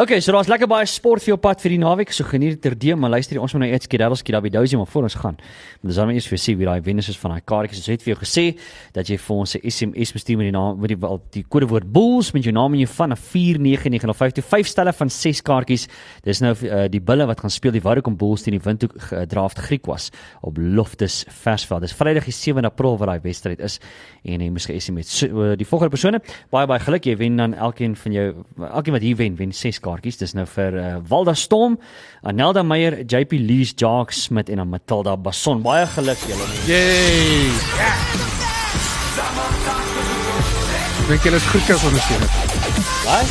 Okay, 0.03 0.21
so 0.21 0.33
daar's 0.33 0.49
lekker 0.49 0.67
baie 0.69 0.87
sport 0.87 1.23
vir 1.23 1.35
jou 1.35 1.39
pad 1.39 1.61
vir 1.61 1.71
die 1.71 1.79
naweek. 1.79 2.13
So 2.13 2.25
geniet 2.25 2.51
dit 2.57 2.63
terdee, 2.63 2.97
maar 2.97 3.11
luister, 3.11 3.41
ons 3.41 3.53
moet 3.55 3.63
nou 3.63 3.71
eers 3.73 3.85
skedadelski 3.85 4.33
daar 4.33 4.43
by 4.43 4.49
Dousie 4.51 4.77
maar 4.77 4.87
voor 4.87 5.03
ons 5.03 5.15
gaan. 5.15 5.37
Maar 5.81 5.91
dis 5.93 5.97
dan 5.97 6.11
eers 6.11 6.27
vir 6.29 6.39
sien 6.39 6.59
wie 6.59 6.67
daai 6.67 6.81
wenners 6.83 7.09
is 7.09 7.19
van 7.19 7.31
daai 7.31 7.41
kaartjies. 7.45 7.79
Ons 7.79 7.87
het 7.87 8.03
vir 8.03 8.15
jou 8.15 8.21
gesê 8.25 8.59
dat 8.93 9.07
jy 9.09 9.17
vir 9.19 9.37
ons 9.37 9.55
'n 9.57 9.71
SMS 9.71 10.13
moet 10.15 10.21
stuur 10.23 10.37
met 10.39 10.47
die 10.51 10.53
naam 10.59 10.81
met 10.81 10.89
die 10.89 10.99
die 11.31 11.45
kodewoord 11.49 11.93
Bulls 11.93 12.33
met 12.33 12.43
jou 12.45 12.53
naam 12.53 12.73
en 12.73 12.79
jou 12.81 12.89
van 12.89 13.09
na 13.09 13.17
49905 13.17 14.45
5 14.45 14.67
stelle 14.67 14.93
van 14.93 15.11
6 15.11 15.43
kaartjies 15.43 15.84
kaartjies. 15.85 16.23
Dis 16.25 16.41
nou 16.41 16.55
uh, 16.55 16.87
die 16.91 17.01
bulle 17.01 17.27
wat 17.27 17.41
gaan 17.41 17.51
speel 17.51 17.73
die 17.73 17.83
Warwick 17.83 18.07
Bulls 18.19 18.43
teen 18.43 18.57
die 18.57 18.63
Windhoek 18.63 18.95
Draft 19.29 19.59
Griekwas 19.59 20.11
op 20.43 20.57
Loftus 20.59 21.25
Versveld. 21.29 21.83
Dis 21.83 21.95
Vrydag 21.95 22.25
die 22.25 22.33
7 22.33 22.65
April 22.65 22.99
wat 22.99 23.09
daai 23.09 23.21
wedstryd 23.23 23.61
is 23.61 23.81
en 24.25 24.41
jy 24.41 24.51
moet 24.51 24.65
ge-SMS 24.65 25.13
so, 25.19 25.27
uh, 25.27 25.55
die 25.57 25.67
volgende 25.67 25.91
persone. 25.91 26.21
Baie 26.51 26.67
baie 26.67 26.81
geluk, 26.81 27.05
jy 27.05 27.17
wen 27.21 27.37
dan 27.37 27.55
elkeen 27.55 27.97
van 27.97 28.13
jou 28.13 28.27
elkeen 28.71 28.95
wat 28.97 29.05
hier 29.05 29.17
wen, 29.17 29.37
wen 29.37 29.53
6 29.53 29.81
kaartjies. 29.85 30.21
Dis 30.21 30.35
nou 30.35 30.47
vir 30.47 30.79
uh, 30.81 30.97
Walda 31.09 31.35
Storm, 31.35 31.79
Anelda 32.23 32.65
Meyer, 32.65 33.03
JP 33.05 33.41
Lees, 33.45 33.75
Jacques 33.77 34.25
Smit 34.25 34.51
en 34.51 34.63
dan 34.63 34.71
Matilda 34.73 35.17
Basson. 35.17 35.63
Baie 35.65 35.87
geluk 35.97 36.29
julle. 36.29 36.49
Yay! 36.71 37.51
Ek 41.05 41.11
dink 41.11 41.27
julle 41.29 41.37
is 41.37 41.51
Griekse 41.53 41.77
ondersteuners. 41.85 42.64
Wat? 43.05 43.29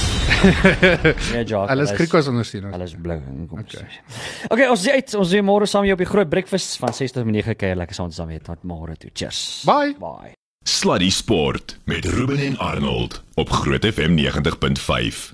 ja, 1.34 1.41
Jacques. 1.49 1.69
Hulle 1.69 1.84
is 1.84 1.89
is- 1.91 1.95
Griekse 1.97 2.29
ondersteuners. 2.29 2.73
Alles 2.73 2.95
blou 3.01 3.17
en 3.27 3.47
kom. 3.49 3.60
Okay. 3.60 3.88
Okay. 4.47 4.67
ons 4.69 4.86
is 4.86 4.89
uit. 4.91 5.13
Ons 5.19 5.29
sien 5.29 5.45
môre 5.45 5.65
saam 5.69 5.84
hier 5.88 5.93
op 5.97 6.03
die 6.03 6.10
groot 6.10 6.29
breakfast 6.29 6.77
van 6.82 6.93
6 6.93 7.12
tot 7.12 7.25
9 7.25 7.56
kuier 7.56 7.75
lekker 7.79 7.95
saam 7.95 8.12
saam 8.12 8.27
weet. 8.32 8.43
Tot 8.47 8.63
môre 8.63 8.95
toe. 8.97 9.10
Cheers. 9.13 9.63
Bye. 9.67 9.95
Bye. 9.99 10.34
Sluddy 10.63 11.10
Sport 11.12 11.77
met 11.86 12.06
Ruben 12.06 12.38
en 12.39 12.58
Arnold 12.58 13.23
op 13.36 13.49
Groot 13.49 13.84
FM 13.86 14.15
90.5. 14.15 15.34